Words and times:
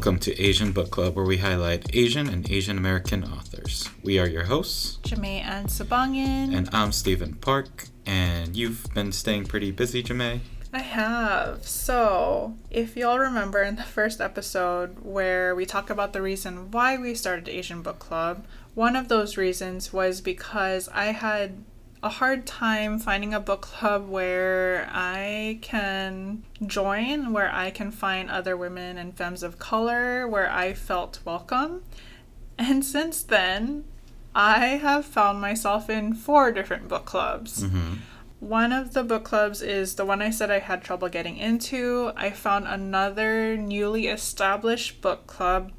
Welcome 0.00 0.18
to 0.20 0.42
Asian 0.42 0.72
Book 0.72 0.90
Club, 0.90 1.14
where 1.14 1.26
we 1.26 1.36
highlight 1.36 1.94
Asian 1.94 2.26
and 2.26 2.50
Asian 2.50 2.78
American 2.78 3.22
authors. 3.22 3.86
We 4.02 4.18
are 4.18 4.26
your 4.26 4.44
hosts, 4.44 4.98
Jamae 5.02 5.44
Ann 5.44 5.66
Sabangan. 5.66 6.56
and 6.56 6.70
I'm 6.72 6.90
Steven 6.90 7.34
Park. 7.34 7.88
And 8.06 8.56
you've 8.56 8.86
been 8.94 9.12
staying 9.12 9.44
pretty 9.44 9.70
busy, 9.70 10.02
Jamae. 10.02 10.40
I 10.72 10.78
have. 10.78 11.68
So, 11.68 12.56
if 12.70 12.96
y'all 12.96 13.18
remember 13.18 13.62
in 13.62 13.76
the 13.76 13.82
first 13.82 14.22
episode 14.22 15.00
where 15.02 15.54
we 15.54 15.66
talk 15.66 15.90
about 15.90 16.14
the 16.14 16.22
reason 16.22 16.70
why 16.70 16.96
we 16.96 17.14
started 17.14 17.46
Asian 17.50 17.82
Book 17.82 17.98
Club, 17.98 18.46
one 18.72 18.96
of 18.96 19.08
those 19.08 19.36
reasons 19.36 19.92
was 19.92 20.22
because 20.22 20.88
I 20.94 21.12
had 21.12 21.62
a 22.02 22.08
hard 22.08 22.46
time 22.46 22.98
finding 22.98 23.34
a 23.34 23.40
book 23.40 23.62
club 23.62 24.08
where 24.08 24.88
I 24.90 25.58
can 25.60 26.44
join, 26.66 27.32
where 27.32 27.52
I 27.52 27.70
can 27.70 27.90
find 27.90 28.30
other 28.30 28.56
women 28.56 28.96
and 28.96 29.14
femmes 29.14 29.42
of 29.42 29.58
color, 29.58 30.26
where 30.26 30.50
I 30.50 30.72
felt 30.72 31.20
welcome. 31.24 31.82
And 32.58 32.84
since 32.84 33.22
then, 33.22 33.84
I 34.34 34.66
have 34.76 35.04
found 35.04 35.40
myself 35.40 35.90
in 35.90 36.14
four 36.14 36.52
different 36.52 36.88
book 36.88 37.04
clubs. 37.04 37.64
Mm-hmm. 37.64 37.94
One 38.40 38.72
of 38.72 38.94
the 38.94 39.04
book 39.04 39.24
clubs 39.24 39.60
is 39.60 39.96
the 39.96 40.06
one 40.06 40.22
I 40.22 40.30
said 40.30 40.50
I 40.50 40.60
had 40.60 40.82
trouble 40.82 41.10
getting 41.10 41.36
into. 41.36 42.12
I 42.16 42.30
found 42.30 42.66
another 42.66 43.58
newly 43.58 44.06
established 44.06 45.02
book 45.02 45.26
club 45.26 45.72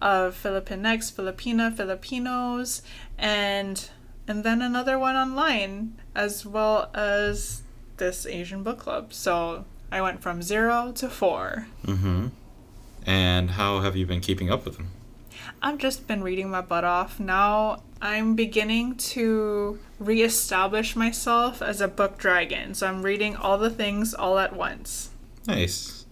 of 0.00 0.40
Filipinx, 0.40 1.12
Filipina, 1.12 1.74
Filipinos, 1.74 2.82
and 3.18 3.88
and 4.26 4.44
then 4.44 4.62
another 4.62 4.98
one 4.98 5.16
online 5.16 6.00
as 6.14 6.46
well 6.46 6.90
as 6.94 7.62
this 7.96 8.26
Asian 8.26 8.62
book 8.62 8.78
club. 8.78 9.12
So 9.12 9.64
I 9.90 10.00
went 10.00 10.22
from 10.22 10.42
zero 10.42 10.92
to 10.96 11.08
four. 11.08 11.68
Mm-hmm. 11.86 12.28
And 13.06 13.50
how 13.52 13.80
have 13.80 13.96
you 13.96 14.06
been 14.06 14.20
keeping 14.20 14.50
up 14.50 14.64
with 14.64 14.76
them? 14.76 14.88
I've 15.62 15.78
just 15.78 16.06
been 16.06 16.22
reading 16.22 16.50
my 16.50 16.60
butt 16.60 16.84
off. 16.84 17.20
Now 17.20 17.82
I'm 18.00 18.34
beginning 18.34 18.96
to 18.96 19.78
reestablish 19.98 20.96
myself 20.96 21.62
as 21.62 21.80
a 21.80 21.88
book 21.88 22.18
dragon. 22.18 22.74
So 22.74 22.86
I'm 22.86 23.02
reading 23.02 23.36
all 23.36 23.58
the 23.58 23.70
things 23.70 24.14
all 24.14 24.38
at 24.38 24.54
once. 24.54 25.10
Nice. 25.46 26.06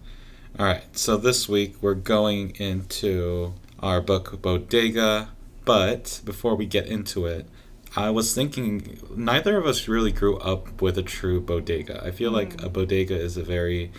All 0.59 0.65
right, 0.67 0.83
so 0.95 1.17
this 1.17 1.49
week 1.49 1.75
we're 1.81 1.95
going 1.95 2.51
into 2.57 3.53
our 3.79 4.01
book 4.01 4.39
Bodega, 4.39 5.29
but 5.65 6.21
before 6.23 6.55
we 6.55 6.67
get 6.67 6.85
into 6.85 7.25
it, 7.25 7.47
I 7.95 8.09
was 8.09 8.33
thinking 8.33 8.97
neither 9.15 9.57
of 9.57 9.65
us 9.65 9.87
really 9.87 10.11
grew 10.11 10.37
up 10.39 10.81
with 10.81 10.97
a 10.97 11.03
true 11.03 11.39
bodega. 11.41 12.01
I 12.03 12.11
feel 12.11 12.31
like 12.31 12.61
a 12.63 12.69
bodega 12.69 13.15
is 13.15 13.37
a 13.37 13.43
very 13.43 13.91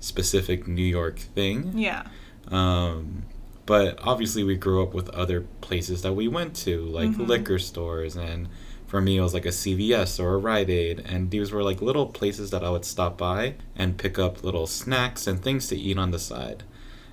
specific 0.00 0.66
New 0.66 0.82
York 0.84 1.18
thing. 1.18 1.72
Yeah. 1.78 2.04
Um, 2.48 3.22
but 3.64 3.98
obviously, 4.02 4.44
we 4.44 4.56
grew 4.56 4.82
up 4.82 4.94
with 4.94 5.08
other 5.10 5.42
places 5.60 6.02
that 6.02 6.12
we 6.14 6.28
went 6.28 6.54
to, 6.56 6.80
like 6.86 7.10
Mhm. 7.10 7.26
liquor 7.26 7.58
stores, 7.58 8.16
and 8.16 8.48
for 8.86 9.00
me, 9.00 9.16
it 9.16 9.20
was 9.20 9.34
like 9.34 9.46
a 9.46 9.52
CVS 9.52 10.20
or 10.20 10.34
a 10.34 10.38
Rite 10.38 10.70
Aid, 10.70 11.02
and 11.04 11.30
these 11.30 11.50
were 11.50 11.62
like 11.64 11.82
little 11.82 12.06
places 12.06 12.50
that 12.50 12.62
I 12.62 12.70
would 12.70 12.84
stop 12.84 13.18
by 13.18 13.54
and 13.74 13.96
pick 13.98 14.18
up 14.18 14.44
little 14.44 14.66
snacks 14.68 15.26
and 15.26 15.42
things 15.42 15.66
to 15.68 15.76
eat 15.76 15.98
on 15.98 16.12
the 16.12 16.20
side. 16.20 16.62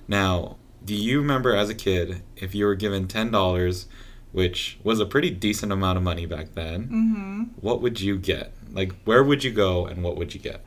Now, 0.06 0.56
do 0.84 0.94
you 0.94 1.20
remember 1.20 1.54
as 1.56 1.70
a 1.70 1.74
kid 1.74 2.22
if 2.36 2.54
you 2.54 2.66
were 2.66 2.74
given 2.76 3.08
ten 3.08 3.30
dollars, 3.32 3.86
which 4.34 4.78
was 4.82 4.98
a 4.98 5.06
pretty 5.06 5.30
decent 5.30 5.70
amount 5.70 5.96
of 5.96 6.02
money 6.02 6.26
back 6.26 6.54
then? 6.54 6.82
Mm-hmm. 6.84 7.42
What 7.60 7.80
would 7.80 8.00
you 8.00 8.18
get? 8.18 8.52
Like, 8.72 8.92
where 9.04 9.22
would 9.22 9.44
you 9.44 9.52
go, 9.52 9.86
and 9.86 10.02
what 10.02 10.16
would 10.16 10.34
you 10.34 10.40
get? 10.40 10.60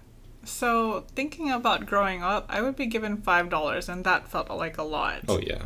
So 0.45 1.03
thinking 1.13 1.51
about 1.51 1.85
growing 1.85 2.23
up, 2.23 2.45
I 2.47 2.61
would 2.61 2.77
be 2.77 2.85
given 2.85 3.17
five 3.17 3.49
dollars, 3.49 3.89
and 3.89 4.05
that 4.05 4.29
felt 4.29 4.49
like 4.49 4.77
a 4.77 4.83
lot. 4.83 5.23
Oh 5.27 5.39
yeah. 5.39 5.63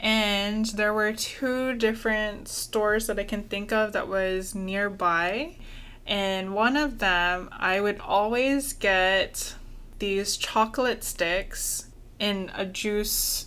And 0.00 0.66
there 0.66 0.92
were 0.92 1.12
two 1.12 1.74
different 1.74 2.48
stores 2.48 3.06
that 3.06 3.18
I 3.18 3.24
can 3.24 3.44
think 3.44 3.72
of 3.72 3.92
that 3.92 4.08
was 4.08 4.52
nearby. 4.54 5.56
And 6.04 6.54
one 6.54 6.76
of 6.76 6.98
them, 6.98 7.48
I 7.52 7.80
would 7.80 8.00
always 8.00 8.72
get 8.72 9.54
these 10.00 10.36
chocolate 10.36 11.04
sticks 11.04 11.86
in 12.18 12.50
a 12.54 12.66
juice. 12.66 13.46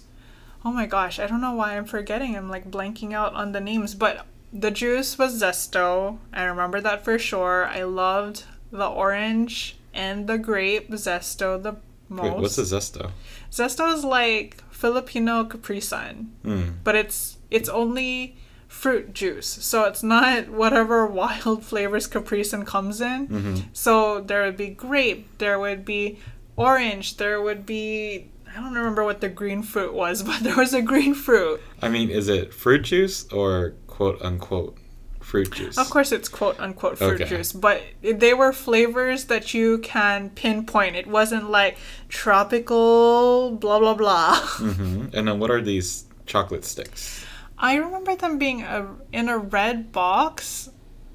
Oh 0.67 0.71
my 0.73 0.85
gosh, 0.85 1.17
I 1.17 1.27
don't 1.27 1.39
know 1.39 1.53
why 1.53 1.77
I'm 1.77 1.85
forgetting. 1.85 2.35
I'm 2.35 2.49
like 2.49 2.69
blanking 2.69 3.13
out 3.13 3.33
on 3.33 3.53
the 3.53 3.61
names, 3.61 3.95
but 3.95 4.25
the 4.51 4.69
juice 4.71 5.17
was 5.17 5.41
Zesto. 5.41 6.17
I 6.33 6.43
remember 6.43 6.81
that 6.81 7.05
for 7.05 7.17
sure. 7.17 7.65
I 7.65 7.83
loved 7.83 8.43
the 8.71 8.85
orange 8.87 9.77
and 9.93 10.27
the 10.27 10.37
grape 10.37 10.89
Zesto 10.91 11.61
the 11.61 11.77
most. 12.09 12.23
Wait, 12.33 12.41
what's 12.41 12.57
a 12.57 12.63
Zesto? 12.63 13.11
Zesto 13.49 13.93
is 13.93 14.03
like 14.03 14.61
Filipino 14.71 15.45
Capri 15.45 15.79
Sun, 15.81 16.31
Mm. 16.43 16.73
but 16.83 16.95
it's 16.95 17.37
it's 17.49 17.69
only 17.69 18.35
fruit 18.67 19.13
juice, 19.13 19.47
so 19.47 19.85
it's 19.85 20.03
not 20.03 20.49
whatever 20.49 21.05
wild 21.21 21.63
flavors 21.63 22.07
Capri 22.07 22.43
Sun 22.43 22.65
comes 22.65 22.99
in. 22.99 23.27
hmm 23.27 23.55
So 23.71 24.19
there 24.19 24.43
would 24.43 24.57
be 24.57 24.67
grape, 24.67 25.37
there 25.37 25.57
would 25.59 25.85
be 25.85 26.19
orange, 26.57 27.15
there 27.17 27.41
would 27.41 27.65
be 27.65 28.29
I 28.51 28.61
don't 28.61 28.73
remember 28.73 29.03
what 29.03 29.21
the 29.21 29.29
green 29.29 29.61
fruit 29.63 29.93
was, 29.93 30.23
but 30.29 30.41
there 30.41 30.55
was 30.55 30.73
a 30.73 30.81
green 30.81 31.13
fruit. 31.13 31.61
I 31.81 31.89
mean, 31.89 32.09
is 32.09 32.27
it 32.27 32.53
fruit 32.53 32.83
juice 32.83 33.27
or 33.31 33.75
quote 33.87 34.21
unquote 34.21 34.77
fruit 35.21 35.51
juice? 35.51 35.77
Of 35.77 35.89
course, 35.89 36.11
it's 36.11 36.29
quote 36.29 36.59
unquote 36.59 36.97
fruit 36.97 37.21
Okay. 37.21 37.25
juice, 37.25 37.51
but 37.51 37.81
they 38.01 38.33
were 38.33 38.53
flavors 38.53 39.25
that 39.25 39.53
you 39.53 39.79
can 39.79 40.29
pinpoint. 40.29 40.95
It 40.95 41.07
wasn't 41.07 41.49
like 41.49 41.77
tropical 42.07 43.51
blah 43.51 43.79
blah 43.79 43.93
blah. 43.93 44.35
hmm 44.45 45.07
And 45.13 45.27
then 45.27 45.39
what 45.39 45.51
are 45.51 45.61
these 45.61 46.05
chocolate 46.25 46.63
sticks? 46.65 47.25
I 47.57 47.75
remember 47.75 48.15
them 48.15 48.37
being 48.37 48.61
a, 48.63 48.95
in 49.11 49.29
a 49.29 49.37
red 49.37 49.91
box, 49.91 50.69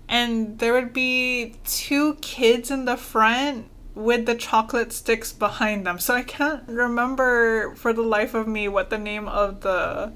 and 0.08 0.58
there 0.58 0.72
would 0.72 0.92
be 0.92 1.54
two 1.64 2.14
kids 2.16 2.70
in 2.70 2.84
the 2.84 2.96
front 2.96 3.66
with 3.94 4.26
the 4.26 4.34
chocolate 4.34 4.92
sticks 4.92 5.32
behind 5.32 5.86
them. 5.86 5.98
So 5.98 6.14
I 6.14 6.22
can't 6.22 6.66
remember 6.68 7.74
for 7.74 7.92
the 7.92 8.02
life 8.02 8.34
of 8.34 8.48
me 8.48 8.68
what 8.68 8.90
the 8.90 8.98
name 8.98 9.28
of 9.28 9.60
the 9.60 10.12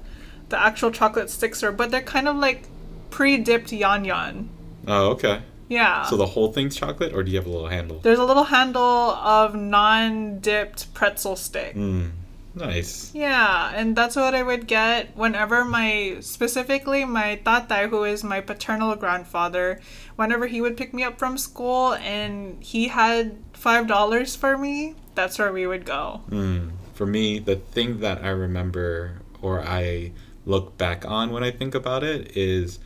the 0.49 0.59
actual 0.59 0.91
chocolate 0.91 1.29
sticks 1.29 1.61
are, 1.61 1.71
but 1.71 1.91
they're 1.91 2.01
kind 2.01 2.27
of 2.27 2.37
like 2.37 2.63
pre-dipped 3.09 3.71
yan 3.71 4.05
yan. 4.05 4.49
Oh, 4.87 5.09
okay. 5.09 5.41
Yeah. 5.67 6.03
So 6.03 6.15
the 6.15 6.25
whole 6.25 6.53
thing's 6.53 6.75
chocolate, 6.75 7.13
or 7.13 7.23
do 7.23 7.31
you 7.31 7.37
have 7.37 7.45
a 7.45 7.49
little 7.49 7.67
handle? 7.67 7.99
There's 7.99 8.19
a 8.19 8.23
little 8.23 8.45
handle 8.45 8.81
of 8.81 9.53
non-dipped 9.55 10.93
pretzel 10.93 11.35
stick. 11.35 11.75
Mm, 11.75 12.11
nice. 12.57 13.11
Yeah, 13.13 13.71
and 13.73 13.95
that's 13.95 14.15
what 14.15 14.35
I 14.35 14.43
would 14.43 14.67
get 14.67 15.15
whenever 15.15 15.63
my 15.63 16.17
specifically 16.19 17.05
my 17.05 17.39
tatai, 17.43 17.89
who 17.89 18.03
is 18.03 18.23
my 18.23 18.41
paternal 18.41 18.95
grandfather, 18.95 19.79
whenever 20.15 20.47
he 20.47 20.61
would 20.61 20.75
pick 20.77 20.93
me 20.93 21.03
up 21.03 21.19
from 21.19 21.37
school 21.37 21.93
and 21.93 22.61
he 22.63 22.89
had 22.89 23.37
five 23.53 23.87
dollars 23.87 24.35
for 24.35 24.57
me, 24.57 24.95
that's 25.15 25.39
where 25.39 25.53
we 25.53 25.65
would 25.67 25.85
go. 25.85 26.21
Mm. 26.29 26.71
For 26.93 27.05
me, 27.05 27.39
the 27.39 27.55
thing 27.55 27.99
that 27.99 28.23
I 28.23 28.29
remember 28.29 29.21
or 29.41 29.61
I 29.61 30.11
look 30.45 30.77
back 30.77 31.05
on 31.05 31.31
when 31.31 31.43
I 31.43 31.51
think 31.51 31.75
about 31.75 32.03
it 32.03 32.35
is 32.35 32.79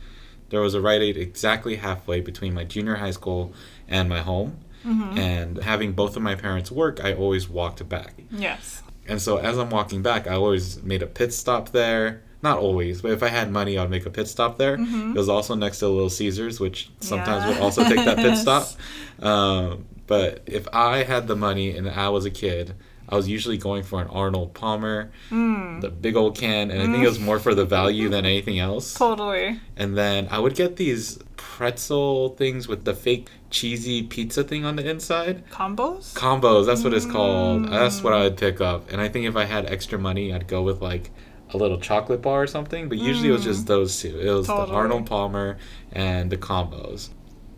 there 0.50 0.60
was 0.60 0.74
a 0.74 0.80
Rite 0.80 1.00
Aid 1.00 1.16
exactly 1.16 1.76
halfway 1.76 2.20
between 2.20 2.52
my 2.52 2.64
junior 2.64 2.96
high 2.96 3.12
school 3.12 3.54
and 3.88 4.08
my 4.08 4.20
home. 4.20 4.58
And 4.84 5.58
having 5.58 5.92
both 5.92 6.16
of 6.16 6.22
my 6.22 6.34
parents 6.34 6.72
work, 6.72 7.02
I 7.04 7.14
always 7.14 7.48
walked 7.48 7.88
back. 7.88 8.14
Yes. 8.32 8.81
And 9.08 9.20
so 9.20 9.36
as 9.38 9.58
I'm 9.58 9.70
walking 9.70 10.02
back, 10.02 10.26
I 10.26 10.34
always 10.34 10.82
made 10.82 11.02
a 11.02 11.06
pit 11.06 11.32
stop 11.32 11.70
there. 11.70 12.22
Not 12.42 12.58
always, 12.58 13.02
but 13.02 13.12
if 13.12 13.22
I 13.22 13.28
had 13.28 13.52
money, 13.52 13.78
I'd 13.78 13.88
make 13.90 14.04
a 14.04 14.10
pit 14.10 14.26
stop 14.26 14.58
there. 14.58 14.76
It 15.12 15.16
was 15.16 15.28
also 15.28 15.54
next 15.54 15.78
to 15.78 15.86
a 15.86 15.88
Little 15.88 16.10
Caesars, 16.10 16.58
which 16.58 16.90
sometimes 16.98 17.46
would 17.46 17.58
also 17.62 17.84
take 17.84 18.04
that 18.04 18.16
pit 18.16 18.36
stop. 18.36 18.66
Um, 19.20 19.84
but 20.08 20.42
if 20.46 20.66
I 20.72 21.04
had 21.04 21.28
the 21.28 21.36
money 21.36 21.76
and 21.76 21.88
I 21.88 22.08
was 22.08 22.24
a 22.24 22.30
kid, 22.30 22.74
I 23.08 23.16
was 23.16 23.28
usually 23.28 23.58
going 23.58 23.82
for 23.82 24.00
an 24.00 24.08
Arnold 24.08 24.54
Palmer, 24.54 25.10
Mm, 25.30 25.80
the 25.80 25.90
big 25.90 26.16
old 26.16 26.36
can, 26.36 26.70
and 26.70 26.80
I 26.80 26.86
think 26.86 27.04
it 27.04 27.08
was 27.08 27.20
more 27.20 27.38
for 27.38 27.54
the 27.54 27.64
value 27.64 28.08
than 28.08 28.24
anything 28.24 28.58
else. 28.58 28.94
totally. 28.98 29.60
And 29.76 29.96
then 29.98 30.28
I 30.30 30.38
would 30.38 30.54
get 30.54 30.76
these 30.76 31.18
pretzel 31.36 32.30
things 32.30 32.68
with 32.68 32.84
the 32.84 32.94
fake 32.94 33.28
cheesy 33.50 34.02
pizza 34.02 34.42
thing 34.44 34.64
on 34.64 34.76
the 34.76 34.88
inside. 34.88 35.44
Combos? 35.50 36.14
Combos, 36.14 36.66
that's 36.66 36.82
what 36.84 36.94
it's 36.94 37.04
called. 37.06 37.68
That's 37.68 38.02
what 38.02 38.12
I 38.12 38.22
would 38.22 38.36
pick 38.36 38.60
up. 38.60 38.90
And 38.90 39.00
I 39.00 39.08
think 39.08 39.26
if 39.26 39.36
I 39.36 39.44
had 39.44 39.66
extra 39.66 39.98
money, 39.98 40.32
I'd 40.32 40.48
go 40.48 40.62
with 40.62 40.80
like 40.80 41.10
a 41.50 41.56
little 41.58 41.78
chocolate 41.78 42.22
bar 42.22 42.42
or 42.42 42.46
something. 42.46 42.88
But 42.88 42.98
usually 42.98 43.28
it 43.28 43.32
was 43.32 43.44
just 43.44 43.66
those 43.66 44.00
two. 44.00 44.18
It 44.18 44.30
was 44.30 44.46
the 44.46 44.54
Arnold 44.54 45.06
Palmer 45.06 45.58
and 45.92 46.30
the 46.30 46.38
combos. 46.38 47.10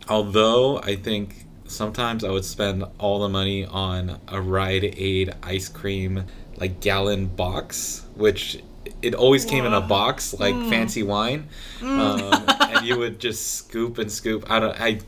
Although 0.09 0.79
I 0.79 0.95
think 0.97 1.44
sometimes 1.67 2.23
I 2.23 2.29
would 2.29 2.45
spend 2.45 2.83
all 2.99 3.19
the 3.19 3.29
money 3.29 3.65
on 3.65 4.19
a 4.27 4.39
Rite 4.41 4.83
Aid 4.97 5.33
ice 5.43 5.67
cream 5.69 6.23
like 6.57 6.79
gallon 6.79 7.27
box, 7.27 8.03
which 8.15 8.61
it 9.01 9.13
always 9.13 9.45
came 9.45 9.65
in 9.65 9.73
a 9.73 9.81
box 9.81 10.33
like 10.39 10.55
Mm. 10.55 10.69
fancy 10.69 11.03
wine, 11.03 11.47
um, 11.81 12.31
and 12.47 12.85
you 12.85 12.97
would 12.97 13.19
just 13.19 13.55
scoop 13.55 13.97
and 13.97 14.11
scoop. 14.11 14.49
I 14.49 14.59
don't. 14.59 14.79
I 14.79 14.99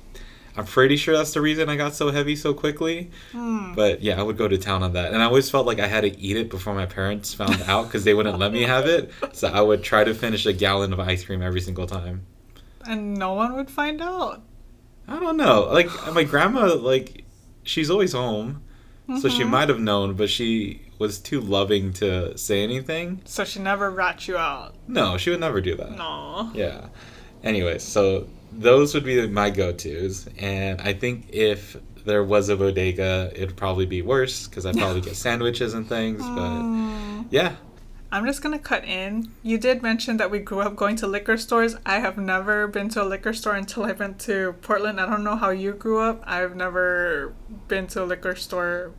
I'm 0.57 0.65
pretty 0.65 0.97
sure 0.97 1.15
that's 1.15 1.33
the 1.33 1.41
reason 1.41 1.69
I 1.69 1.75
got 1.75 1.93
so 1.93 2.09
heavy 2.09 2.35
so 2.35 2.51
quickly. 2.51 3.11
But 3.75 4.01
yeah, 4.01 4.19
I 4.19 4.23
would 4.23 4.37
go 4.37 4.47
to 4.47 4.57
town 4.57 4.81
on 4.81 4.93
that. 4.93 5.13
And 5.13 5.21
I 5.21 5.25
always 5.25 5.51
felt 5.51 5.67
like 5.67 5.79
I 5.79 5.85
had 5.85 6.01
to 6.01 6.19
eat 6.19 6.35
it 6.35 6.49
before 6.49 6.73
my 6.73 6.87
parents 6.87 7.31
found 7.31 7.61
out 7.67 7.83
because 7.83 8.03
they 8.05 8.15
wouldn't 8.15 8.39
let 8.39 8.51
me 8.51 8.63
have 8.63 8.87
it. 8.87 9.11
So 9.33 9.49
I 9.49 9.61
would 9.61 9.83
try 9.83 10.03
to 10.03 10.15
finish 10.15 10.47
a 10.47 10.53
gallon 10.53 10.93
of 10.93 10.99
ice 10.99 11.23
cream 11.23 11.43
every 11.43 11.61
single 11.61 11.85
time. 11.85 12.23
And 12.87 13.13
no 13.19 13.33
one 13.35 13.53
would 13.53 13.69
find 13.69 14.01
out. 14.01 14.41
I 15.07 15.19
don't 15.19 15.37
know. 15.37 15.69
Like 15.71 15.89
my 16.13 16.23
grandma, 16.23 16.73
like 16.75 17.23
she's 17.63 17.89
always 17.89 18.13
home, 18.13 18.61
so 19.21 19.29
she 19.29 19.43
Mhm. 19.43 19.49
might 19.49 19.69
have 19.69 19.79
known, 19.79 20.13
but 20.15 20.29
she 20.29 20.81
was 20.99 21.19
too 21.19 21.39
loving 21.39 21.93
to 21.93 22.37
say 22.37 22.63
anything. 22.63 23.21
So 23.25 23.43
she 23.45 23.59
never 23.59 23.89
rat 23.91 24.27
you 24.27 24.35
out. 24.37 24.75
No, 24.87 25.17
she 25.17 25.29
would 25.29 25.39
never 25.39 25.61
do 25.61 25.75
that. 25.75 25.95
No. 25.95 26.51
Yeah. 26.53 26.87
Anyways, 27.43 27.83
so 27.83 28.27
those 28.51 28.93
would 28.93 29.03
be 29.05 29.27
my 29.27 29.49
go-tos, 29.49 30.27
and 30.39 30.81
I 30.81 30.93
think 30.93 31.27
if 31.29 31.77
there 32.05 32.23
was 32.23 32.49
a 32.49 32.55
bodega, 32.57 33.31
it'd 33.35 33.55
probably 33.55 33.85
be 33.85 34.01
worse 34.01 34.47
because 34.47 34.65
I'd 34.65 34.75
probably 34.77 35.01
get 35.01 35.15
sandwiches 35.27 35.73
and 35.73 35.87
things. 35.87 36.21
But 36.21 36.49
Mm. 36.61 37.25
yeah, 37.29 37.53
I'm 38.11 38.25
just 38.25 38.41
gonna 38.41 38.59
cut 38.59 38.85
in. 38.85 39.31
You 39.43 39.57
did 39.57 39.81
mention 39.81 40.17
that 40.17 40.31
we 40.31 40.39
grew 40.39 40.61
up 40.61 40.75
going 40.75 40.95
to 40.97 41.07
liquor 41.07 41.37
stores. 41.37 41.75
I 41.85 41.99
have 41.99 42.17
never 42.17 42.67
been 42.67 42.89
to 42.89 43.03
a 43.03 43.05
liquor 43.05 43.33
store 43.33 43.55
until 43.55 43.83
I 43.83 43.91
went 43.91 44.19
to 44.21 44.53
Portland. 44.61 44.99
I 44.99 45.05
don't 45.05 45.23
know 45.23 45.35
how 45.35 45.49
you 45.49 45.73
grew 45.73 45.99
up. 45.99 46.23
I've 46.25 46.55
never 46.55 47.33
been 47.67 47.87
to 47.87 48.03
a 48.03 48.05
liquor 48.05 48.35
store 48.35 48.93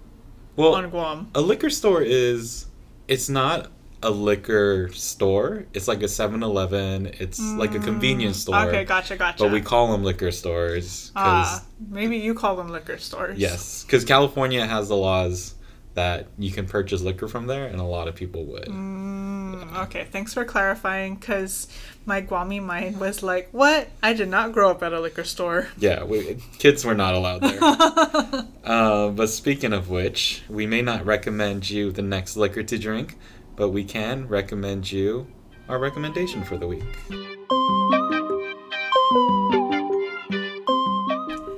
well, 0.56 0.74
on 0.74 0.90
Guam. 0.90 1.30
a 1.34 1.40
liquor 1.40 1.70
store 1.70 2.02
is 2.02 2.66
it's 3.06 3.28
not 3.28 3.70
a 4.02 4.10
liquor 4.10 4.90
store. 4.92 5.66
It's 5.72 5.88
like 5.88 6.02
a 6.02 6.06
7-Eleven. 6.06 7.06
It's 7.18 7.40
like 7.40 7.74
a 7.74 7.80
convenience 7.80 8.38
store. 8.38 8.54
Mm. 8.56 8.66
Okay, 8.68 8.84
gotcha, 8.84 9.16
gotcha. 9.16 9.42
But 9.42 9.52
we 9.52 9.60
call 9.60 9.90
them 9.90 10.04
liquor 10.04 10.30
stores 10.30 11.12
ah, 11.16 11.64
maybe 11.88 12.18
you 12.18 12.34
call 12.34 12.56
them 12.56 12.68
liquor 12.68 12.98
stores. 12.98 13.38
yes, 13.38 13.84
because 13.84 14.04
California 14.04 14.66
has 14.66 14.88
the 14.88 14.96
laws 14.96 15.54
that 15.98 16.28
you 16.38 16.52
can 16.52 16.64
purchase 16.64 17.02
liquor 17.02 17.26
from 17.26 17.48
there, 17.48 17.66
and 17.66 17.80
a 17.80 17.84
lot 17.84 18.06
of 18.06 18.14
people 18.14 18.44
would. 18.44 18.66
Mm, 18.66 19.76
okay, 19.82 20.04
thanks 20.04 20.32
for 20.32 20.44
clarifying. 20.44 21.16
Cause 21.16 21.66
my 22.06 22.22
Guami 22.22 22.62
mind 22.62 23.00
was 23.00 23.20
like, 23.24 23.48
"What? 23.50 23.88
I 24.00 24.12
did 24.12 24.28
not 24.28 24.52
grow 24.52 24.70
up 24.70 24.80
at 24.84 24.92
a 24.92 25.00
liquor 25.00 25.24
store." 25.24 25.66
Yeah, 25.76 26.04
we, 26.04 26.36
kids 26.58 26.84
were 26.84 26.94
not 26.94 27.14
allowed 27.14 27.42
there. 27.42 27.58
uh, 28.64 29.08
but 29.08 29.26
speaking 29.28 29.72
of 29.72 29.90
which, 29.90 30.44
we 30.48 30.68
may 30.68 30.82
not 30.82 31.04
recommend 31.04 31.68
you 31.68 31.90
the 31.90 32.02
next 32.02 32.36
liquor 32.36 32.62
to 32.62 32.78
drink, 32.78 33.18
but 33.56 33.70
we 33.70 33.82
can 33.82 34.28
recommend 34.28 34.92
you 34.92 35.26
our 35.68 35.80
recommendation 35.80 36.44
for 36.44 36.56
the 36.56 36.68
week. 36.68 36.84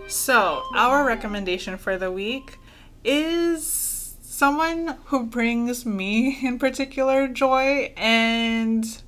So, 0.09 0.63
our 0.75 1.05
recommendation 1.05 1.77
for 1.77 1.99
the 1.99 2.11
week 2.11 2.59
is 3.05 3.90
someone 4.41 4.97
who 5.09 5.23
brings 5.23 5.85
me 5.85 6.39
in 6.43 6.59
particular 6.59 7.29
joy 7.29 7.93
and 7.95 9.03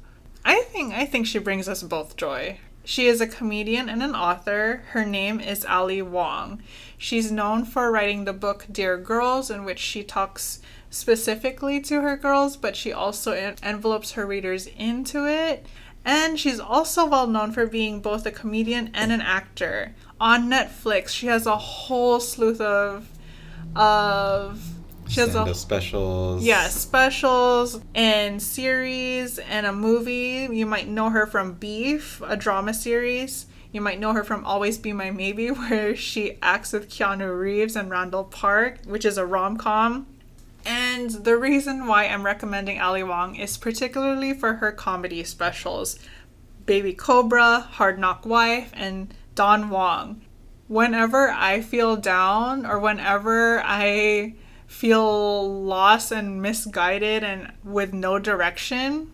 I 0.44 0.60
think 0.60 0.92
I 0.92 1.06
think 1.06 1.26
she 1.26 1.38
brings 1.38 1.70
us 1.70 1.82
both 1.82 2.18
joy. 2.18 2.58
She 2.84 3.06
is 3.06 3.22
a 3.22 3.26
comedian 3.26 3.88
and 3.88 4.02
an 4.02 4.14
author. 4.14 4.82
Her 4.90 5.06
name 5.06 5.40
is 5.40 5.64
Ali 5.64 6.02
Wong. 6.02 6.62
She's 6.98 7.32
known 7.32 7.64
for 7.64 7.90
writing 7.90 8.26
the 8.26 8.34
book 8.34 8.66
Dear 8.70 8.98
Girls 8.98 9.50
in 9.50 9.64
which 9.64 9.78
she 9.78 10.02
talks 10.02 10.60
specifically 10.90 11.80
to 11.80 12.02
her 12.02 12.18
girls, 12.18 12.58
but 12.58 12.76
she 12.76 12.92
also 12.92 13.32
en- 13.32 13.56
envelopes 13.62 14.12
her 14.12 14.26
readers 14.26 14.66
into 14.66 15.26
it. 15.26 15.64
And 16.04 16.38
she's 16.38 16.60
also 16.60 17.06
well 17.06 17.26
known 17.26 17.52
for 17.52 17.64
being 17.64 18.02
both 18.02 18.26
a 18.26 18.30
comedian 18.30 18.90
and 18.92 19.10
an 19.10 19.22
actor. 19.22 19.94
On 20.20 20.50
Netflix, 20.50 21.08
she 21.08 21.28
has 21.28 21.46
a 21.46 21.56
whole 21.56 22.20
slew 22.20 22.54
of 22.58 23.08
of 23.74 24.71
she 25.08 25.20
has 25.20 25.34
a 25.34 25.54
specials. 25.54 26.42
yeah, 26.42 26.68
specials 26.68 27.80
and 27.94 28.40
series 28.42 29.38
and 29.38 29.66
a 29.66 29.72
movie. 29.72 30.48
You 30.50 30.66
might 30.66 30.88
know 30.88 31.10
her 31.10 31.26
from 31.26 31.54
Beef, 31.54 32.22
a 32.26 32.36
drama 32.36 32.74
series. 32.74 33.46
You 33.72 33.80
might 33.80 33.98
know 33.98 34.12
her 34.12 34.24
from 34.24 34.44
Always 34.44 34.78
Be 34.78 34.92
My 34.92 35.10
Maybe, 35.10 35.48
where 35.50 35.96
she 35.96 36.38
acts 36.42 36.72
with 36.72 36.88
Keanu 36.88 37.38
Reeves 37.38 37.76
and 37.76 37.90
Randall 37.90 38.24
Park, 38.24 38.78
which 38.86 39.04
is 39.04 39.18
a 39.18 39.26
rom 39.26 39.56
com. 39.56 40.06
And 40.64 41.10
the 41.10 41.36
reason 41.36 41.86
why 41.86 42.04
I'm 42.04 42.24
recommending 42.24 42.80
Ali 42.80 43.02
Wong 43.02 43.34
is 43.34 43.56
particularly 43.56 44.32
for 44.32 44.54
her 44.54 44.70
comedy 44.70 45.24
specials 45.24 45.98
Baby 46.64 46.92
Cobra, 46.92 47.60
Hard 47.60 47.98
Knock 47.98 48.24
Wife, 48.24 48.70
and 48.74 49.12
Don 49.34 49.70
Wong. 49.70 50.22
Whenever 50.68 51.28
I 51.30 51.60
feel 51.60 51.96
down 51.96 52.64
or 52.64 52.78
whenever 52.78 53.60
I 53.64 54.34
feel 54.72 55.62
lost 55.62 56.10
and 56.10 56.40
misguided 56.40 57.22
and 57.22 57.52
with 57.62 57.92
no 57.92 58.18
direction, 58.18 59.12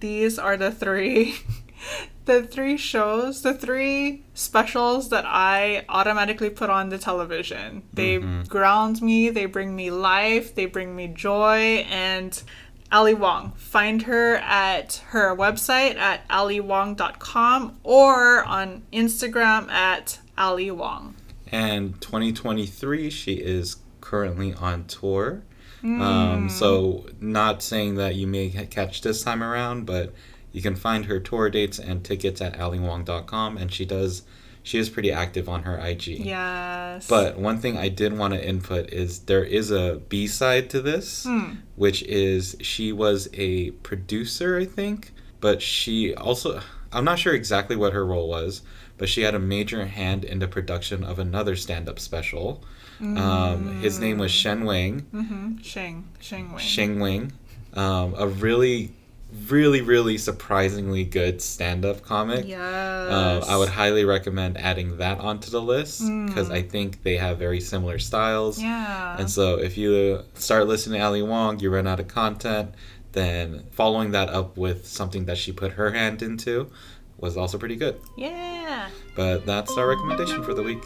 these 0.00 0.38
are 0.38 0.56
the 0.56 0.70
three 0.70 1.36
the 2.24 2.42
three 2.42 2.76
shows, 2.76 3.42
the 3.42 3.54
three 3.54 4.24
specials 4.34 5.08
that 5.10 5.24
I 5.24 5.84
automatically 5.88 6.50
put 6.50 6.70
on 6.70 6.88
the 6.88 6.98
television. 6.98 7.84
They 7.92 8.18
mm-hmm. 8.18 8.42
ground 8.42 9.00
me, 9.00 9.30
they 9.30 9.46
bring 9.46 9.74
me 9.74 9.90
life, 9.90 10.54
they 10.54 10.66
bring 10.66 10.94
me 10.94 11.08
joy 11.08 11.86
and 11.88 12.42
Ali 12.90 13.14
Wong. 13.14 13.52
Find 13.56 14.02
her 14.02 14.36
at 14.36 15.02
her 15.08 15.34
website 15.34 15.96
at 15.96 16.28
aliwong.com 16.28 17.78
or 17.84 18.44
on 18.44 18.82
Instagram 18.92 19.70
at 19.70 20.18
Ali 20.36 20.70
Wong. 20.70 21.14
And 21.52 22.00
2023, 22.00 23.08
she 23.08 23.34
is 23.34 23.76
currently 24.10 24.54
on 24.54 24.84
tour. 24.86 25.42
Hmm. 25.80 26.00
Um, 26.00 26.48
so, 26.48 27.06
not 27.20 27.62
saying 27.62 27.96
that 27.96 28.14
you 28.14 28.26
may 28.26 28.48
catch 28.70 29.02
this 29.02 29.22
time 29.22 29.42
around, 29.42 29.84
but 29.84 30.14
you 30.52 30.62
can 30.62 30.76
find 30.76 31.04
her 31.06 31.18
tour 31.20 31.50
dates 31.50 31.78
and 31.78 32.04
tickets 32.04 32.40
at 32.40 32.56
aliwong.com. 32.56 33.56
And 33.58 33.70
she 33.72 33.84
does, 33.84 34.22
she 34.62 34.78
is 34.78 34.88
pretty 34.88 35.12
active 35.12 35.48
on 35.48 35.64
her 35.64 35.76
IG. 35.78 36.06
Yes. 36.06 37.06
But 37.08 37.36
one 37.38 37.58
thing 37.58 37.76
I 37.76 37.88
did 37.88 38.16
want 38.16 38.32
to 38.34 38.48
input 38.48 38.90
is 38.92 39.20
there 39.20 39.44
is 39.44 39.70
a 39.70 40.00
B 40.08 40.26
side 40.26 40.70
to 40.70 40.80
this, 40.80 41.24
Hmm. 41.24 41.56
which 41.74 42.02
is 42.04 42.56
she 42.60 42.92
was 42.92 43.28
a 43.34 43.72
producer, 43.82 44.56
I 44.56 44.64
think, 44.64 45.12
but 45.40 45.60
she 45.60 46.14
also, 46.14 46.62
I'm 46.92 47.04
not 47.04 47.18
sure 47.18 47.34
exactly 47.34 47.76
what 47.76 47.92
her 47.92 48.06
role 48.06 48.28
was, 48.28 48.62
but 48.98 49.08
she 49.10 49.22
had 49.22 49.34
a 49.34 49.38
major 49.38 49.84
hand 49.86 50.24
in 50.24 50.38
the 50.38 50.48
production 50.48 51.04
of 51.04 51.18
another 51.18 51.54
stand 51.54 51.86
up 51.88 51.98
special. 51.98 52.64
Um, 53.00 53.80
his 53.80 53.98
name 53.98 54.18
was 54.18 54.30
Shen 54.30 54.64
Wang. 54.64 55.06
Mm-hmm. 55.14 55.58
Sheng. 55.62 56.08
Sheng 56.20 56.50
Wang. 56.52 56.58
Sheng 56.58 57.00
Wang, 57.00 57.32
um, 57.74 58.14
a 58.16 58.26
really, 58.26 58.92
really, 59.48 59.82
really 59.82 60.16
surprisingly 60.16 61.04
good 61.04 61.42
stand 61.42 61.84
up 61.84 62.02
comic. 62.02 62.46
Yes. 62.46 62.58
Uh, 62.60 63.44
I 63.48 63.56
would 63.56 63.68
highly 63.68 64.04
recommend 64.04 64.56
adding 64.56 64.96
that 64.98 65.18
onto 65.20 65.50
the 65.50 65.60
list 65.60 66.00
because 66.26 66.50
I 66.50 66.62
think 66.62 67.02
they 67.02 67.16
have 67.16 67.38
very 67.38 67.60
similar 67.60 67.98
styles. 67.98 68.60
Yeah. 68.60 69.16
And 69.18 69.30
so 69.30 69.58
if 69.58 69.76
you 69.76 70.22
start 70.34 70.66
listening 70.66 71.00
to 71.00 71.04
Ali 71.06 71.22
Wong, 71.22 71.60
you 71.60 71.70
run 71.70 71.86
out 71.86 72.00
of 72.00 72.08
content, 72.08 72.74
then 73.12 73.64
following 73.72 74.12
that 74.12 74.28
up 74.30 74.56
with 74.56 74.86
something 74.86 75.26
that 75.26 75.36
she 75.38 75.52
put 75.52 75.72
her 75.72 75.90
hand 75.90 76.22
into 76.22 76.70
was 77.18 77.36
also 77.36 77.58
pretty 77.58 77.76
good. 77.76 78.00
yeah. 78.16 78.88
But 79.14 79.46
that's 79.46 79.74
our 79.78 79.88
recommendation 79.88 80.44
for 80.44 80.52
the 80.52 80.62
week. 80.62 80.82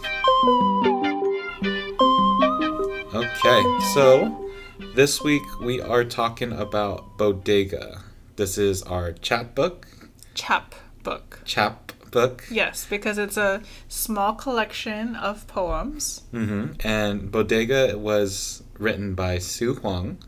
Okay, 3.42 3.62
so 3.94 4.50
this 4.94 5.22
week 5.22 5.42
we 5.62 5.80
are 5.80 6.04
talking 6.04 6.52
about 6.52 7.16
Bodega. 7.16 8.02
This 8.36 8.58
is 8.58 8.82
our 8.82 9.12
chapbook, 9.12 9.86
Chap 10.34 10.74
book. 11.02 11.40
chap 11.46 11.92
book. 12.10 12.44
Yes, 12.50 12.86
because 12.88 13.16
it's 13.16 13.38
a 13.38 13.62
small 13.88 14.34
collection 14.34 15.16
of 15.16 15.46
poems. 15.46 16.22
hmm 16.32 16.72
And 16.84 17.30
Bodega 17.32 17.96
was 17.96 18.62
written 18.78 19.14
by 19.14 19.38
Su 19.38 19.74
Hwang. 19.74 20.18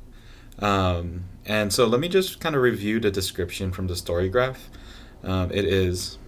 Um, 0.59 1.25
and 1.45 1.71
so 1.73 1.87
let 1.87 2.01
me 2.01 2.09
just 2.09 2.41
kind 2.41 2.55
of 2.57 2.63
review 2.63 2.99
the 2.99 3.11
description 3.11 3.73
from 3.73 3.89
the 3.89 3.97
story 3.97 4.31
graph. 4.31 4.71
Um, 5.23 5.51
it 5.53 5.67
is 5.67 6.19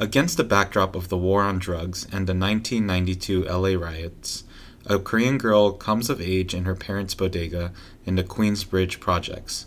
Against 0.00 0.36
the 0.36 0.44
backdrop 0.44 0.96
of 0.96 1.08
the 1.08 1.16
war 1.16 1.42
on 1.42 1.60
drugs 1.60 2.02
and 2.06 2.26
the 2.26 2.34
1992 2.34 3.44
LA 3.44 3.78
riots, 3.78 4.42
a 4.86 4.98
Korean 4.98 5.38
girl 5.38 5.72
comes 5.72 6.10
of 6.10 6.20
age 6.20 6.54
in 6.54 6.64
her 6.64 6.74
parents' 6.74 7.14
bodega 7.14 7.72
in 8.04 8.16
the 8.16 8.24
Queensbridge 8.24 9.00
projects, 9.00 9.66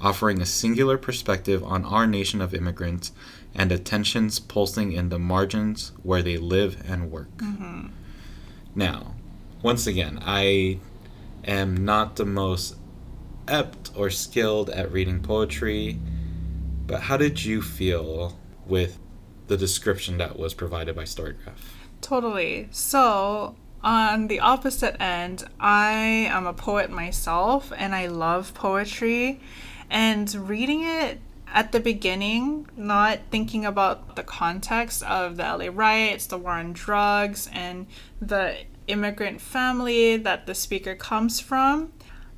offering 0.00 0.40
a 0.40 0.46
singular 0.46 0.98
perspective 0.98 1.64
on 1.64 1.84
our 1.84 2.06
nation 2.06 2.40
of 2.40 2.54
immigrants 2.54 3.12
and 3.54 3.70
the 3.70 3.78
tensions 3.78 4.38
pulsing 4.38 4.92
in 4.92 5.08
the 5.08 5.18
margins 5.18 5.92
where 6.02 6.22
they 6.22 6.36
live 6.36 6.82
and 6.86 7.10
work. 7.10 7.34
Mm-hmm. 7.38 7.88
Now, 8.74 9.14
once 9.62 9.86
again, 9.86 10.20
I 10.22 10.78
am 11.44 11.84
not 11.84 12.16
the 12.16 12.26
most 12.26 12.76
apt 13.48 13.90
or 13.96 14.10
skilled 14.10 14.70
at 14.70 14.92
reading 14.92 15.20
poetry, 15.20 15.98
but 16.86 17.02
how 17.02 17.16
did 17.16 17.44
you 17.44 17.62
feel 17.62 18.38
with 18.66 18.98
the 19.48 19.56
description 19.56 20.18
that 20.18 20.38
was 20.38 20.54
provided 20.54 20.94
by 20.94 21.04
Storygraph? 21.04 21.58
Totally. 22.00 22.68
So, 22.70 23.56
on 23.82 24.26
the 24.28 24.40
opposite 24.40 25.00
end, 25.00 25.44
I 25.60 25.92
am 26.30 26.46
a 26.46 26.52
poet 26.52 26.90
myself 26.90 27.72
and 27.76 27.94
I 27.94 28.06
love 28.06 28.54
poetry. 28.54 29.40
And 29.90 30.32
reading 30.34 30.82
it 30.82 31.20
at 31.52 31.72
the 31.72 31.80
beginning, 31.80 32.68
not 32.76 33.20
thinking 33.30 33.64
about 33.64 34.16
the 34.16 34.22
context 34.22 35.02
of 35.04 35.36
the 35.36 35.44
LA 35.44 35.70
riots, 35.72 36.26
the 36.26 36.38
war 36.38 36.52
on 36.52 36.72
drugs, 36.72 37.48
and 37.52 37.86
the 38.20 38.56
immigrant 38.86 39.40
family 39.40 40.16
that 40.16 40.46
the 40.46 40.54
speaker 40.54 40.94
comes 40.94 41.40
from, 41.40 41.92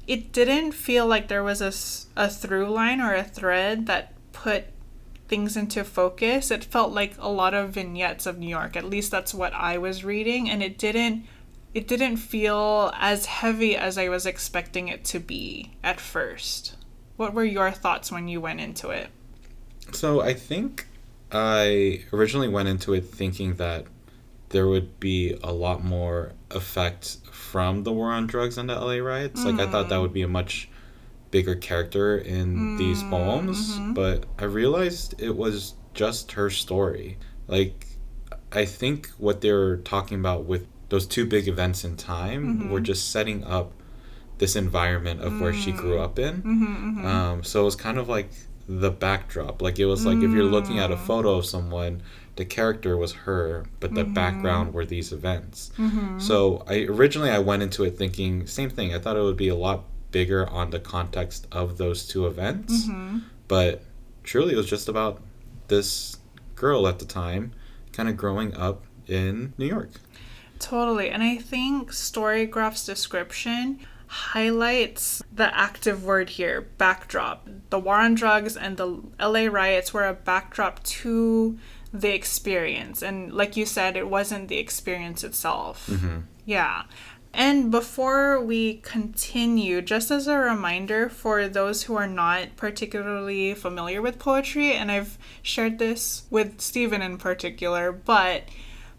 it 0.06 0.32
didn't 0.32 0.72
feel 0.72 1.06
like 1.06 1.28
there 1.28 1.44
was 1.44 1.60
a, 1.60 1.72
a 2.20 2.28
through 2.28 2.68
line 2.68 3.00
or 3.00 3.14
a 3.14 3.24
thread 3.24 3.86
that 3.86 4.12
put 4.32 4.64
things 5.30 5.56
into 5.56 5.84
focus. 5.84 6.50
It 6.50 6.64
felt 6.64 6.92
like 6.92 7.14
a 7.18 7.30
lot 7.30 7.54
of 7.54 7.70
vignettes 7.70 8.26
of 8.26 8.38
New 8.38 8.48
York. 8.48 8.76
At 8.76 8.84
least 8.84 9.10
that's 9.10 9.32
what 9.32 9.54
I 9.54 9.78
was 9.78 10.04
reading, 10.04 10.50
and 10.50 10.62
it 10.62 10.76
didn't 10.76 11.24
it 11.72 11.86
didn't 11.86 12.16
feel 12.16 12.92
as 12.96 13.26
heavy 13.26 13.76
as 13.76 13.96
I 13.96 14.08
was 14.08 14.26
expecting 14.26 14.88
it 14.88 15.04
to 15.06 15.20
be 15.20 15.72
at 15.84 16.00
first. 16.00 16.76
What 17.16 17.32
were 17.32 17.44
your 17.44 17.70
thoughts 17.70 18.10
when 18.10 18.26
you 18.26 18.40
went 18.40 18.60
into 18.60 18.90
it? 18.90 19.08
So 19.92 20.20
I 20.20 20.34
think 20.34 20.88
I 21.30 22.04
originally 22.12 22.48
went 22.48 22.68
into 22.68 22.92
it 22.92 23.02
thinking 23.02 23.54
that 23.54 23.84
there 24.48 24.66
would 24.66 24.98
be 24.98 25.38
a 25.44 25.52
lot 25.52 25.84
more 25.84 26.32
effect 26.50 27.18
from 27.30 27.84
the 27.84 27.92
war 27.92 28.10
on 28.10 28.26
drugs 28.26 28.58
and 28.58 28.68
the 28.68 28.74
LA 28.74 28.96
riots. 28.96 29.42
Mm. 29.42 29.56
Like 29.56 29.68
I 29.68 29.70
thought 29.70 29.88
that 29.90 30.00
would 30.00 30.12
be 30.12 30.22
a 30.22 30.28
much 30.28 30.68
bigger 31.30 31.54
character 31.54 32.18
in 32.18 32.56
mm, 32.56 32.78
these 32.78 33.02
poems, 33.04 33.78
mm-hmm. 33.78 33.94
but 33.94 34.24
I 34.38 34.44
realized 34.44 35.20
it 35.20 35.36
was 35.36 35.74
just 35.94 36.32
her 36.32 36.50
story. 36.50 37.18
Like 37.46 37.86
I 38.52 38.64
think 38.64 39.08
what 39.18 39.40
they 39.40 39.52
were 39.52 39.78
talking 39.78 40.18
about 40.18 40.44
with 40.44 40.66
those 40.88 41.06
two 41.06 41.24
big 41.26 41.48
events 41.48 41.84
in 41.84 41.96
time 41.96 42.58
mm-hmm. 42.58 42.70
were 42.70 42.80
just 42.80 43.10
setting 43.10 43.44
up 43.44 43.72
this 44.38 44.56
environment 44.56 45.20
of 45.20 45.32
mm. 45.32 45.40
where 45.40 45.52
she 45.52 45.70
grew 45.70 45.98
mm. 45.98 46.02
up 46.02 46.18
in. 46.18 46.42
Mm-hmm, 46.42 46.64
mm-hmm, 46.64 47.06
um, 47.06 47.44
so 47.44 47.60
it 47.60 47.64
was 47.64 47.76
kind 47.76 47.98
of 47.98 48.08
like 48.08 48.30
the 48.66 48.90
backdrop. 48.90 49.62
Like 49.62 49.78
it 49.78 49.86
was 49.86 50.06
like 50.06 50.18
if 50.18 50.30
you're 50.30 50.44
looking 50.44 50.78
at 50.78 50.90
a 50.90 50.96
mm. 50.96 51.06
photo 51.06 51.36
of 51.36 51.46
someone, 51.46 52.02
the 52.36 52.44
character 52.44 52.96
was 52.96 53.12
her, 53.12 53.66
but 53.80 53.94
the 53.94 54.02
mm-hmm. 54.02 54.14
background 54.14 54.72
were 54.72 54.86
these 54.86 55.12
events. 55.12 55.70
Mm-hmm. 55.76 56.18
So 56.18 56.64
I 56.66 56.84
originally 56.84 57.30
I 57.30 57.38
went 57.38 57.62
into 57.62 57.84
it 57.84 57.98
thinking 57.98 58.46
same 58.46 58.70
thing. 58.70 58.94
I 58.94 58.98
thought 58.98 59.16
it 59.16 59.22
would 59.22 59.36
be 59.36 59.48
a 59.48 59.54
lot 59.54 59.84
bigger 60.10 60.48
on 60.48 60.70
the 60.70 60.80
context 60.80 61.46
of 61.52 61.78
those 61.78 62.06
two 62.06 62.26
events, 62.26 62.86
mm-hmm. 62.86 63.18
but 63.48 63.82
truly 64.22 64.54
it 64.54 64.56
was 64.56 64.68
just 64.68 64.88
about 64.88 65.20
this 65.68 66.16
girl 66.54 66.86
at 66.86 66.98
the 66.98 67.04
time, 67.04 67.52
kind 67.92 68.08
of 68.08 68.16
growing 68.16 68.54
up 68.54 68.84
in 69.06 69.52
New 69.56 69.66
York. 69.66 69.90
Totally, 70.58 71.08
and 71.10 71.22
I 71.22 71.36
think 71.36 71.90
Storygraph's 71.90 72.84
description 72.84 73.80
highlights 74.06 75.22
the 75.32 75.56
active 75.56 76.04
word 76.04 76.30
here 76.30 76.62
backdrop. 76.78 77.48
The 77.70 77.78
war 77.78 77.96
on 77.96 78.14
drugs 78.14 78.56
and 78.56 78.76
the 78.76 79.02
LA 79.20 79.46
riots 79.46 79.94
were 79.94 80.06
a 80.06 80.14
backdrop 80.14 80.82
to 80.82 81.58
the 81.92 82.12
experience. 82.12 83.02
And 83.02 83.32
like 83.32 83.56
you 83.56 83.64
said, 83.64 83.96
it 83.96 84.08
wasn't 84.08 84.48
the 84.48 84.58
experience 84.58 85.22
itself. 85.22 85.86
Mm-hmm. 85.88 86.18
Yeah. 86.44 86.82
And 87.32 87.70
before 87.70 88.40
we 88.40 88.74
continue, 88.78 89.82
just 89.82 90.10
as 90.10 90.26
a 90.26 90.36
reminder 90.36 91.08
for 91.08 91.48
those 91.48 91.84
who 91.84 91.94
are 91.94 92.06
not 92.06 92.56
particularly 92.56 93.54
familiar 93.54 94.02
with 94.02 94.18
poetry, 94.18 94.72
and 94.72 94.90
I've 94.90 95.16
shared 95.40 95.78
this 95.78 96.24
with 96.28 96.60
Steven 96.60 97.02
in 97.02 97.18
particular, 97.18 97.92
but 97.92 98.44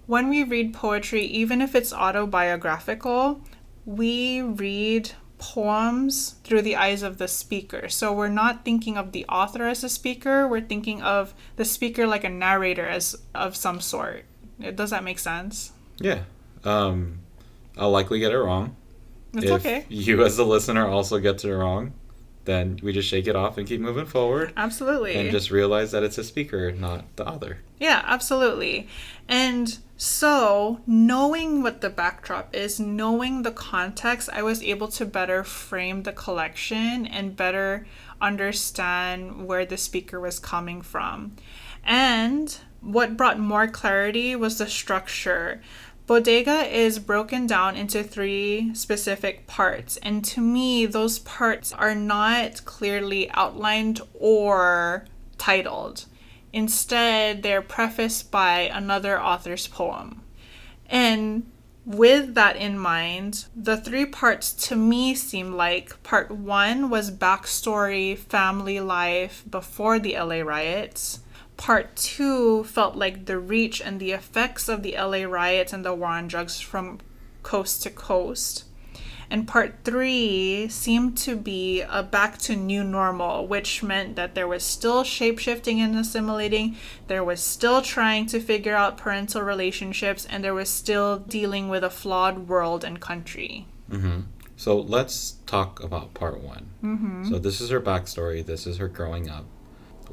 when 0.07 0.29
we 0.29 0.43
read 0.43 0.73
poetry, 0.73 1.23
even 1.25 1.61
if 1.61 1.75
it's 1.75 1.93
autobiographical, 1.93 3.41
we 3.85 4.41
read 4.41 5.11
poems 5.37 6.35
through 6.43 6.61
the 6.61 6.75
eyes 6.75 7.01
of 7.01 7.17
the 7.17 7.27
speaker. 7.27 7.89
So 7.89 8.13
we're 8.13 8.27
not 8.27 8.63
thinking 8.63 8.95
of 8.97 9.11
the 9.11 9.25
author 9.25 9.67
as 9.67 9.83
a 9.83 9.89
speaker, 9.89 10.47
we're 10.47 10.61
thinking 10.61 11.01
of 11.01 11.33
the 11.55 11.65
speaker 11.65 12.05
like 12.05 12.23
a 12.23 12.29
narrator 12.29 12.85
as 12.85 13.15
of 13.33 13.55
some 13.55 13.81
sort. 13.81 14.25
Does 14.75 14.91
that 14.91 15.03
make 15.03 15.17
sense? 15.17 15.71
Yeah. 15.97 16.23
Um, 16.63 17.20
I'll 17.77 17.91
likely 17.91 18.19
get 18.19 18.31
it 18.31 18.39
wrong. 18.39 18.75
It's 19.33 19.45
if 19.45 19.51
okay. 19.51 19.85
You 19.89 20.23
as 20.25 20.37
the 20.37 20.45
listener 20.45 20.87
also 20.87 21.19
gets 21.19 21.45
it 21.45 21.51
wrong, 21.51 21.93
then 22.45 22.79
we 22.81 22.91
just 22.91 23.07
shake 23.07 23.27
it 23.27 23.35
off 23.35 23.57
and 23.57 23.67
keep 23.67 23.79
moving 23.79 24.05
forward. 24.05 24.51
Absolutely. 24.57 25.15
And 25.15 25.31
just 25.31 25.51
realize 25.51 25.91
that 25.91 26.03
it's 26.03 26.17
a 26.17 26.23
speaker, 26.23 26.71
not 26.71 27.15
the 27.15 27.25
other. 27.25 27.59
Yeah, 27.79 28.03
absolutely. 28.05 28.87
And 29.27 29.77
so, 29.95 30.81
knowing 30.87 31.61
what 31.61 31.81
the 31.81 31.89
backdrop 31.89 32.55
is, 32.55 32.79
knowing 32.79 33.43
the 33.43 33.51
context, 33.51 34.29
I 34.33 34.41
was 34.41 34.63
able 34.63 34.87
to 34.89 35.05
better 35.05 35.43
frame 35.43 36.03
the 36.03 36.11
collection 36.11 37.05
and 37.05 37.35
better 37.35 37.85
understand 38.19 39.47
where 39.47 39.65
the 39.65 39.77
speaker 39.77 40.19
was 40.19 40.39
coming 40.39 40.81
from. 40.81 41.35
And 41.83 42.57
what 42.81 43.15
brought 43.15 43.39
more 43.39 43.67
clarity 43.67 44.35
was 44.35 44.57
the 44.57 44.67
structure. 44.67 45.61
Bodega 46.11 46.67
is 46.67 46.99
broken 46.99 47.47
down 47.47 47.77
into 47.77 48.03
three 48.03 48.75
specific 48.75 49.47
parts, 49.47 49.95
and 50.03 50.25
to 50.25 50.41
me, 50.41 50.85
those 50.85 51.19
parts 51.19 51.71
are 51.71 51.95
not 51.95 52.65
clearly 52.65 53.31
outlined 53.31 54.01
or 54.13 55.05
titled. 55.37 56.03
Instead, 56.51 57.43
they're 57.43 57.61
prefaced 57.61 58.29
by 58.29 58.69
another 58.73 59.21
author's 59.21 59.67
poem. 59.67 60.21
And 60.87 61.49
with 61.85 62.35
that 62.35 62.57
in 62.57 62.77
mind, 62.77 63.45
the 63.55 63.77
three 63.77 64.05
parts 64.05 64.51
to 64.67 64.75
me 64.75 65.15
seem 65.15 65.53
like 65.53 66.03
part 66.03 66.29
one 66.29 66.89
was 66.89 67.09
backstory, 67.09 68.17
family 68.17 68.81
life 68.81 69.45
before 69.49 69.97
the 69.97 70.17
LA 70.19 70.41
riots. 70.41 71.21
Part 71.61 71.95
two 71.95 72.63
felt 72.63 72.95
like 72.95 73.27
the 73.27 73.37
reach 73.37 73.81
and 73.81 73.99
the 73.99 74.13
effects 74.13 74.67
of 74.67 74.81
the 74.81 74.95
LA 74.97 75.25
riots 75.25 75.71
and 75.71 75.85
the 75.85 75.93
war 75.93 76.09
on 76.09 76.27
drugs 76.27 76.59
from 76.59 76.97
coast 77.43 77.83
to 77.83 77.91
coast. 77.91 78.63
And 79.29 79.47
part 79.47 79.75
three 79.83 80.67
seemed 80.69 81.19
to 81.19 81.35
be 81.35 81.81
a 81.81 82.01
back 82.01 82.39
to 82.39 82.55
new 82.55 82.83
normal, 82.83 83.45
which 83.45 83.83
meant 83.83 84.15
that 84.15 84.33
there 84.33 84.47
was 84.47 84.63
still 84.63 85.03
shapeshifting 85.03 85.77
and 85.77 85.95
assimilating, 85.95 86.77
there 87.05 87.23
was 87.23 87.39
still 87.41 87.83
trying 87.83 88.25
to 88.25 88.39
figure 88.39 88.75
out 88.75 88.97
parental 88.97 89.43
relationships, 89.43 90.25
and 90.27 90.43
there 90.43 90.55
was 90.55 90.67
still 90.67 91.19
dealing 91.19 91.69
with 91.69 91.83
a 91.83 91.91
flawed 91.91 92.49
world 92.49 92.83
and 92.83 92.99
country. 92.99 93.67
Mm-hmm. 93.91 94.21
So 94.57 94.79
let's 94.79 95.35
talk 95.45 95.81
about 95.83 96.15
part 96.15 96.41
one. 96.41 96.71
Mm-hmm. 96.83 97.29
So 97.29 97.37
this 97.37 97.61
is 97.61 97.69
her 97.69 97.79
backstory, 97.79 98.43
this 98.43 98.65
is 98.65 98.77
her 98.77 98.87
growing 98.87 99.29
up. 99.29 99.45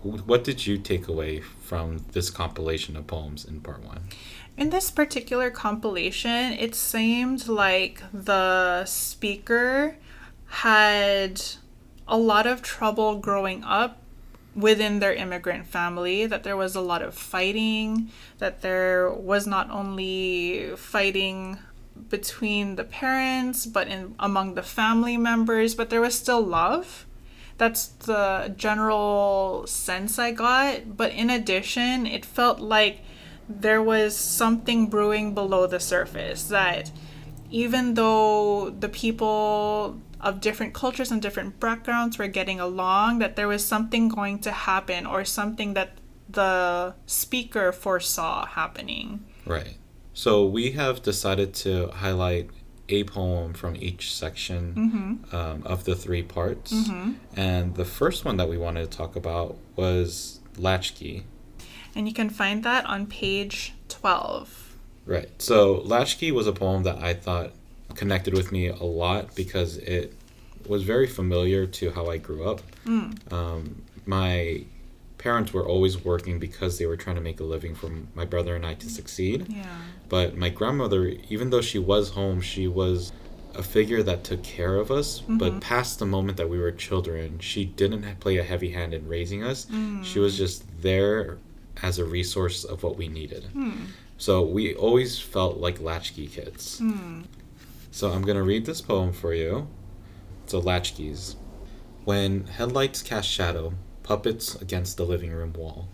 What 0.02 0.44
did 0.44 0.66
you 0.66 0.78
take 0.78 1.08
away 1.08 1.40
from 1.40 2.04
this 2.12 2.30
compilation 2.30 2.96
of 2.96 3.06
poems 3.06 3.44
in 3.44 3.60
part 3.60 3.82
one? 3.82 4.08
In 4.56 4.70
this 4.70 4.90
particular 4.90 5.50
compilation, 5.50 6.52
it 6.52 6.74
seemed 6.74 7.48
like 7.48 8.02
the 8.12 8.84
speaker 8.84 9.96
had 10.46 11.42
a 12.06 12.16
lot 12.16 12.46
of 12.46 12.62
trouble 12.62 13.18
growing 13.18 13.62
up 13.64 14.02
within 14.54 14.98
their 14.98 15.14
immigrant 15.14 15.66
family, 15.66 16.26
that 16.26 16.42
there 16.42 16.56
was 16.56 16.74
a 16.74 16.80
lot 16.80 17.02
of 17.02 17.14
fighting, 17.14 18.10
that 18.38 18.62
there 18.62 19.10
was 19.10 19.46
not 19.46 19.70
only 19.70 20.72
fighting 20.76 21.58
between 22.08 22.76
the 22.76 22.84
parents, 22.84 23.66
but 23.66 23.86
in 23.88 24.14
among 24.18 24.54
the 24.54 24.62
family 24.62 25.16
members, 25.16 25.74
but 25.74 25.90
there 25.90 26.00
was 26.00 26.14
still 26.14 26.40
love. 26.40 27.06
That's 27.58 27.88
the 27.88 28.54
general 28.56 29.66
sense 29.66 30.18
I 30.18 30.30
got. 30.32 30.96
But 30.96 31.12
in 31.12 31.28
addition, 31.28 32.06
it 32.06 32.24
felt 32.24 32.60
like 32.60 33.00
there 33.48 33.82
was 33.82 34.16
something 34.16 34.86
brewing 34.86 35.34
below 35.34 35.66
the 35.66 35.80
surface 35.80 36.44
that 36.44 36.90
even 37.50 37.94
though 37.94 38.70
the 38.70 38.88
people 38.88 40.00
of 40.20 40.40
different 40.40 40.74
cultures 40.74 41.10
and 41.10 41.22
different 41.22 41.58
backgrounds 41.60 42.18
were 42.18 42.26
getting 42.28 42.60
along, 42.60 43.20
that 43.20 43.36
there 43.36 43.48
was 43.48 43.64
something 43.64 44.08
going 44.08 44.38
to 44.40 44.50
happen 44.50 45.06
or 45.06 45.24
something 45.24 45.74
that 45.74 45.98
the 46.28 46.94
speaker 47.06 47.72
foresaw 47.72 48.46
happening. 48.46 49.24
Right. 49.46 49.76
So 50.12 50.44
we 50.44 50.72
have 50.72 51.02
decided 51.02 51.54
to 51.54 51.88
highlight 51.88 52.50
a 52.88 53.04
poem 53.04 53.52
from 53.52 53.76
each 53.76 54.14
section 54.14 54.74
mm-hmm. 54.74 55.36
um, 55.36 55.62
of 55.64 55.84
the 55.84 55.94
three 55.94 56.22
parts. 56.22 56.72
Mm-hmm. 56.72 57.12
And 57.36 57.74
the 57.74 57.84
first 57.84 58.24
one 58.24 58.36
that 58.38 58.48
we 58.48 58.56
wanted 58.56 58.90
to 58.90 58.96
talk 58.96 59.16
about 59.16 59.56
was 59.76 60.40
Latchkey 60.56 61.24
and 61.98 62.06
you 62.06 62.14
can 62.14 62.30
find 62.30 62.62
that 62.62 62.86
on 62.86 63.06
page 63.06 63.74
12. 63.88 64.76
Right. 65.04 65.30
So 65.42 65.82
Latchkey 65.84 66.30
was 66.30 66.46
a 66.46 66.52
poem 66.52 66.84
that 66.84 66.98
I 66.98 67.12
thought 67.12 67.52
connected 67.94 68.34
with 68.34 68.52
me 68.52 68.68
a 68.68 68.84
lot 68.84 69.34
because 69.34 69.78
it 69.78 70.14
was 70.66 70.84
very 70.84 71.08
familiar 71.08 71.66
to 71.66 71.90
how 71.90 72.06
I 72.06 72.18
grew 72.18 72.48
up. 72.48 72.60
Mm. 72.84 73.32
Um, 73.32 73.82
my 74.06 74.62
parents 75.18 75.52
were 75.52 75.66
always 75.66 76.04
working 76.04 76.38
because 76.38 76.78
they 76.78 76.86
were 76.86 76.96
trying 76.96 77.16
to 77.16 77.22
make 77.22 77.40
a 77.40 77.44
living 77.44 77.74
for 77.74 77.90
my 78.14 78.24
brother 78.24 78.56
and 78.56 78.64
I 78.64 78.74
to 78.74 78.88
succeed. 78.88 79.46
Yeah. 79.48 79.66
But 80.08 80.36
my 80.36 80.48
grandmother, 80.48 81.12
even 81.28 81.50
though 81.50 81.60
she 81.60 81.78
was 81.78 82.10
home, 82.10 82.40
she 82.40 82.66
was 82.66 83.12
a 83.54 83.62
figure 83.62 84.02
that 84.04 84.24
took 84.24 84.42
care 84.42 84.76
of 84.76 84.90
us. 84.90 85.20
But 85.20 85.50
mm-hmm. 85.50 85.58
past 85.58 85.98
the 85.98 86.06
moment 86.06 86.38
that 86.38 86.48
we 86.48 86.58
were 86.58 86.72
children, 86.72 87.38
she 87.40 87.64
didn't 87.64 88.20
play 88.20 88.38
a 88.38 88.44
heavy 88.44 88.70
hand 88.70 88.94
in 88.94 89.06
raising 89.08 89.42
us. 89.42 89.66
Mm. 89.66 90.04
She 90.04 90.20
was 90.20 90.36
just 90.36 90.64
there 90.80 91.38
as 91.82 91.98
a 91.98 92.04
resource 92.04 92.64
of 92.64 92.82
what 92.82 92.96
we 92.96 93.08
needed. 93.08 93.44
Hmm. 93.52 93.84
So 94.16 94.42
we 94.42 94.74
always 94.74 95.18
felt 95.18 95.58
like 95.58 95.80
latchkey 95.80 96.26
kids. 96.26 96.78
Hmm. 96.78 97.22
So 97.90 98.10
I'm 98.10 98.22
going 98.22 98.36
to 98.36 98.42
read 98.42 98.66
this 98.66 98.80
poem 98.80 99.12
for 99.12 99.32
you. 99.32 99.68
So, 100.46 100.60
latchkeys. 100.60 101.36
When 102.04 102.46
headlights 102.46 103.02
cast 103.02 103.28
shadow, 103.28 103.74
puppets 104.08 104.54
against 104.54 104.96
the 104.96 105.04
living 105.04 105.30
room 105.30 105.52
wall, 105.52 105.86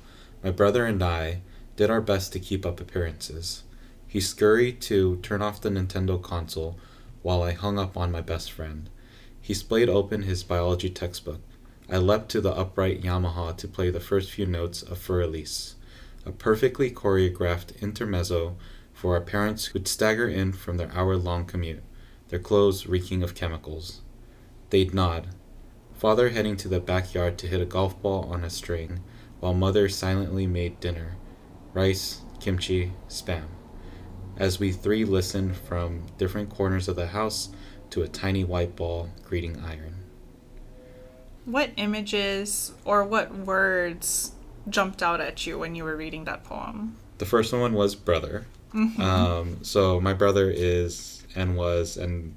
my 0.44 0.50
brother 0.52 0.86
and 0.86 1.02
I 1.02 1.40
did 1.74 1.90
our 1.90 2.00
best 2.00 2.32
to 2.32 2.38
keep 2.38 2.64
up 2.64 2.80
appearances. 2.80 3.64
He 4.06 4.20
scurried 4.20 4.80
to 4.82 5.16
turn 5.16 5.42
off 5.42 5.60
the 5.60 5.68
Nintendo 5.68 6.22
console 6.22 6.78
while 7.22 7.42
I 7.42 7.54
hung 7.54 7.76
up 7.76 7.96
on 7.96 8.12
my 8.12 8.20
best 8.20 8.52
friend. 8.52 8.88
He 9.40 9.52
splayed 9.52 9.88
open 9.88 10.22
his 10.22 10.44
biology 10.44 10.90
textbook. 10.90 11.40
I 11.90 11.96
leapt 11.96 12.28
to 12.30 12.40
the 12.40 12.52
upright 12.52 13.02
Yamaha 13.02 13.56
to 13.56 13.66
play 13.66 13.90
the 13.90 13.98
first 13.98 14.30
few 14.30 14.46
notes 14.46 14.80
of 14.82 15.04
Für 15.04 15.24
Elise, 15.24 15.74
a 16.24 16.30
perfectly 16.30 16.92
choreographed 16.92 17.82
intermezzo 17.82 18.54
for 18.92 19.16
our 19.16 19.22
parents 19.22 19.66
who'd 19.66 19.88
stagger 19.88 20.28
in 20.28 20.52
from 20.52 20.76
their 20.76 20.92
hour 20.92 21.16
long 21.16 21.46
commute, 21.46 21.82
their 22.28 22.38
clothes 22.38 22.86
reeking 22.86 23.24
of 23.24 23.34
chemicals. 23.34 24.02
They'd 24.70 24.94
nod, 24.94 25.30
father 25.96 26.30
heading 26.30 26.56
to 26.58 26.68
the 26.68 26.80
backyard 26.80 27.38
to 27.38 27.46
hit 27.46 27.60
a 27.60 27.66
golf 27.66 28.00
ball 28.02 28.24
on 28.32 28.44
a 28.44 28.50
string, 28.50 29.00
while 29.40 29.54
mother 29.54 29.88
silently 29.88 30.46
made 30.46 30.80
dinner 30.80 31.16
rice, 31.74 32.22
kimchi, 32.40 32.92
spam. 33.08 33.44
As 34.36 34.58
we 34.58 34.72
three 34.72 35.04
listened 35.04 35.56
from 35.56 36.06
different 36.16 36.48
corners 36.50 36.88
of 36.88 36.96
the 36.96 37.08
house 37.08 37.50
to 37.90 38.02
a 38.02 38.08
tiny 38.08 38.44
white 38.44 38.74
ball 38.74 39.10
greeting 39.24 39.60
iron. 39.60 39.96
What 41.44 41.70
images 41.76 42.72
or 42.84 43.04
what 43.04 43.34
words 43.34 44.32
jumped 44.68 45.02
out 45.02 45.20
at 45.20 45.46
you 45.46 45.58
when 45.58 45.74
you 45.74 45.84
were 45.84 45.96
reading 45.96 46.24
that 46.24 46.44
poem? 46.44 46.96
The 47.18 47.26
first 47.26 47.52
one 47.52 47.74
was 47.74 47.94
brother. 47.94 48.46
Um, 48.98 49.62
so 49.62 50.00
my 50.00 50.14
brother 50.14 50.50
is 50.50 51.22
and 51.36 51.56
was 51.56 51.96
and 51.96 52.34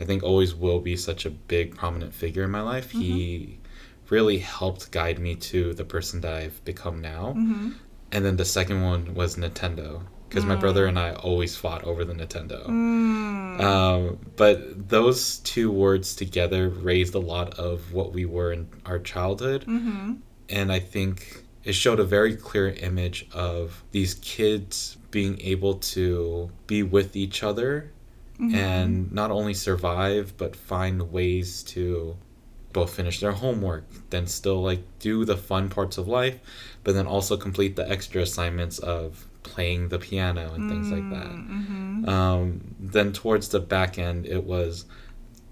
I 0.00 0.04
think 0.04 0.22
always 0.22 0.54
will 0.54 0.80
be 0.80 0.96
such 0.96 1.26
a 1.26 1.30
big 1.30 1.74
prominent 1.74 2.14
figure 2.14 2.44
in 2.44 2.50
my 2.50 2.60
life. 2.60 2.90
He 2.90 3.38
mm-hmm. 3.38 4.14
really 4.14 4.38
helped 4.38 4.90
guide 4.90 5.18
me 5.18 5.34
to 5.36 5.74
the 5.74 5.84
person 5.84 6.20
that 6.20 6.34
I've 6.34 6.64
become 6.64 7.00
now. 7.00 7.34
Mm-hmm. 7.36 7.70
And 8.12 8.24
then 8.24 8.36
the 8.36 8.44
second 8.44 8.82
one 8.82 9.14
was 9.14 9.36
Nintendo 9.36 10.02
because 10.28 10.44
my 10.44 10.56
brother 10.56 10.84
mm. 10.84 10.88
and 10.90 10.98
I 10.98 11.12
always 11.14 11.56
fought 11.56 11.84
over 11.84 12.04
the 12.04 12.12
Nintendo. 12.12 12.66
Mm. 12.66 13.60
Um, 13.62 14.18
but 14.36 14.88
those 14.88 15.38
two 15.38 15.70
words 15.70 16.14
together 16.14 16.68
raised 16.68 17.14
a 17.14 17.18
lot 17.18 17.58
of 17.58 17.92
what 17.92 18.12
we 18.12 18.26
were 18.26 18.52
in 18.52 18.68
our 18.84 18.98
childhood. 18.98 19.62
Mm-hmm. 19.62 20.14
And 20.50 20.72
I 20.72 20.80
think 20.80 21.44
it 21.64 21.72
showed 21.72 21.98
a 21.98 22.04
very 22.04 22.36
clear 22.36 22.70
image 22.70 23.26
of 23.32 23.82
these 23.90 24.14
kids 24.16 24.98
being 25.10 25.40
able 25.40 25.74
to 25.74 26.50
be 26.66 26.82
with 26.82 27.16
each 27.16 27.42
other 27.42 27.92
Mm-hmm. 28.40 28.54
and 28.54 29.12
not 29.12 29.32
only 29.32 29.52
survive, 29.52 30.34
but 30.36 30.54
find 30.54 31.10
ways 31.10 31.64
to 31.64 32.16
both 32.72 32.94
finish 32.94 33.18
their 33.18 33.32
homework, 33.32 33.84
then 34.10 34.28
still 34.28 34.62
like 34.62 34.82
do 35.00 35.24
the 35.24 35.36
fun 35.36 35.68
parts 35.68 35.98
of 35.98 36.06
life, 36.06 36.38
but 36.84 36.94
then 36.94 37.06
also 37.06 37.36
complete 37.36 37.74
the 37.74 37.90
extra 37.90 38.22
assignments 38.22 38.78
of 38.78 39.26
playing 39.42 39.88
the 39.88 39.98
piano 39.98 40.52
and 40.54 40.70
things 40.70 40.90
like 40.90 41.10
that. 41.10 41.32
Mm, 41.32 41.48
mm-hmm. 41.48 42.08
Um, 42.08 42.74
then 42.78 43.12
towards 43.12 43.48
the 43.48 43.60
back 43.60 43.98
end, 43.98 44.26
it 44.26 44.44
was 44.44 44.84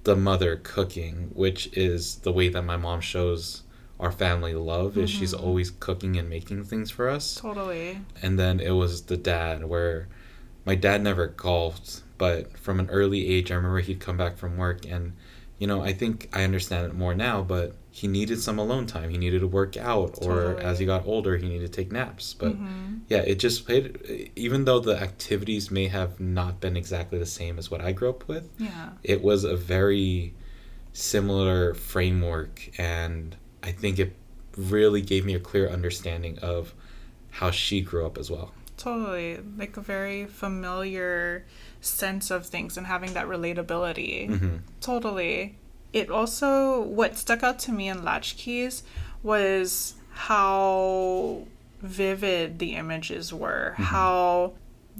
the 0.05 0.14
mother 0.14 0.61
cooking, 0.62 1.31
which 1.35 1.66
is 1.77 2.16
the 2.16 2.33
way 2.33 2.49
that 2.49 2.62
my 2.62 2.77
mom 2.77 3.01
shows 3.01 3.62
our 3.99 4.12
family 4.12 4.55
love 4.55 4.99
is 4.99 5.09
she's 5.09 5.35
mm-hmm. 5.35 5.44
always 5.44 5.70
cooking 5.70 6.16
and 6.16 6.29
making 6.29 6.64
things 6.64 6.90
for 6.90 7.09
us. 7.09 7.37
Totally. 7.37 7.99
And 8.22 8.38
then 8.38 8.61
it 8.61 8.72
was 8.72 9.03
the 9.03 9.16
dad 9.16 9.64
where 9.64 10.09
my 10.66 10.74
dad 10.74 11.02
never 11.02 11.29
golfed, 11.29 12.02
but 12.18 12.59
from 12.59 12.81
an 12.81 12.90
early 12.90 13.26
age 13.26 13.50
I 13.50 13.55
remember 13.55 13.81
he'd 13.81 14.00
come 14.00 14.16
back 14.18 14.37
from 14.37 14.57
work 14.59 14.85
and 14.85 15.12
you 15.59 15.66
know, 15.66 15.83
I 15.83 15.92
think 15.92 16.29
I 16.33 16.44
understand 16.44 16.87
it 16.87 16.94
more 16.94 17.14
now, 17.14 17.42
but 17.42 17.74
he 17.90 18.09
needed 18.09 18.40
some 18.40 18.59
alone 18.59 18.87
time. 18.87 19.09
He 19.09 19.16
needed 19.16 19.40
to 19.40 19.46
work 19.46 19.76
out, 19.79 20.18
or 20.20 20.61
as 20.61 20.79
he 20.79 20.85
got 20.85 21.07
older, 21.07 21.38
he 21.38 21.48
needed 21.48 21.72
to 21.72 21.81
take 21.83 21.90
naps. 21.90 22.35
But 22.35 22.52
mm-hmm. 22.52 22.98
yeah, 23.09 23.20
it 23.20 23.37
just 23.37 23.64
played, 23.64 24.31
even 24.37 24.66
though 24.66 24.81
the 24.81 25.00
activities 25.00 25.70
may 25.70 25.88
have 25.88 26.20
not 26.20 26.61
been 26.61 26.76
exactly 26.76 27.18
the 27.18 27.24
same 27.24 27.59
as 27.59 27.70
what 27.70 27.81
I 27.81 27.92
grew 27.92 28.11
up 28.11 28.29
with, 28.29 28.50
Yeah. 28.59 28.90
it 29.02 29.22
was 29.22 29.44
a 29.44 29.57
very 29.57 30.35
similar 30.92 31.72
framework. 31.72 32.70
And 32.76 33.35
I 33.62 33.72
think 33.72 33.98
it 33.98 34.14
really 34.59 35.00
gave 35.00 35.24
me 35.24 35.35
a 35.35 35.40
clear 35.40 35.70
understanding 35.70 36.38
of 36.40 36.74
how 37.31 37.50
she 37.50 37.81
grew 37.81 38.05
up 38.05 38.18
as 38.18 38.31
well. 38.31 38.52
Totally. 38.77 39.39
Like 39.57 39.77
a 39.77 39.81
very 39.81 40.27
familiar 40.27 41.45
sense 41.81 42.31
of 42.31 42.47
things 42.47 42.77
and 42.77 42.87
having 42.87 43.15
that 43.15 43.27
relatability. 43.27 44.39
hmm 44.39 44.57
Totally. 44.81 45.57
It 45.93 46.11
also, 46.11 46.83
what 46.83 47.17
stuck 47.17 47.43
out 47.43 47.59
to 47.61 47.73
me 47.73 47.89
in 47.89 48.05
Latchkeys 48.05 48.83
was 49.23 49.95
how 50.11 51.43
vivid 51.81 52.59
the 52.59 52.75
images 52.75 53.33
were. 53.33 53.73
Mm-hmm. 53.73 53.83
How, 53.83 54.53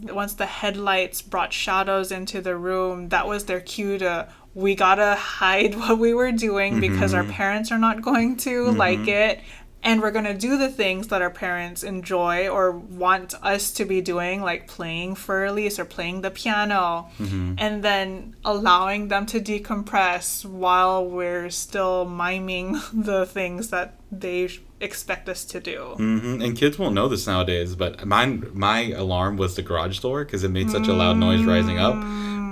once 0.03 0.35
the 0.35 0.47
headlights 0.47 1.23
brought 1.23 1.53
shadows 1.53 2.13
into 2.13 2.41
the 2.41 2.57
room, 2.57 3.11
that 3.11 3.27
was 3.27 3.45
their 3.45 3.61
cue 3.61 3.99
to, 3.99 4.29
we 4.55 4.75
gotta 4.75 5.15
hide 5.17 5.75
what 5.79 5.99
we 5.99 6.15
were 6.15 6.33
doing 6.33 6.81
because 6.81 7.13
our 7.13 7.23
mm-hmm. 7.23 7.33
parents 7.33 7.71
are 7.71 7.79
not 7.79 8.01
going 8.01 8.37
to 8.39 8.67
mm-hmm. 8.67 8.77
like 8.77 9.07
it. 9.07 9.41
And 9.83 10.03
we're 10.03 10.11
gonna 10.11 10.35
do 10.37 10.59
the 10.59 10.69
things 10.69 11.09
that 11.09 11.23
our 11.23 11.31
parents 11.31 11.85
enjoy 11.85 12.49
or 12.49 12.73
want 12.73 13.35
us 13.43 13.71
to 13.73 13.85
be 13.85 14.01
doing, 14.01 14.43
like 14.43 14.67
playing 14.67 15.15
Für 15.15 15.49
Elise 15.49 15.79
or 15.79 15.85
playing 15.85 16.23
the 16.23 16.31
piano, 16.31 17.09
and 17.21 17.85
then 17.85 18.35
allowing 18.45 19.09
them 19.09 19.27
to 19.27 19.41
decompress 19.41 20.45
while 20.45 21.07
we're 21.07 21.51
still 21.51 22.05
miming 22.05 22.81
the 22.93 23.27
things 23.27 23.69
that 23.71 23.95
they 24.11 24.49
sh- 24.49 24.61
expect 24.81 25.29
us 25.29 25.45
to 25.45 25.61
do. 25.61 25.95
hmm 25.97 26.41
And 26.43 26.57
kids 26.57 26.79
won't 26.79 26.95
know 26.95 27.07
this 27.09 27.27
nowadays, 27.27 27.77
but 27.77 28.05
mine, 28.05 28.45
my 28.55 28.91
alarm 28.91 29.37
was 29.37 29.55
the 29.55 29.63
garage 29.63 30.01
door 30.01 30.25
because 30.25 30.43
it 30.43 30.51
made 30.51 30.69
such 30.71 30.89
a 30.89 30.93
loud 30.93 31.17
noise 31.17 31.45
rising 31.45 31.79
up. 31.79 31.97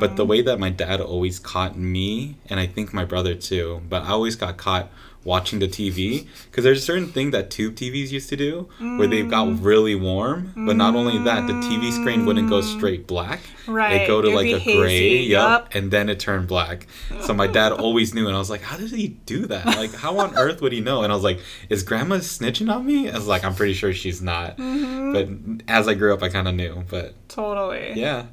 But 0.00 0.16
the 0.16 0.24
way 0.24 0.40
that 0.42 0.58
my 0.58 0.70
dad 0.70 1.00
always 1.00 1.38
caught 1.38 1.76
me, 1.76 2.36
and 2.48 2.60
I 2.60 2.66
think 2.66 2.92
my 2.92 3.04
brother 3.04 3.34
too, 3.34 3.80
but 3.88 4.02
I 4.02 4.08
always 4.10 4.36
got 4.36 4.56
caught 4.56 4.90
watching 5.24 5.58
the 5.58 5.66
TV 5.68 6.26
because 6.50 6.64
there's 6.64 6.78
a 6.78 6.84
certain 6.84 7.06
thing 7.08 7.30
that 7.30 7.50
tube 7.50 7.74
TVs 7.74 8.10
used 8.10 8.28
to 8.28 8.36
do 8.36 8.68
where 8.78 9.06
they 9.08 9.22
got 9.22 9.60
really 9.62 9.94
warm, 9.94 10.52
but 10.54 10.76
not 10.76 10.94
only 10.94 11.18
that, 11.24 11.46
the 11.46 11.54
TV 11.54 11.90
screen 11.92 12.26
wouldn't 12.26 12.48
go 12.48 12.60
straight 12.60 13.06
black. 13.06 13.40
Right, 13.66 13.94
It'd 13.96 14.08
go 14.08 14.20
to 14.20 14.28
it'd 14.28 14.36
like 14.36 14.46
a 14.54 14.58
hazy, 14.58 14.78
gray, 14.78 15.16
yup. 15.22 15.74
and 15.74 15.90
then 15.90 16.10
it 16.10 16.20
turned 16.20 16.46
black. 16.46 16.86
So 17.22 17.32
my 17.32 17.46
dad 17.46 17.72
always 17.84 18.12
knew, 18.12 18.26
and 18.26 18.36
I 18.36 18.38
was 18.38 18.50
like, 18.50 18.60
how 18.60 18.76
did 18.76 18.90
he 18.90 19.08
do 19.08 19.46
that? 19.46 19.64
Like, 19.64 19.94
how 19.94 20.18
on 20.18 20.34
earth 20.36 20.60
would 20.60 20.72
he 20.72 20.80
know? 20.82 21.02
And 21.02 21.10
I 21.10 21.14
was 21.14 21.24
like, 21.24 21.40
is 21.70 21.82
grandma 21.82 22.16
snitching 22.16 22.70
on 22.70 22.84
me? 22.84 23.08
I 23.10 23.14
was 23.14 23.26
like, 23.26 23.42
I'm 23.44 23.54
pretty 23.54 23.72
sure 23.72 23.94
she's 23.94 24.20
not. 24.20 24.58
But 24.58 25.28
as 25.68 25.88
I 25.88 25.94
grew 25.94 26.12
up, 26.12 26.22
I 26.22 26.28
kind 26.28 26.46
of 26.46 26.54
knew. 26.54 26.84
But 26.90 27.14
Totally. 27.28 27.94
yeah. 27.94 28.26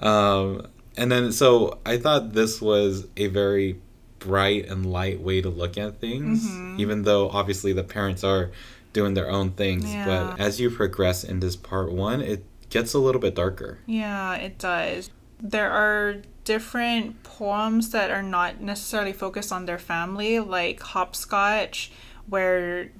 Um, 0.00 0.66
and 0.96 1.12
then, 1.12 1.30
so 1.32 1.78
I 1.86 1.96
thought 1.98 2.32
this 2.32 2.60
was 2.60 3.06
a 3.16 3.28
very 3.28 3.80
bright 4.22 4.66
and 4.66 4.86
light 4.86 5.20
way 5.20 5.40
to 5.40 5.48
look 5.48 5.76
at 5.76 6.00
things, 6.00 6.46
mm-hmm. 6.46 6.80
even 6.80 7.02
though 7.02 7.28
obviously 7.30 7.72
the 7.72 7.84
parents 7.84 8.22
are 8.22 8.50
doing 8.92 9.14
their 9.14 9.30
own 9.30 9.52
things. 9.52 9.92
Yeah. 9.92 10.04
But 10.04 10.40
as 10.40 10.60
you 10.60 10.70
progress 10.70 11.24
in 11.24 11.40
this 11.40 11.56
part 11.56 11.92
one, 11.92 12.20
it 12.20 12.44
gets 12.70 12.94
a 12.94 12.98
little 12.98 13.20
bit 13.20 13.34
darker. 13.34 13.78
Yeah, 13.86 14.34
it 14.34 14.58
does. 14.58 15.10
There 15.40 15.70
are 15.70 16.22
different 16.44 17.22
poems 17.22 17.90
that 17.90 18.10
are 18.10 18.22
not 18.22 18.60
necessarily 18.60 19.12
focused 19.12 19.52
on 19.52 19.66
their 19.66 19.78
family, 19.78 20.38
like 20.38 20.80
Hopscotch, 20.80 21.90
where 22.28 22.90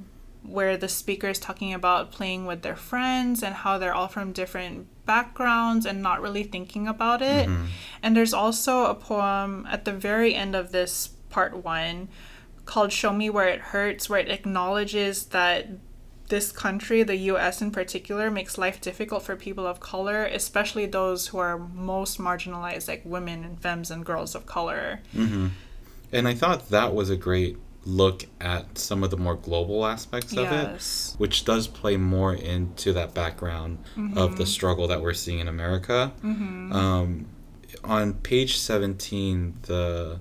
where 0.45 0.77
the 0.77 0.89
speaker 0.89 1.29
is 1.29 1.39
talking 1.39 1.73
about 1.73 2.11
playing 2.11 2.47
with 2.47 2.63
their 2.63 2.75
friends 2.75 3.45
and 3.45 3.55
how 3.55 3.79
they're 3.79 3.95
all 3.95 4.09
from 4.09 4.33
different 4.33 4.89
backgrounds 5.07 5.87
and 5.87 6.03
not 6.03 6.21
really 6.21 6.45
thinking 6.45 6.87
about 6.89 7.23
it. 7.23 7.49
Mm-hmm. 7.49 7.67
And 8.03 8.17
there's 8.17 8.35
also 8.35 8.87
a 8.87 8.95
poem 8.95 9.67
at 9.71 9.85
the 9.85 9.93
very 9.93 10.35
end 10.35 10.55
of 10.55 10.73
this 10.73 11.09
part 11.31 11.65
1 11.65 12.09
called 12.65 12.93
Show 12.93 13.13
Me 13.13 13.29
Where 13.31 13.49
It 13.49 13.61
Hurts 13.61 14.09
where 14.09 14.21
it 14.21 14.31
acknowledges 14.31 15.27
that 15.27 15.69
this 16.29 16.51
country, 16.51 17.03
the 17.03 17.17
US 17.17 17.61
in 17.61 17.71
particular, 17.71 18.31
makes 18.31 18.57
life 18.57 18.81
difficult 18.81 19.23
for 19.23 19.37
people 19.37 19.67
of 19.67 19.81
color, 19.81 20.25
especially 20.25 20.87
those 20.87 21.27
who 21.29 21.39
are 21.39 21.59
most 21.59 22.19
marginalized, 22.19 22.89
like 22.89 23.03
women 23.05 23.45
and 23.45 23.61
femmes 23.61 23.91
and 23.91 24.05
girls 24.05 24.35
of 24.35 24.47
color. 24.47 25.01
Mm-hmm. 25.15 25.49
And 26.11 26.29
I 26.29 26.35
thought 26.35 26.71
that 26.71 26.95
was 26.95 27.11
a 27.11 27.17
great 27.17 27.59
look 27.85 28.27
at 28.41 28.79
some 28.79 29.03
of 29.03 29.11
the 29.11 29.17
more 29.17 29.35
global 29.35 29.85
aspects 29.85 30.33
of 30.33 30.45
Yes. 30.45 31.13
it, 31.15 31.21
which 31.21 31.45
does 31.45 31.67
play 31.67 31.97
more 31.97 32.33
into 32.33 32.93
that 32.93 33.13
background 33.15 33.79
of 34.17 34.37
the 34.37 34.45
mm-hmm. 34.45 34.45
struggle 34.45 34.87
that 34.89 35.03
we're 35.03 35.15
seeing 35.15 35.41
in 35.41 35.49
America. 35.49 36.13
Mm-hmm. 36.23 36.73
Um, 36.73 37.27
on 37.85 38.15
page 38.15 38.59
17, 38.59 39.59
the 39.63 40.21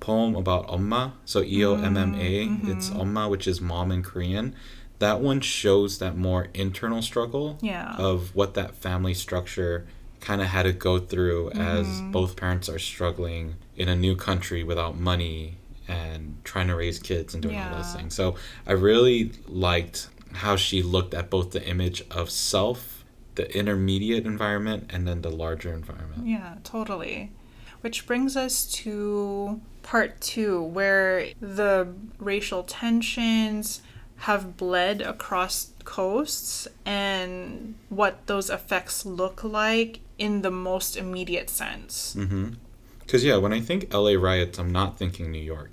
poem 0.00 0.34
about 0.34 0.66
Omma, 0.68 1.12
so 1.24 1.42
E 1.42 1.64
O 1.64 1.74
M 1.74 1.96
M 1.96 2.14
A, 2.14 2.46
mm-hmm. 2.46 2.70
it's 2.70 2.90
Omma, 2.90 3.30
which 3.30 3.46
is 3.46 3.60
mom 3.60 3.90
in 3.90 4.02
Korean. 4.02 4.54
That 4.98 5.20
one 5.20 5.40
shows 5.40 5.98
that 5.98 6.16
more 6.16 6.48
internal 6.52 7.00
struggle 7.00 7.58
Yeah. 7.62 7.94
of 7.96 8.34
what 8.34 8.52
that 8.54 8.74
family 8.74 9.14
structure 9.14 9.86
kind 10.20 10.42
of 10.42 10.48
had 10.48 10.64
to 10.64 10.72
go 10.72 10.98
through 10.98 11.50
as 11.52 12.02
both 12.12 12.36
parents 12.36 12.68
are 12.68 12.78
struggling 12.78 13.54
in 13.76 13.88
a 13.88 13.96
new 13.96 14.14
country 14.14 14.62
without 14.62 14.98
money 14.98 15.56
and 15.90 16.36
trying 16.44 16.68
to 16.68 16.76
raise 16.76 16.98
kids 16.98 17.34
and 17.34 17.42
doing 17.42 17.58
all 17.58 17.76
those 17.76 17.94
things. 17.94 18.14
So 18.14 18.36
I 18.66 18.72
really 18.72 19.32
liked 19.46 20.08
how 20.32 20.56
she 20.56 20.82
looked 20.82 21.12
at 21.14 21.28
both 21.28 21.50
the 21.50 21.66
image 21.66 22.04
of 22.10 22.30
self, 22.30 23.04
the 23.34 23.54
intermediate 23.56 24.24
environment, 24.24 24.90
and 24.90 25.06
then 25.06 25.22
the 25.22 25.30
larger 25.30 25.72
environment. 25.72 26.26
Yeah, 26.26 26.56
totally. 26.62 27.32
Which 27.80 28.06
brings 28.06 28.36
us 28.36 28.66
to 28.72 29.60
part 29.82 30.20
two, 30.20 30.62
where 30.62 31.28
the 31.40 31.88
racial 32.18 32.62
tensions 32.62 33.82
have 34.18 34.56
bled 34.56 35.00
across 35.00 35.72
coasts 35.84 36.68
and 36.84 37.74
what 37.88 38.26
those 38.26 38.50
effects 38.50 39.06
look 39.06 39.42
like 39.42 40.00
in 40.18 40.42
the 40.42 40.50
most 40.50 40.96
immediate 40.96 41.48
sense. 41.48 42.14
Mm-hmm. 42.16 42.50
Because 43.00 43.24
yeah, 43.24 43.38
when 43.38 43.52
I 43.52 43.60
think 43.60 43.92
LA 43.92 44.12
riots, 44.12 44.58
I'm 44.58 44.70
not 44.70 44.98
thinking 44.98 45.32
New 45.32 45.42
York. 45.42 45.70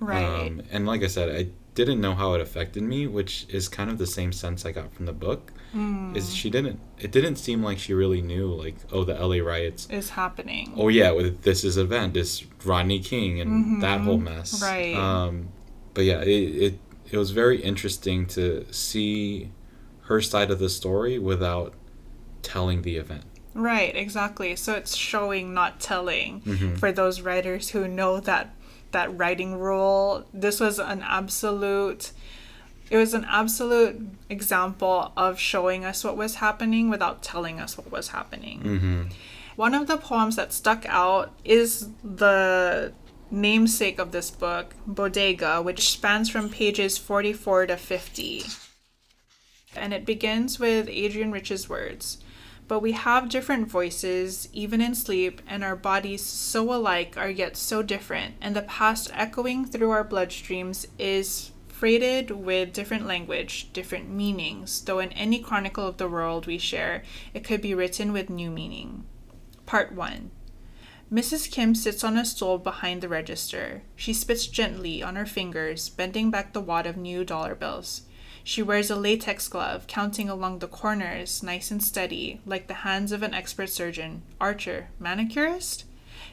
Right. 0.00 0.46
Um, 0.46 0.62
and 0.70 0.86
like 0.86 1.02
I 1.02 1.06
said, 1.06 1.34
I 1.34 1.48
didn't 1.74 2.00
know 2.00 2.14
how 2.14 2.34
it 2.34 2.40
affected 2.40 2.82
me, 2.82 3.06
which 3.06 3.46
is 3.48 3.68
kind 3.68 3.90
of 3.90 3.98
the 3.98 4.06
same 4.06 4.32
sense 4.32 4.64
I 4.64 4.72
got 4.72 4.92
from 4.92 5.06
the 5.06 5.12
book. 5.12 5.52
Mm. 5.74 6.16
Is 6.16 6.34
she 6.34 6.48
didn't? 6.48 6.80
It 6.98 7.12
didn't 7.12 7.36
seem 7.36 7.62
like 7.62 7.78
she 7.78 7.92
really 7.92 8.22
knew, 8.22 8.46
like, 8.52 8.76
oh, 8.92 9.04
the 9.04 9.14
LA 9.14 9.44
riots. 9.44 9.86
is 9.90 10.10
happening. 10.10 10.72
Oh 10.76 10.88
yeah, 10.88 11.10
with 11.10 11.42
this 11.42 11.64
is 11.64 11.76
event, 11.76 12.14
this 12.14 12.44
Rodney 12.64 13.00
King 13.00 13.40
and 13.40 13.82
that 13.82 14.00
whole 14.00 14.18
mess. 14.18 14.62
Right. 14.62 14.94
Um, 14.94 15.48
but 15.92 16.04
yeah, 16.04 16.20
it, 16.22 16.28
it 16.28 16.78
it 17.12 17.18
was 17.18 17.30
very 17.30 17.60
interesting 17.60 18.26
to 18.28 18.66
see 18.72 19.50
her 20.02 20.20
side 20.20 20.50
of 20.50 20.58
the 20.58 20.68
story 20.70 21.18
without 21.18 21.74
telling 22.42 22.82
the 22.82 22.96
event. 22.96 23.24
Right, 23.54 23.94
exactly. 23.96 24.54
So 24.56 24.74
it's 24.74 24.94
showing, 24.94 25.54
not 25.54 25.80
telling. 25.80 26.42
Mhm. 26.42 26.78
For 26.78 26.92
those 26.92 27.20
writers 27.22 27.70
who 27.70 27.88
know 27.88 28.20
that 28.20 28.54
that 28.92 29.16
writing 29.16 29.58
rule, 29.58 30.26
this 30.32 30.60
was 30.60 30.78
an 30.78 31.02
absolute 31.02 32.12
it 32.88 32.96
was 32.96 33.14
an 33.14 33.26
absolute 33.28 34.00
example 34.30 35.10
of 35.16 35.40
showing 35.40 35.84
us 35.84 36.04
what 36.04 36.16
was 36.16 36.36
happening 36.36 36.88
without 36.88 37.20
telling 37.20 37.58
us 37.60 37.76
what 37.76 37.90
was 37.90 38.08
happening. 38.08 38.60
Mm-hmm. 38.60 39.02
One 39.56 39.74
of 39.74 39.88
the 39.88 39.96
poems 39.96 40.36
that 40.36 40.52
stuck 40.52 40.86
out 40.86 41.32
is 41.44 41.88
the 42.04 42.92
namesake 43.30 43.98
of 43.98 44.12
this 44.12 44.30
book, 44.30 44.74
Bodega, 44.86 45.60
which 45.62 45.90
spans 45.90 46.30
from 46.30 46.48
pages 46.48 46.96
44 46.96 47.66
to 47.66 47.76
50. 47.76 48.44
And 49.74 49.92
it 49.92 50.06
begins 50.06 50.60
with 50.60 50.88
Adrienne 50.88 51.32
Rich's 51.32 51.68
words 51.68 52.18
But 52.68 52.80
we 52.80 52.92
have 52.92 53.28
different 53.28 53.68
voices, 53.68 54.48
even 54.52 54.80
in 54.80 54.94
sleep, 54.94 55.40
and 55.46 55.62
our 55.62 55.76
bodies 55.76 56.22
so 56.22 56.74
alike 56.74 57.16
are 57.16 57.30
yet 57.30 57.56
so 57.56 57.82
different, 57.82 58.34
and 58.40 58.56
the 58.56 58.62
past 58.62 59.10
echoing 59.14 59.64
through 59.64 59.90
our 59.90 60.04
bloodstreams 60.04 60.86
is 60.98 61.52
freighted 61.68 62.30
with 62.30 62.72
different 62.72 63.06
language, 63.06 63.70
different 63.72 64.08
meanings, 64.08 64.80
though 64.80 64.98
in 64.98 65.12
any 65.12 65.38
chronicle 65.38 65.86
of 65.86 65.98
the 65.98 66.08
world 66.08 66.46
we 66.46 66.56
share, 66.58 67.02
it 67.34 67.44
could 67.44 67.60
be 67.60 67.74
written 67.74 68.12
with 68.12 68.30
new 68.30 68.50
meaning. 68.50 69.04
Part 69.66 69.92
1 69.92 70.30
Mrs. 71.12 71.48
Kim 71.50 71.74
sits 71.74 72.02
on 72.02 72.16
a 72.16 72.24
stool 72.24 72.58
behind 72.58 73.00
the 73.00 73.08
register. 73.08 73.82
She 73.94 74.12
spits 74.12 74.46
gently 74.46 75.04
on 75.04 75.14
her 75.14 75.26
fingers, 75.26 75.88
bending 75.88 76.32
back 76.32 76.52
the 76.52 76.60
wad 76.60 76.86
of 76.86 76.96
new 76.96 77.24
dollar 77.24 77.54
bills. 77.54 78.02
She 78.48 78.62
wears 78.62 78.92
a 78.92 78.94
latex 78.94 79.48
glove, 79.48 79.88
counting 79.88 80.28
along 80.28 80.60
the 80.60 80.68
corners, 80.68 81.42
nice 81.42 81.72
and 81.72 81.82
steady, 81.82 82.40
like 82.46 82.68
the 82.68 82.86
hands 82.86 83.10
of 83.10 83.24
an 83.24 83.34
expert 83.34 83.68
surgeon, 83.68 84.22
archer, 84.40 84.86
manicurist? 85.00 85.82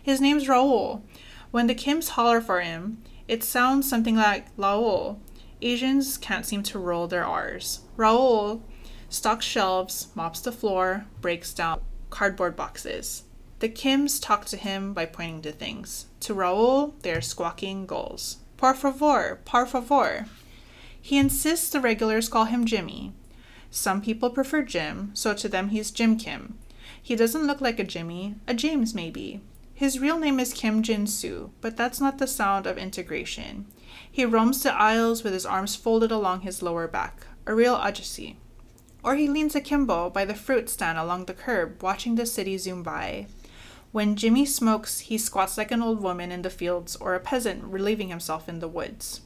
His 0.04 0.22
name's 0.22 0.48
Raoul. 0.48 1.04
When 1.50 1.66
the 1.66 1.74
Kims 1.74 2.10
holler 2.10 2.40
for 2.40 2.62
him, 2.62 3.02
it 3.28 3.44
sounds 3.44 3.90
something 3.90 4.16
like 4.16 4.56
Laol. 4.58 5.18
Asians 5.60 6.20
can't 6.20 6.46
seem 6.46 6.62
to 6.62 6.78
roll 6.78 7.08
their 7.08 7.26
R's. 7.26 7.80
Raoul 7.98 8.62
stocks 9.10 9.48
shelves, 9.48 10.10
mops 10.14 10.40
the 10.40 10.52
floor, 10.52 11.08
breaks 11.20 11.52
down 11.52 11.82
cardboard 12.12 12.56
boxes. 12.56 13.24
The 13.58 13.70
Kims 13.70 14.22
talk 14.22 14.46
to 14.46 14.58
him 14.58 14.94
by 14.94 15.08
pointing 15.08 15.42
to 15.42 15.52
things. 15.52 16.06
To 16.20 16.36
Raoul, 16.36 16.94
they 17.02 17.12
are 17.12 17.22
squawking 17.22 17.88
gulls. 17.88 18.38
Por 18.58 18.76
favor, 18.76 19.40
por 19.46 19.66
favor. 19.66 20.28
He 21.06 21.18
insists 21.18 21.70
the 21.70 21.82
regulars 21.82 22.30
call 22.30 22.46
him 22.46 22.64
Jimmy. 22.64 23.12
Some 23.70 24.02
people 24.02 24.30
prefer 24.30 24.62
Jim, 24.62 25.12
so 25.14 25.34
to 25.34 25.50
them 25.50 25.68
he's 25.68 25.92
Jim 25.92 26.16
Kim. 26.16 26.58
He 27.02 27.18
doesn't 27.18 27.46
look 27.46 27.60
like 27.60 27.78
a 27.78 27.84
Jimmy, 27.84 28.36
a 28.48 28.54
James 28.54 28.96
maybe. 28.96 29.42
His 29.74 30.00
real 30.00 30.18
name 30.18 30.40
is 30.40 30.54
Kim 30.54 30.82
Jin 30.82 31.06
Soo, 31.06 31.52
but 31.60 31.76
that's 31.76 32.00
not 32.00 32.20
the 32.20 32.26
sound 32.26 32.66
of 32.66 32.78
integration. 32.78 33.66
He 34.10 34.24
roams 34.24 34.64
the 34.64 34.74
aisles 34.74 35.26
with 35.26 35.34
his 35.34 35.46
arms 35.46 35.76
folded 35.76 36.10
along 36.10 36.42
his 36.42 36.62
lower 36.62 36.88
back, 36.88 37.28
a 37.46 37.54
real 37.54 37.76
ajasi. 37.76 38.38
Or 39.04 39.16
he 39.16 39.28
leans 39.28 39.56
akimbo 39.56 40.10
by 40.10 40.24
the 40.24 40.34
fruit 40.34 40.70
stand 40.70 40.98
along 40.98 41.26
the 41.26 41.34
curb, 41.34 41.84
watching 41.84 42.16
the 42.16 42.26
city 42.26 42.58
zoom 42.58 42.82
by. 42.82 43.28
When 43.92 44.16
Jimmy 44.16 44.46
smokes, 44.46 45.00
he 45.00 45.18
squats 45.18 45.58
like 45.58 45.72
an 45.72 45.84
old 45.84 46.02
woman 46.02 46.32
in 46.32 46.44
the 46.44 46.50
fields 46.50 46.96
or 46.96 47.14
a 47.14 47.20
peasant 47.20 47.66
relieving 47.66 48.08
himself 48.08 48.48
in 48.48 48.60
the 48.60 48.70
woods. 48.70 49.20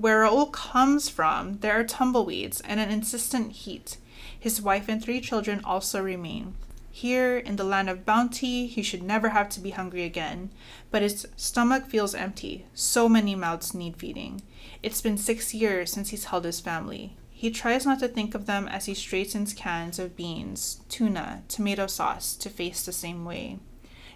Where 0.00 0.20
Raoul 0.20 0.46
comes 0.46 1.10
from, 1.10 1.58
there 1.58 1.78
are 1.78 1.84
tumbleweeds 1.84 2.62
and 2.62 2.80
an 2.80 2.90
insistent 2.90 3.52
heat. 3.52 3.98
His 4.38 4.62
wife 4.62 4.88
and 4.88 5.04
three 5.04 5.20
children 5.20 5.60
also 5.62 6.02
remain. 6.02 6.54
Here, 6.90 7.36
in 7.36 7.56
the 7.56 7.64
land 7.64 7.90
of 7.90 8.06
bounty, 8.06 8.66
he 8.66 8.82
should 8.82 9.02
never 9.02 9.28
have 9.28 9.50
to 9.50 9.60
be 9.60 9.72
hungry 9.72 10.04
again. 10.04 10.52
But 10.90 11.02
his 11.02 11.28
stomach 11.36 11.86
feels 11.86 12.14
empty. 12.14 12.64
So 12.72 13.10
many 13.10 13.34
mouths 13.34 13.74
need 13.74 13.98
feeding. 13.98 14.40
It's 14.82 15.02
been 15.02 15.18
six 15.18 15.52
years 15.52 15.92
since 15.92 16.08
he's 16.08 16.24
held 16.24 16.46
his 16.46 16.60
family. 16.60 17.14
He 17.28 17.50
tries 17.50 17.84
not 17.84 18.00
to 18.00 18.08
think 18.08 18.34
of 18.34 18.46
them 18.46 18.68
as 18.68 18.86
he 18.86 18.94
straightens 18.94 19.52
cans 19.52 19.98
of 19.98 20.16
beans, 20.16 20.80
tuna, 20.88 21.42
tomato 21.46 21.86
sauce 21.86 22.36
to 22.36 22.48
face 22.48 22.86
the 22.86 22.92
same 22.92 23.26
way. 23.26 23.58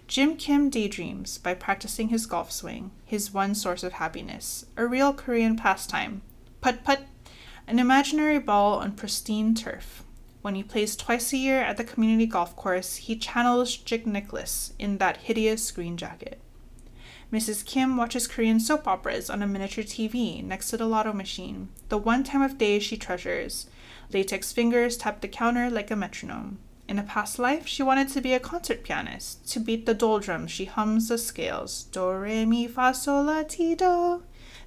Jim 0.07 0.37
Kim 0.37 0.69
daydreams 0.69 1.39
by 1.39 1.55
practicing 1.55 2.09
his 2.09 2.27
golf 2.27 2.51
swing, 2.51 2.91
his 3.05 3.33
one 3.33 3.55
source 3.55 3.83
of 3.83 3.93
happiness, 3.93 4.65
a 4.77 4.85
real 4.85 5.13
Korean 5.13 5.55
pastime. 5.55 6.21
Put 6.61 6.83
put, 6.83 6.99
an 7.65 7.79
imaginary 7.79 8.37
ball 8.37 8.79
on 8.79 8.91
pristine 8.91 9.55
turf. 9.55 10.03
When 10.43 10.53
he 10.53 10.61
plays 10.61 10.95
twice 10.95 11.33
a 11.33 11.37
year 11.37 11.61
at 11.61 11.77
the 11.77 11.83
community 11.83 12.27
golf 12.27 12.55
course, 12.55 12.97
he 12.97 13.15
channels 13.15 13.75
Jack 13.77 14.05
Nicklaus 14.05 14.73
in 14.77 14.99
that 14.99 15.17
hideous 15.17 15.71
green 15.71 15.97
jacket. 15.97 16.39
Mrs. 17.33 17.65
Kim 17.65 17.97
watches 17.97 18.27
Korean 18.27 18.59
soap 18.59 18.87
operas 18.87 19.31
on 19.31 19.41
a 19.41 19.47
miniature 19.47 19.83
TV 19.83 20.43
next 20.43 20.69
to 20.69 20.77
the 20.77 20.85
lotto 20.85 21.13
machine, 21.13 21.69
the 21.89 21.97
one 21.97 22.23
time 22.23 22.43
of 22.43 22.59
day 22.59 22.77
she 22.77 22.95
treasures. 22.95 23.65
Latex 24.13 24.53
fingers 24.53 24.97
tap 24.97 25.21
the 25.21 25.27
counter 25.27 25.71
like 25.71 25.89
a 25.89 25.95
metronome. 25.95 26.59
In 26.87 26.99
a 26.99 27.03
past 27.03 27.39
life, 27.39 27.65
she 27.65 27.81
wanted 27.81 28.09
to 28.09 28.21
be 28.21 28.33
a 28.33 28.39
concert 28.39 28.83
pianist. 28.83 29.49
To 29.51 29.59
beat 29.59 29.85
the 29.85 29.93
doldrums, 29.93 30.51
she 30.51 30.65
hums 30.65 31.07
the 31.07 31.17
scales 31.17 31.85
do, 31.85 32.11
re, 32.11 32.45
mi, 32.45 32.67
fa, 32.67 32.93
sol, 32.93 33.23
la, 33.23 33.43
ti, 33.43 33.73
do, 33.73 34.23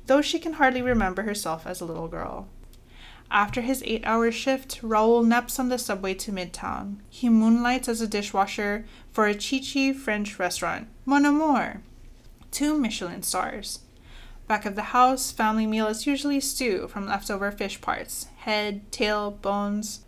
though 0.06 0.20
she 0.20 0.38
can 0.38 0.54
hardly 0.54 0.82
remember 0.82 1.22
herself 1.22 1.66
as 1.66 1.80
a 1.80 1.84
little 1.84 2.08
girl. 2.08 2.48
After 3.30 3.60
his 3.60 3.82
eight 3.84 4.04
hour 4.04 4.32
shift, 4.32 4.80
Raoul 4.82 5.22
naps 5.22 5.58
on 5.58 5.68
the 5.68 5.78
subway 5.78 6.14
to 6.14 6.32
Midtown. 6.32 6.96
He 7.10 7.28
moonlights 7.28 7.88
as 7.88 8.00
a 8.00 8.08
dishwasher 8.08 8.86
for 9.12 9.26
a 9.26 9.34
Chi-Chi 9.34 9.92
French 9.92 10.38
restaurant, 10.38 10.88
Mon 11.04 11.26
Amour. 11.26 11.82
Two 12.50 12.78
Michelin 12.78 13.22
stars. 13.22 13.80
Back 14.46 14.64
of 14.64 14.76
the 14.76 14.94
house, 14.94 15.30
family 15.30 15.66
meal 15.66 15.86
is 15.88 16.06
usually 16.06 16.40
stew 16.40 16.88
from 16.88 17.06
leftover 17.06 17.52
fish 17.52 17.80
parts 17.82 18.28
head, 18.38 18.90
tail, 18.90 19.30
bones. 19.30 20.00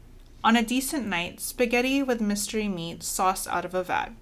On 0.43 0.57
a 0.57 0.63
decent 0.63 1.07
night, 1.07 1.39
spaghetti 1.39 2.03
with 2.03 2.23
mystery 2.23 2.67
meat 2.67 3.03
sauced 3.03 3.47
out 3.49 3.67
of 3.67 3.75
a 3.75 3.83
vat. 3.83 4.13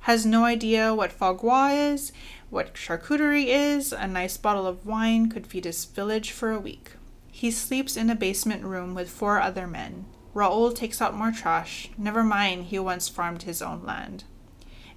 Has 0.00 0.24
no 0.24 0.44
idea 0.44 0.94
what 0.94 1.12
foie 1.12 1.34
gras 1.34 1.72
is, 1.72 2.12
what 2.48 2.74
charcuterie 2.74 3.48
is, 3.48 3.92
a 3.92 4.06
nice 4.06 4.38
bottle 4.38 4.66
of 4.66 4.86
wine 4.86 5.28
could 5.28 5.46
feed 5.46 5.66
his 5.66 5.84
village 5.84 6.30
for 6.30 6.52
a 6.52 6.58
week. 6.58 6.92
He 7.30 7.50
sleeps 7.50 7.98
in 7.98 8.08
a 8.08 8.14
basement 8.14 8.64
room 8.64 8.94
with 8.94 9.10
four 9.10 9.38
other 9.38 9.66
men. 9.66 10.06
Raoul 10.32 10.72
takes 10.72 11.02
out 11.02 11.14
more 11.14 11.32
trash. 11.32 11.90
Never 11.98 12.22
mind, 12.22 12.66
he 12.66 12.78
once 12.78 13.08
farmed 13.08 13.42
his 13.42 13.60
own 13.60 13.84
land. 13.84 14.24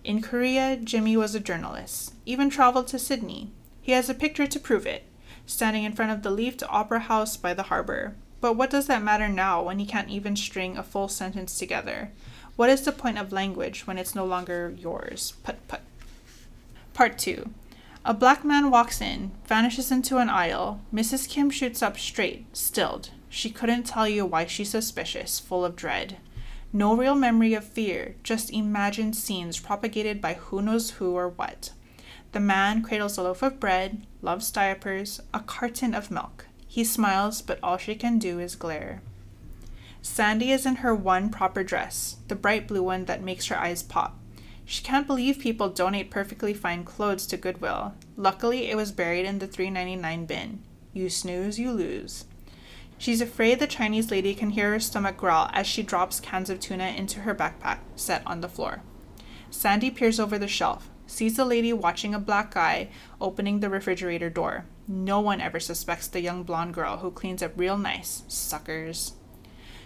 In 0.06 0.22
Korea, 0.22 0.78
Jimmy 0.78 1.18
was 1.18 1.36
a 1.36 1.42
journalist, 1.42 2.14
even 2.26 2.50
traveled 2.50 2.88
to 2.88 3.00
Sydney. 3.00 3.52
He 3.82 3.92
has 3.92 4.10
a 4.10 4.14
picture 4.14 4.48
to 4.48 4.60
prove 4.60 4.86
it. 4.86 5.04
standing 5.46 5.84
in 5.84 5.94
front 5.94 6.12
of 6.12 6.22
the 6.22 6.32
Leaf 6.32 6.56
to 6.58 6.68
Opera 6.68 7.00
House 7.00 7.36
by 7.36 7.54
the 7.54 7.64
harbor. 7.64 8.16
But 8.42 8.54
what 8.54 8.70
does 8.70 8.88
that 8.88 9.04
matter 9.04 9.28
now 9.28 9.62
when 9.62 9.80
he 9.80 9.86
can't 9.86 10.10
even 10.10 10.36
string 10.36 10.78
a 10.78 10.84
full 10.84 11.08
sentence 11.08 11.58
together? 11.58 12.12
What 12.56 12.70
is 12.70 12.82
the 12.82 12.92
point 12.92 13.18
of 13.18 13.32
language 13.32 13.88
when 13.88 13.98
it's 13.98 14.16
no 14.16 14.26
longer 14.26 14.74
yours? 14.78 15.34
Put 15.44 15.68
put. 15.68 15.82
Part 16.94 17.18
2. 17.18 17.50
A 18.06 18.14
black 18.14 18.44
man 18.44 18.72
walks 18.72 19.02
in, 19.02 19.32
vanishes 19.46 19.92
into 19.92 20.18
an 20.18 20.30
aisle. 20.30 20.82
Mrs. 20.94 21.30
Kim 21.30 21.50
shoots 21.50 21.82
up 21.82 21.98
straight, 21.98 22.46
stilled. 22.56 23.12
She 23.30 23.50
couldn't 23.50 23.84
tell 23.84 24.08
you 24.08 24.26
why 24.26 24.46
she's 24.46 24.70
suspicious, 24.70 25.40
full 25.40 25.64
of 25.64 25.76
dread. 25.76 26.18
No 26.72 26.96
real 26.96 27.16
memory 27.16 27.54
of 27.54 27.64
fear, 27.64 28.16
just 28.24 28.54
imagined 28.54 29.16
scenes 29.16 29.60
propagated 29.60 30.22
by 30.22 30.36
who 30.36 30.62
knows 30.62 30.92
who 30.92 31.14
or 31.14 31.30
what. 31.30 31.72
The 32.32 32.40
man 32.40 32.84
cradles 32.84 33.18
a 33.18 33.24
loaf 33.24 33.42
of 33.42 33.60
bread, 33.60 34.06
loves 34.22 34.52
diapers, 34.52 35.20
a 35.34 35.40
carton 35.40 35.94
of 35.94 36.12
milk. 36.12 36.46
He 36.72 36.84
smiles, 36.84 37.42
but 37.42 37.58
all 37.64 37.78
she 37.78 37.96
can 37.96 38.20
do 38.20 38.40
is 38.40 38.56
glare. 38.56 39.02
Sandy 40.04 40.52
is 40.52 40.68
in 40.68 40.76
her 40.78 40.94
one 40.94 41.30
proper 41.32 41.64
dress, 41.64 42.18
the 42.28 42.36
bright 42.36 42.68
blue 42.68 42.84
one 42.84 43.06
that 43.06 43.24
makes 43.24 43.48
her 43.48 43.58
eyes 43.58 43.82
pop. 43.82 44.20
She 44.66 44.84
can't 44.84 45.08
believe 45.08 45.40
people 45.40 45.70
donate 45.70 46.12
perfectly 46.12 46.54
fine 46.54 46.84
clothes 46.84 47.26
to 47.28 47.38
Goodwill. 47.38 47.96
Luckily, 48.16 48.70
it 48.70 48.78
was 48.78 48.92
buried 48.92 49.26
in 49.26 49.40
the 49.40 49.48
$3.99 49.48 50.28
bin. 50.28 50.62
You 50.94 51.10
snooze, 51.10 51.58
you 51.58 51.72
lose. 51.72 52.26
She's 53.00 53.20
afraid 53.20 53.58
the 53.58 53.66
Chinese 53.66 54.12
lady 54.12 54.36
can 54.36 54.52
hear 54.52 54.70
her 54.72 54.80
stomach 54.80 55.18
growl 55.18 55.50
as 55.52 55.66
she 55.66 55.82
drops 55.82 56.20
cans 56.20 56.52
of 56.52 56.60
tuna 56.60 56.90
into 56.90 57.22
her 57.22 57.34
backpack, 57.34 57.80
set 57.96 58.22
on 58.28 58.42
the 58.42 58.48
floor. 58.48 58.84
Sandy 59.50 59.90
peers 59.90 60.20
over 60.20 60.38
the 60.38 60.48
shelf, 60.48 60.88
sees 61.08 61.36
the 61.36 61.46
lady 61.46 61.74
watching 61.74 62.14
a 62.14 62.20
black 62.20 62.54
guy 62.54 62.90
opening 63.20 63.60
the 63.60 63.72
refrigerator 63.72 64.30
door. 64.30 64.66
No 64.92 65.20
one 65.20 65.40
ever 65.40 65.60
suspects 65.60 66.08
the 66.08 66.20
young 66.20 66.42
blonde 66.42 66.74
girl 66.74 66.98
who 66.98 67.12
cleans 67.12 67.44
up 67.44 67.52
real 67.56 67.78
nice. 67.78 68.24
Suckers. 68.28 69.14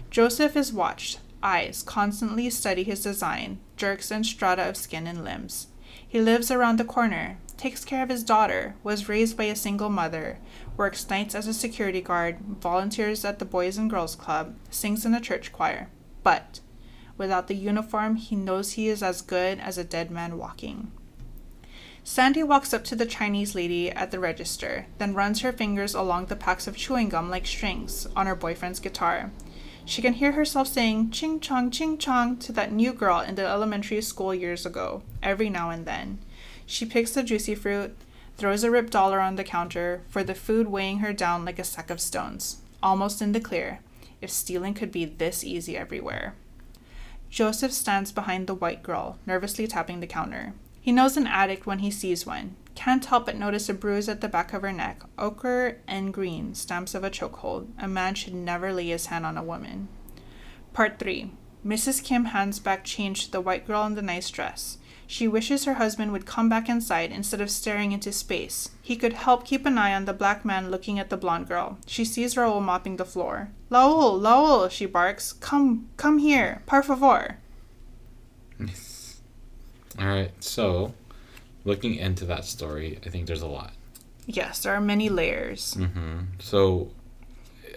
Joseph 0.09 0.55
is 0.55 0.71
watched. 0.71 1.19
Eyes 1.43 1.83
constantly 1.83 2.49
study 2.49 2.83
his 2.83 3.03
design, 3.03 3.59
jerks 3.75 4.11
and 4.11 4.25
strata 4.25 4.61
of 4.61 4.77
skin 4.77 5.05
and 5.05 5.25
limbs. 5.25 5.67
He 6.07 6.21
lives 6.21 6.49
around 6.49 6.79
the 6.79 6.85
corner, 6.85 7.37
takes 7.57 7.83
care 7.83 8.01
of 8.01 8.07
his 8.07 8.23
daughter, 8.23 8.75
was 8.81 9.09
raised 9.09 9.35
by 9.35 9.43
a 9.43 9.57
single 9.57 9.89
mother, 9.89 10.39
works 10.77 11.09
nights 11.09 11.35
as 11.35 11.47
a 11.47 11.53
security 11.53 11.99
guard, 11.99 12.39
volunteers 12.61 13.25
at 13.25 13.39
the 13.39 13.45
Boys 13.45 13.77
and 13.77 13.89
Girls 13.89 14.15
Club, 14.15 14.55
sings 14.69 15.05
in 15.05 15.11
the 15.11 15.19
church 15.19 15.51
choir. 15.51 15.89
But 16.23 16.61
without 17.17 17.49
the 17.49 17.55
uniform, 17.55 18.15
he 18.15 18.37
knows 18.37 18.71
he 18.71 18.87
is 18.87 19.03
as 19.03 19.21
good 19.21 19.59
as 19.59 19.77
a 19.77 19.83
dead 19.83 20.11
man 20.11 20.37
walking. 20.37 20.93
Sandy 22.05 22.43
walks 22.43 22.73
up 22.73 22.83
to 22.85 22.97
the 22.97 23.05
Chinese 23.05 23.55
lady 23.55 23.89
at 23.89 24.11
the 24.11 24.19
register, 24.19 24.87
then 24.97 25.13
runs 25.13 25.39
her 25.39 25.53
fingers 25.53 25.95
along 25.95 26.25
the 26.25 26.35
packs 26.35 26.67
of 26.67 26.75
chewing 26.75 27.07
gum 27.07 27.29
like 27.29 27.47
strings 27.47 28.07
on 28.13 28.27
her 28.27 28.35
boyfriend's 28.35 28.81
guitar. 28.81 29.31
She 29.85 30.01
can 30.01 30.13
hear 30.13 30.33
herself 30.33 30.67
saying 30.67 31.11
ching 31.11 31.39
chong 31.39 31.71
ching 31.71 31.97
chong 31.97 32.37
to 32.37 32.51
that 32.53 32.73
new 32.73 32.93
girl 32.93 33.21
in 33.21 33.35
the 33.35 33.45
elementary 33.45 34.01
school 34.01 34.35
years 34.35 34.65
ago, 34.65 35.01
every 35.21 35.49
now 35.49 35.69
and 35.69 35.85
then. 35.85 36.19
She 36.65 36.85
picks 36.85 37.11
the 37.11 37.23
juicy 37.23 37.55
fruit, 37.55 37.95
throws 38.37 38.63
a 38.63 38.71
ripped 38.71 38.91
dollar 38.91 39.19
on 39.19 39.37
the 39.37 39.43
counter 39.43 40.01
for 40.09 40.23
the 40.23 40.35
food 40.35 40.67
weighing 40.67 40.99
her 40.99 41.13
down 41.13 41.45
like 41.45 41.59
a 41.59 41.63
sack 41.63 41.89
of 41.89 42.01
stones, 42.01 42.57
almost 42.81 43.21
in 43.21 43.31
the 43.31 43.39
clear, 43.39 43.79
if 44.21 44.29
stealing 44.29 44.73
could 44.73 44.91
be 44.91 45.05
this 45.05 45.43
easy 45.43 45.77
everywhere. 45.77 46.35
Joseph 47.29 47.71
stands 47.71 48.11
behind 48.11 48.47
the 48.47 48.55
white 48.55 48.83
girl, 48.83 49.17
nervously 49.25 49.67
tapping 49.67 50.01
the 50.01 50.07
counter. 50.07 50.53
He 50.83 50.91
knows 50.91 51.15
an 51.15 51.27
addict 51.27 51.65
when 51.65 51.79
he 51.79 51.89
sees 51.89 52.25
one. 52.25 52.57
Can't 52.75 53.05
help 53.05 53.27
but 53.27 53.37
notice 53.37 53.69
a 53.69 53.73
bruise 53.73 54.09
at 54.09 54.19
the 54.19 54.27
back 54.27 54.51
of 54.51 54.63
her 54.63 54.73
neck, 54.73 55.01
ochre 55.17 55.79
and 55.87 56.13
green, 56.13 56.53
stamps 56.53 56.93
of 56.93 57.05
a 57.05 57.09
chokehold. 57.09 57.69
A 57.79 57.87
man 57.87 58.15
should 58.15 58.33
never 58.33 58.73
lay 58.73 58.87
his 58.87 59.05
hand 59.05 59.25
on 59.25 59.37
a 59.37 59.43
woman. 59.43 59.87
Part 60.73 60.99
3. 60.99 61.31
Mrs. 61.65 62.03
Kim 62.03 62.25
hands 62.25 62.59
back 62.59 62.83
change 62.83 63.23
to 63.23 63.31
the 63.31 63.39
white 63.39 63.65
girl 63.65 63.85
in 63.85 63.95
the 63.95 64.01
nice 64.01 64.29
dress. 64.29 64.77
She 65.07 65.25
wishes 65.25 65.63
her 65.63 65.75
husband 65.75 66.11
would 66.11 66.25
come 66.25 66.49
back 66.49 66.67
inside 66.67 67.13
instead 67.13 67.39
of 67.39 67.49
staring 67.49 67.93
into 67.93 68.11
space. 68.11 68.71
He 68.81 68.97
could 68.97 69.13
help 69.13 69.45
keep 69.45 69.65
an 69.65 69.77
eye 69.77 69.95
on 69.95 70.03
the 70.03 70.11
black 70.11 70.43
man 70.43 70.69
looking 70.69 70.99
at 70.99 71.09
the 71.09 71.15
blonde 71.15 71.47
girl. 71.47 71.77
She 71.87 72.03
sees 72.03 72.35
Raoul 72.35 72.59
mopping 72.59 72.97
the 72.97 73.05
floor. 73.05 73.51
Laul, 73.71 74.19
Laul, 74.19 74.69
she 74.69 74.85
barks. 74.85 75.31
Come, 75.31 75.87
come 75.95 76.17
here, 76.17 76.61
par 76.65 76.83
favor. 76.83 77.37
All 79.99 80.07
right, 80.07 80.31
so 80.43 80.93
looking 81.65 81.95
into 81.95 82.25
that 82.25 82.45
story, 82.45 82.99
I 83.05 83.09
think 83.09 83.27
there's 83.27 83.41
a 83.41 83.47
lot. 83.47 83.73
Yes, 84.25 84.63
there 84.63 84.73
are 84.73 84.81
many 84.81 85.09
layers. 85.09 85.73
hmm 85.75 86.21
So 86.39 86.91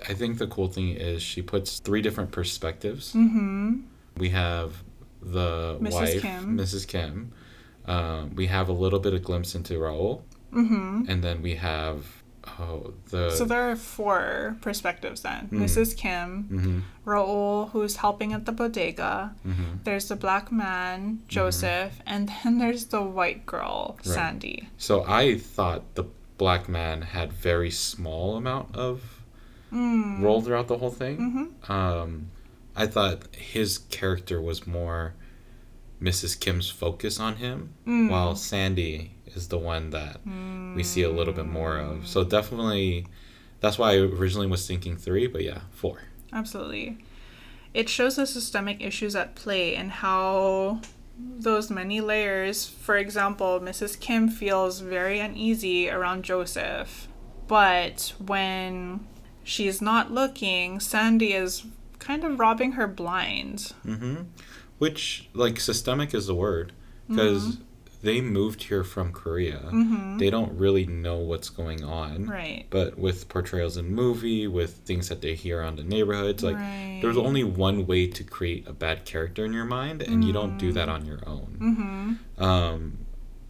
I 0.08 0.14
think 0.14 0.38
the 0.38 0.46
cool 0.46 0.68
thing 0.68 0.90
is 0.90 1.22
she 1.22 1.42
puts 1.42 1.78
three 1.80 2.00
different 2.02 2.30
perspectives. 2.32 3.12
Mm-hmm. 3.12 3.80
We 4.16 4.30
have 4.30 4.82
the 5.20 5.76
Mrs. 5.80 5.92
wife, 5.92 6.22
Kim. 6.22 6.56
Mrs. 6.56 6.86
Kim. 6.86 7.32
Um, 7.86 8.34
we 8.34 8.46
have 8.46 8.68
a 8.68 8.72
little 8.72 8.98
bit 9.00 9.12
of 9.14 9.22
glimpse 9.22 9.54
into 9.54 9.78
Raoul, 9.78 10.24
Mm-hmm. 10.52 11.04
and 11.08 11.22
then 11.22 11.42
we 11.42 11.56
have 11.56 12.15
oh 12.58 12.92
the 13.10 13.30
So 13.30 13.44
there 13.44 13.70
are 13.70 13.76
four 13.76 14.56
perspectives 14.60 15.22
then. 15.22 15.48
Mm. 15.52 15.60
Mrs. 15.64 15.96
Kim, 15.96 16.42
hmm 16.44 16.80
Raoul, 17.04 17.66
who's 17.72 17.96
helping 17.96 18.32
at 18.32 18.46
the 18.46 18.52
bodega. 18.52 19.34
hmm 19.42 19.76
There's 19.84 20.08
the 20.08 20.16
black 20.16 20.50
man, 20.50 21.22
Joseph, 21.28 22.00
and 22.06 22.30
then 22.42 22.58
there's 22.58 22.86
the 22.86 23.02
white 23.02 23.46
girl, 23.46 23.96
Right. 23.98 24.06
Sandy. 24.14 24.68
So 24.76 25.04
I 25.06 25.38
thought 25.38 25.94
the 25.94 26.04
black 26.38 26.68
man 26.68 27.02
had 27.02 27.32
very 27.32 27.70
small 27.70 28.36
amount 28.36 28.74
of 28.76 29.22
Mm. 29.72 30.22
role 30.22 30.40
throughout 30.42 30.68
the 30.68 30.78
whole 30.78 30.90
thing. 30.92 31.16
Mm-hmm. 31.18 31.72
Um, 31.72 32.30
I 32.76 32.86
thought 32.86 33.34
his 33.34 33.78
character 33.78 34.40
was 34.40 34.66
more 34.66 35.14
Mrs. 36.00 36.38
Kim's 36.38 36.68
focus 36.70 37.18
on 37.18 37.36
him, 37.36 37.70
Mm. 37.86 38.10
while 38.10 38.36
Sandy 38.36 39.12
is 39.36 39.48
the 39.48 39.58
one 39.58 39.90
that 39.90 40.20
we 40.74 40.82
see 40.82 41.02
a 41.02 41.10
little 41.10 41.34
bit 41.34 41.46
more 41.46 41.78
of. 41.78 42.06
So 42.06 42.24
definitely, 42.24 43.06
that's 43.60 43.78
why 43.78 43.92
I 43.92 43.96
originally 43.98 44.46
was 44.46 44.66
thinking 44.66 44.96
three, 44.96 45.26
but 45.26 45.42
yeah, 45.42 45.60
four. 45.70 46.02
Absolutely. 46.32 46.98
It 47.74 47.88
shows 47.88 48.16
the 48.16 48.26
systemic 48.26 48.80
issues 48.80 49.14
at 49.14 49.34
play 49.34 49.76
and 49.76 49.90
how 49.90 50.80
those 51.18 51.70
many 51.70 52.00
layers, 52.00 52.66
for 52.66 52.96
example, 52.96 53.60
Mrs. 53.60 53.98
Kim 54.00 54.28
feels 54.28 54.80
very 54.80 55.18
uneasy 55.18 55.90
around 55.90 56.24
Joseph, 56.24 57.08
but 57.46 58.12
when 58.18 59.06
she's 59.44 59.80
not 59.80 60.10
looking, 60.10 60.80
Sandy 60.80 61.32
is 61.32 61.64
kind 61.98 62.24
of 62.24 62.38
robbing 62.38 62.72
her 62.72 62.86
blind. 62.86 63.72
Mm-hmm. 63.84 64.22
Which, 64.78 65.30
like, 65.32 65.58
systemic 65.58 66.12
is 66.12 66.26
the 66.26 66.34
word, 66.34 66.72
because 67.08 67.58
they 68.02 68.20
moved 68.20 68.64
here 68.64 68.84
from 68.84 69.12
Korea. 69.12 69.60
Mm-hmm. 69.66 70.18
They 70.18 70.30
don't 70.30 70.56
really 70.56 70.86
know 70.86 71.18
what's 71.18 71.48
going 71.48 71.84
on. 71.84 72.26
Right. 72.26 72.66
But 72.70 72.98
with 72.98 73.28
portrayals 73.28 73.76
in 73.76 73.94
movie, 73.94 74.46
with 74.46 74.74
things 74.78 75.08
that 75.08 75.20
they 75.20 75.34
hear 75.34 75.62
on 75.62 75.76
the 75.76 75.84
neighborhoods, 75.84 76.42
like 76.42 76.56
right. 76.56 77.00
there's 77.02 77.16
only 77.16 77.44
one 77.44 77.86
way 77.86 78.06
to 78.06 78.24
create 78.24 78.66
a 78.66 78.72
bad 78.72 79.04
character 79.04 79.44
in 79.44 79.52
your 79.52 79.64
mind, 79.64 80.02
and 80.02 80.24
you 80.24 80.32
don't 80.32 80.58
do 80.58 80.72
that 80.72 80.88
on 80.88 81.04
your 81.04 81.20
own. 81.26 82.18
Mm-hmm. 82.38 82.42
Um, 82.42 82.98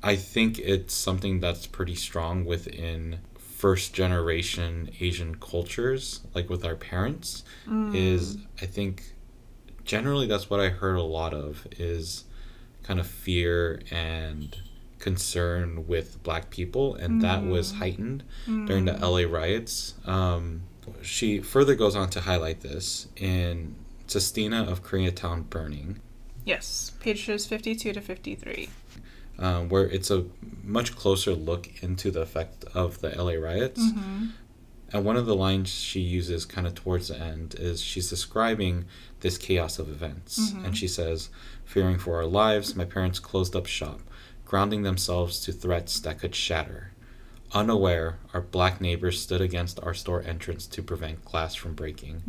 I 0.03 0.17
think 0.17 0.59
it's 0.59 0.95
something 0.95 1.41
that's 1.41 1.67
pretty 1.67 1.95
strong 1.95 2.45
within 2.45 3.21
first 3.39 3.95
generation 3.95 4.91
Asian 5.01 5.37
cultures, 5.37 6.21
like 6.35 6.49
with 6.51 6.65
our 6.65 6.77
parents. 6.77 7.43
Is 7.95 8.39
I 8.61 8.67
think 8.67 9.03
generally 9.85 10.27
that's 10.27 10.51
what 10.51 10.61
I 10.61 10.69
heard 10.69 10.97
a 10.97 11.03
lot 11.03 11.33
of 11.33 11.67
is 11.79 12.25
kind 12.87 13.01
of 13.01 13.07
fear 13.07 13.81
and 13.91 14.57
concern 14.99 15.87
with 15.87 16.23
black 16.23 16.51
people, 16.51 16.95
and 16.95 17.21
that 17.23 17.45
was 17.45 17.73
heightened 17.73 18.23
during 18.47 18.85
the 18.87 18.93
LA 18.95 19.23
riots. 19.29 19.95
Um, 20.07 20.63
she 21.03 21.41
further 21.41 21.75
goes 21.75 21.95
on 21.97 22.11
to 22.11 22.21
highlight 22.23 22.61
this 22.61 23.09
in 23.17 23.75
Sestina 24.07 24.65
of 24.65 24.83
Koreatown 24.83 25.49
Burning, 25.51 26.01
Yes. 26.45 26.93
Pages 27.01 27.45
52 27.47 27.93
to 27.93 28.01
53. 28.01 28.69
um, 29.41 29.69
where 29.69 29.85
it's 29.89 30.11
a 30.13 30.25
much 30.63 30.95
closer 30.97 31.33
look 31.35 31.69
into 31.83 32.11
the 32.13 32.21
effect 32.23 32.65
of 32.73 33.01
the 33.01 33.11
LA 33.11 33.33
riots. 33.33 33.81
Mm-hmm. 33.81 34.27
And 34.93 35.05
one 35.05 35.17
of 35.17 35.27
the 35.27 35.35
lines 35.35 35.69
she 35.69 35.99
uses 36.01 36.45
kind 36.45 36.65
of 36.67 36.75
towards 36.77 37.09
the 37.09 37.19
end 37.21 37.57
is 37.59 37.83
she's 37.83 38.09
describing 38.09 38.85
this 39.21 39.37
chaos 39.37 39.81
of 39.81 39.89
events. 39.89 40.53
And 40.65 40.77
she 40.79 40.87
says, 40.87 41.29
Fearing 41.67 41.99
for 41.99 42.17
our 42.17 42.25
lives, 42.27 42.75
my 42.75 42.85
parents 42.87 43.19
closed 43.19 43.55
up 43.55 43.67
shop, 43.67 44.01
grounding 44.47 44.83
themselves 44.83 45.41
to 45.41 45.53
threats 45.53 46.01
that 46.01 46.19
could 46.19 46.35
shatter. 46.35 46.93
Unaware, 47.53 48.19
our 48.33 48.41
black 48.41 48.81
neighbors 48.81 49.21
stood 49.21 49.41
against 49.41 49.79
our 49.83 49.95
store 49.95 50.23
entrance 50.23 50.67
to 50.69 50.83
prevent 50.83 51.25
glass 51.25 51.55
from 51.55 51.75
breaking, 51.75 52.23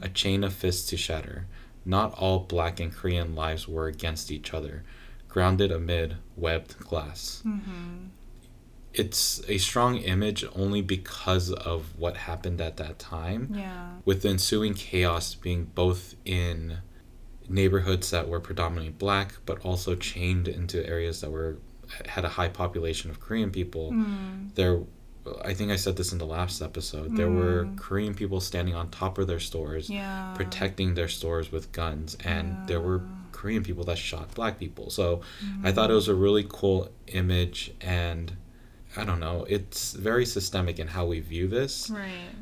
a 0.00 0.08
chain 0.08 0.44
of 0.44 0.52
fists 0.52 0.88
to 0.90 0.96
shatter. 0.96 1.46
Not 1.84 2.14
all 2.14 2.40
black 2.40 2.78
and 2.80 2.92
Korean 2.94 3.34
lives 3.34 3.66
were 3.66 3.86
against 3.88 4.30
each 4.30 4.54
other, 4.54 4.84
grounded 5.28 5.72
amid 5.72 6.16
webbed 6.36 6.78
glass. 6.78 7.42
Mm-hmm. 7.46 8.06
it's 8.94 9.42
a 9.48 9.56
strong 9.58 9.96
image 9.96 10.44
only 10.54 10.82
because 10.82 11.50
of 11.50 11.98
what 11.98 12.16
happened 12.18 12.60
at 12.60 12.76
that 12.76 12.98
time 12.98 13.48
Yeah. 13.54 13.92
with 14.04 14.20
the 14.22 14.28
ensuing 14.28 14.74
chaos 14.74 15.34
being 15.34 15.64
both 15.74 16.14
in 16.26 16.78
neighborhoods 17.48 18.10
that 18.10 18.28
were 18.28 18.40
predominantly 18.40 18.92
black 18.92 19.34
but 19.46 19.64
also 19.64 19.94
chained 19.94 20.48
into 20.48 20.86
areas 20.86 21.20
that 21.20 21.30
were 21.30 21.56
had 22.06 22.24
a 22.24 22.28
high 22.30 22.48
population 22.48 23.10
of 23.10 23.20
korean 23.20 23.50
people 23.50 23.90
Mm. 23.92 24.54
there 24.54 24.80
i 25.44 25.52
think 25.54 25.70
i 25.70 25.76
said 25.76 25.96
this 25.96 26.12
in 26.12 26.18
the 26.18 26.26
last 26.26 26.60
episode 26.62 27.16
there 27.16 27.30
were 27.30 27.68
korean 27.76 28.14
people 28.14 28.40
standing 28.40 28.74
on 28.74 28.90
top 28.90 29.18
of 29.18 29.26
their 29.26 29.38
stores 29.40 29.88
Yeah. 29.90 30.32
protecting 30.34 30.94
their 30.94 31.08
stores 31.08 31.52
with 31.52 31.70
guns 31.72 32.16
and 32.24 32.56
there 32.66 32.80
were 32.80 33.02
korean 33.32 33.62
people 33.62 33.84
that 33.84 33.98
shot 33.98 34.34
black 34.34 34.58
people 34.58 34.90
so 34.90 35.20
Mm. 35.44 35.66
i 35.66 35.72
thought 35.72 35.90
it 35.90 35.94
was 35.94 36.08
a 36.08 36.14
really 36.14 36.44
cool 36.48 36.90
image 37.08 37.72
and 37.80 38.32
i 38.96 39.04
don't 39.04 39.20
know 39.20 39.44
it's 39.48 39.92
very 39.92 40.26
systemic 40.26 40.78
in 40.78 40.88
how 40.88 41.04
we 41.06 41.20
view 41.20 41.46
this 41.48 41.90
Right. 41.90 42.34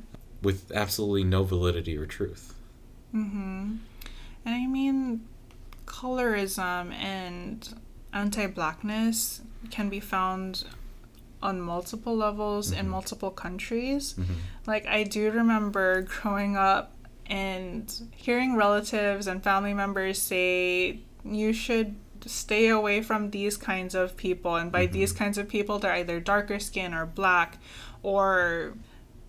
with 0.43 0.71
absolutely 0.75 1.25
no 1.25 1.43
validity 1.45 1.97
or 1.97 2.07
truth 2.07 2.55
Mm-hmm. 3.15 3.75
And 4.45 4.55
I 4.55 4.67
mean, 4.67 5.27
colorism 5.87 6.93
and 6.95 7.69
anti-blackness 8.13 9.43
can 9.71 9.89
be 9.89 10.01
found 10.01 10.65
on 11.43 11.61
multiple 11.61 12.17
levels 12.17 12.71
in 12.71 12.79
mm-hmm. 12.81 12.91
multiple 12.91 13.31
countries. 13.31 14.15
Mm-hmm. 14.15 14.33
Like 14.67 14.87
I 14.87 15.05
do 15.05 15.31
remember 15.31 16.03
growing 16.23 16.57
up 16.57 16.93
and 17.27 17.93
hearing 18.15 18.57
relatives 18.57 19.27
and 19.27 19.43
family 19.43 19.75
members 19.75 20.19
say 20.19 21.01
you 21.25 21.53
should 21.53 21.95
stay 22.27 22.69
away 22.69 23.01
from 23.01 23.31
these 23.31 23.57
kinds 23.57 23.95
of 23.95 24.17
people 24.17 24.57
and 24.57 24.71
by 24.71 24.85
these 24.87 25.13
mm-hmm. 25.13 25.25
kinds 25.25 25.39
of 25.39 25.49
people 25.49 25.79
they're 25.79 25.95
either 25.95 26.21
darker 26.21 26.59
skin 26.59 26.93
or 26.93 27.07
black 27.07 27.59
or 28.03 28.75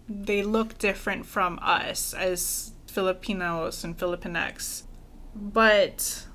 they 0.10 0.43
look 0.43 0.78
different 0.78 1.26
from 1.26 1.58
us 1.62 2.13
as 2.13 2.74
Filipinos 2.88 3.84
and 3.84 3.97
Filipinx. 3.97 4.84
But 5.36 6.26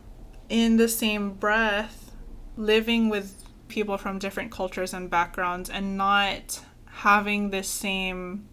in 0.48 0.76
the 0.76 0.88
same 0.88 1.32
breath, 1.32 2.12
living 2.56 3.08
with 3.08 3.42
people 3.68 3.98
from 3.98 4.18
different 4.18 4.50
cultures 4.50 4.94
and 4.94 5.10
backgrounds 5.10 5.68
and 5.68 5.96
not 5.96 6.62
having 6.86 7.50
this 7.50 7.68
same, 7.68 8.48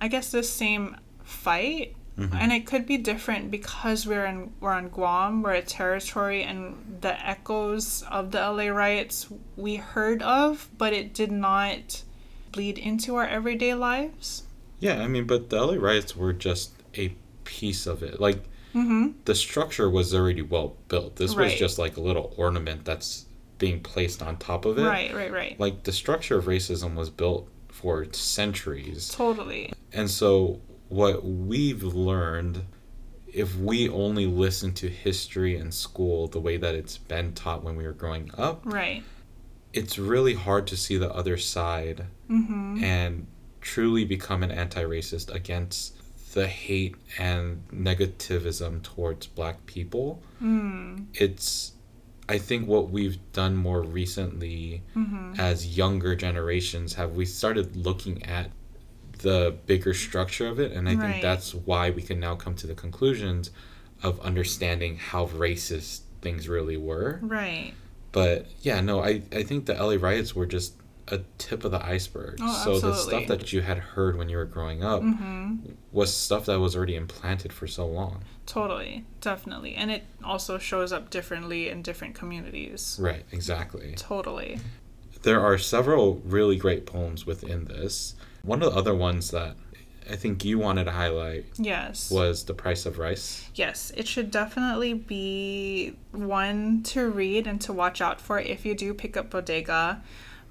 I 0.00 0.08
guess, 0.08 0.30
this 0.30 0.50
same 0.50 0.96
fight. 1.24 1.96
Mm-hmm. 2.18 2.36
And 2.36 2.52
it 2.52 2.64
could 2.64 2.86
be 2.86 2.96
different 2.96 3.50
because 3.50 4.06
we're 4.06 4.24
in 4.24 4.52
we're 4.60 4.72
on 4.72 4.88
Guam, 4.88 5.42
we're 5.42 5.54
a 5.54 5.62
territory, 5.62 6.44
and 6.44 6.98
the 7.00 7.26
echoes 7.26 8.04
of 8.08 8.30
the 8.30 8.38
LA 8.38 8.68
riots 8.68 9.28
we 9.56 9.76
heard 9.76 10.22
of, 10.22 10.70
but 10.78 10.92
it 10.92 11.12
did 11.12 11.32
not 11.32 12.04
bleed 12.52 12.78
into 12.78 13.16
our 13.16 13.26
everyday 13.26 13.74
lives. 13.74 14.44
yeah 14.78 15.02
i 15.02 15.08
mean 15.08 15.26
but 15.26 15.50
the 15.50 15.60
la 15.60 15.74
riots 15.74 16.14
were 16.14 16.32
just 16.32 16.70
a 16.96 17.08
piece 17.42 17.84
of 17.86 18.02
it 18.02 18.20
like 18.20 18.44
Mm-hmm. 18.74 19.08
the 19.24 19.34
structure 19.34 19.88
was 19.88 20.12
already 20.14 20.42
well 20.42 20.76
built 20.88 21.16
this 21.16 21.34
was 21.36 21.54
just 21.54 21.78
like 21.78 21.96
a 21.96 22.00
little 22.00 22.34
ornament 22.36 22.84
that's 22.84 23.26
being 23.58 23.80
placed 23.80 24.20
on 24.20 24.36
top 24.36 24.64
of 24.64 24.78
it 24.78 24.82
Right, 24.84 25.14
right, 25.14 25.32
right. 25.32 25.60
like 25.60 25.84
the 25.84 25.92
structure 25.92 26.36
of 26.38 26.46
racism 26.46 26.94
was 26.96 27.08
built 27.08 27.48
for 27.68 28.04
centuries 28.12 29.08
Totally. 29.10 29.72
and 29.92 30.10
so 30.10 30.60
what 30.88 31.24
we've 31.24 31.82
learned 31.84 32.64
if 33.32 33.56
we 33.56 33.88
only 33.88 34.26
listen 34.26 34.72
to 34.74 34.88
history 34.88 35.56
in 35.56 35.70
school 35.72 36.26
the 36.28 36.40
way 36.40 36.56
that 36.56 36.74
it's 36.74 36.98
been 36.98 37.32
taught 37.32 37.62
when 37.64 37.76
we 37.76 37.84
were 37.84 37.92
growing 37.92 38.30
up 38.36 38.60
Right. 38.64 39.02
it's 39.72 39.98
really 39.98 40.34
hard 40.34 40.66
to 40.68 40.76
see 40.76 40.96
the 40.98 41.12
other 41.12 41.36
side 41.36 42.06
Mm-hmm. 42.30 42.82
and 42.82 43.26
truly 43.60 44.04
become 44.04 44.42
an 44.42 44.50
anti-racist 44.50 45.32
against 45.34 45.93
the 46.34 46.46
hate 46.48 46.96
and 47.18 47.62
negativism 47.72 48.82
towards 48.82 49.26
black 49.38 49.64
people 49.66 50.20
Mm. 50.42 51.06
it's 51.14 51.72
i 52.28 52.38
think 52.38 52.66
what 52.68 52.90
we've 52.90 53.18
done 53.32 53.54
more 53.56 53.82
recently 53.82 54.82
Mm-hmm. 54.96 55.34
as 55.38 55.76
younger 55.78 56.12
generations 56.16 56.94
have 56.94 57.10
we 57.20 57.24
started 57.24 57.66
looking 57.76 58.16
at 58.24 58.50
the 59.26 59.54
bigger 59.66 59.94
structure 59.94 60.48
of 60.48 60.58
it 60.64 60.70
and 60.72 60.88
i 60.88 60.94
Right. 60.94 61.00
think 61.12 61.22
that's 61.22 61.54
why 61.54 61.90
we 61.90 62.02
can 62.02 62.18
now 62.20 62.34
come 62.34 62.54
to 62.56 62.66
the 62.66 62.74
conclusions 62.74 63.50
of 64.02 64.20
understanding 64.20 64.92
how 65.10 65.26
racist 65.28 66.00
things 66.20 66.48
really 66.48 66.76
were 66.76 67.20
Right. 67.22 67.72
but 68.12 68.46
yeah 68.62 68.80
no 68.80 68.96
i, 69.10 69.22
I 69.32 69.42
think 69.44 69.66
the 69.66 69.74
la 69.74 69.96
riots 70.08 70.34
were 70.34 70.46
just 70.46 70.74
a 71.08 71.20
tip 71.38 71.64
of 71.64 71.70
the 71.70 71.84
iceberg 71.84 72.38
Oh, 72.40 72.62
so 72.64 72.78
the 72.80 72.94
stuff 72.94 73.26
that 73.26 73.52
you 73.52 73.60
had 73.60 73.78
heard 73.78 74.16
when 74.16 74.28
you 74.28 74.36
were 74.38 74.44
growing 74.46 74.82
up 74.82 75.02
Mm-hmm. 75.02 75.56
was 75.92 76.14
stuff 76.14 76.46
that 76.46 76.58
was 76.60 76.74
already 76.74 76.96
implanted 76.96 77.52
for 77.52 77.66
so 77.66 77.86
long 77.86 78.22
Totally. 78.46 79.04
Definitely. 79.22 79.74
And 79.74 79.90
it 79.90 80.04
also 80.22 80.58
shows 80.58 80.92
up 80.92 81.08
differently 81.10 81.68
in 81.70 81.80
different 81.82 82.14
communities. 82.14 82.98
right 83.00 83.24
exactly 83.32 83.94
Totally. 83.96 84.58
there 85.22 85.40
are 85.40 85.58
several 85.58 86.16
really 86.24 86.56
great 86.56 86.86
poems 86.86 87.26
within 87.26 87.64
this 87.66 88.14
one 88.42 88.62
of 88.62 88.72
the 88.72 88.78
other 88.78 88.94
ones 88.94 89.30
that 89.30 89.56
i 90.10 90.16
think 90.16 90.44
you 90.44 90.58
wanted 90.58 90.84
to 90.84 90.90
highlight 90.90 91.46
Yes. 91.58 92.10
was 92.10 92.44
the 92.44 92.52
price 92.54 92.84
of 92.86 92.98
rice 92.98 93.48
Yes, 93.54 93.90
it 93.96 94.06
should 94.08 94.30
definitely 94.30 94.92
be 94.94 95.96
one 96.12 96.82
to 96.84 97.08
read 97.08 97.46
and 97.46 97.60
to 97.62 97.72
watch 97.72 98.00
out 98.02 98.20
for 98.20 98.38
if 98.38 98.66
you 98.66 98.74
do 98.74 98.92
pick 98.94 99.16
up 99.16 99.30
Bodega 99.30 100.02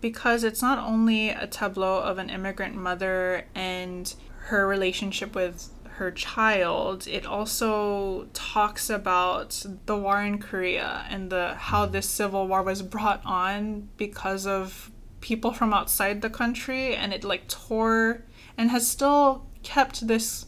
because 0.04 0.44
it's 0.44 0.62
not 0.62 0.80
only 0.80 1.30
a 1.30 1.48
tableau 1.48 2.02
of 2.02 2.18
an 2.18 2.30
immigrant 2.30 2.76
mother 2.76 3.46
and 3.56 4.14
her 4.50 4.68
relationship 4.68 5.34
with 5.34 5.70
her 5.92 6.12
child, 6.12 7.08
it 7.08 7.26
also 7.26 8.28
talks 8.34 8.90
about 8.90 9.66
the 9.86 9.96
war 9.96 10.22
in 10.22 10.40
Korea 10.40 11.06
and 11.10 11.30
the 11.30 11.56
how 11.56 11.86
this 11.86 12.10
civil 12.10 12.50
war 12.50 12.62
was 12.62 12.82
brought 12.82 13.22
on 13.26 13.88
because 13.96 14.46
of 14.46 14.92
people 15.22 15.54
from 15.54 15.74
outside 15.74 16.22
the 16.22 16.30
country 16.30 16.94
and 16.94 17.14
it 17.14 17.24
like 17.24 17.48
tore 17.48 18.26
and 18.58 18.72
has 18.72 18.86
still 18.86 19.48
kept 19.64 20.06
this 20.06 20.48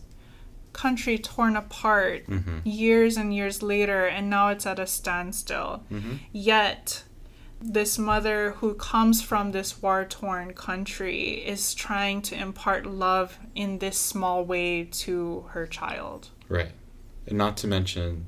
country 0.73 1.17
torn 1.17 1.55
apart 1.55 2.27
mm-hmm. 2.27 2.59
years 2.65 3.15
and 3.15 3.33
years 3.33 3.63
later, 3.63 4.05
and 4.05 4.29
now 4.29 4.49
it's 4.49 4.65
at 4.65 4.79
a 4.79 4.85
standstill. 4.85 5.85
Mm-hmm. 5.89 6.15
Yet, 6.33 7.03
this 7.61 7.97
mother 7.97 8.51
who 8.57 8.73
comes 8.75 9.21
from 9.21 9.51
this 9.51 9.81
war 9.81 10.05
torn 10.05 10.53
country 10.53 11.33
is 11.45 11.73
trying 11.73 12.21
to 12.21 12.35
impart 12.35 12.85
love 12.85 13.39
in 13.55 13.79
this 13.79 13.97
small 13.97 14.43
way 14.45 14.83
to 14.85 15.45
her 15.51 15.65
child. 15.65 16.29
right 16.49 16.71
and 17.27 17.37
not 17.37 17.57
to 17.57 17.67
mention 17.67 18.27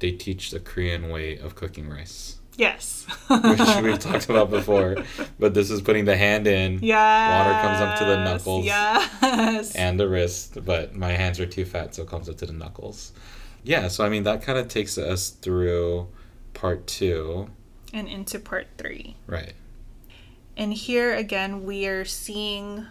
they 0.00 0.12
teach 0.12 0.50
the 0.50 0.60
korean 0.60 1.08
way 1.08 1.38
of 1.38 1.54
cooking 1.54 1.88
rice 1.88 2.36
Yes. 2.58 3.04
which 3.28 3.60
we've 3.82 3.98
talked 4.08 4.30
about 4.30 4.48
before 4.50 4.96
but 5.38 5.52
this 5.52 5.70
is 5.70 5.80
putting 5.82 6.06
the 6.06 6.16
hand 6.16 6.46
in 6.46 6.78
Yes. 6.82 7.30
Water 7.46 7.60
comes 7.68 7.80
up 7.82 7.98
to 7.98 8.04
the 8.06 8.24
knuckles. 8.24 8.64
Yes. 8.64 9.74
and 9.74 10.00
the 10.00 10.08
wrist, 10.08 10.64
but 10.64 10.94
my 10.94 11.12
hands 11.12 11.38
are 11.38 11.44
too 11.46 11.66
fat, 11.66 11.94
so 11.94 12.02
it 12.04 12.08
comes 12.08 12.28
up 12.30 12.38
to 12.38 12.46
the 12.46 12.54
knuckles. 12.54 13.12
Yeah, 13.62 13.88
so 13.88 14.06
I 14.06 14.08
mean, 14.08 14.22
that 14.22 14.40
kind 14.42 14.58
of 14.58 14.68
takes 14.68 14.96
us 14.96 15.28
through 15.30 16.08
part 16.54 16.86
two. 16.86 17.50
And 17.96 18.08
into 18.08 18.38
part 18.38 18.66
three. 18.78 19.16
Right. 19.26 19.54
And 20.56 20.72
here 20.72 21.14
again, 21.14 21.64
we 21.64 21.86
are 21.86 22.04
seeing 22.04 22.86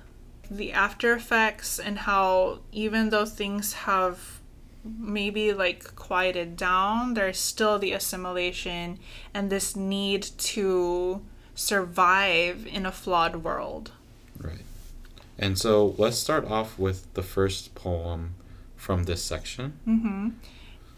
the 0.50 0.72
after 0.72 1.14
effects 1.14 1.80
and 1.80 2.00
how 2.00 2.60
even 2.72 3.10
though 3.10 3.26
things 3.26 3.74
have 3.74 4.40
maybe 4.84 5.52
like 5.52 5.96
quieted 5.96 6.56
down, 6.56 7.16
there's 7.16 7.40
still 7.40 7.80
the 7.80 7.92
assimilation 7.92 9.00
and 9.34 9.50
this 9.50 9.76
need 9.76 10.24
to 10.38 11.22
survive 11.56 12.68
in 12.68 12.86
a 12.86 12.92
flawed 12.92 13.38
world. 13.38 13.92
Right. 14.40 14.62
And 15.38 15.58
so 15.58 15.96
let's 15.98 16.18
start 16.18 16.46
off 16.46 16.78
with 16.78 17.12
the 17.16 17.24
first 17.24 17.74
poem 17.74 18.36
from 18.76 19.06
this 19.06 19.24
section. 19.24 19.80
hmm 19.86 20.30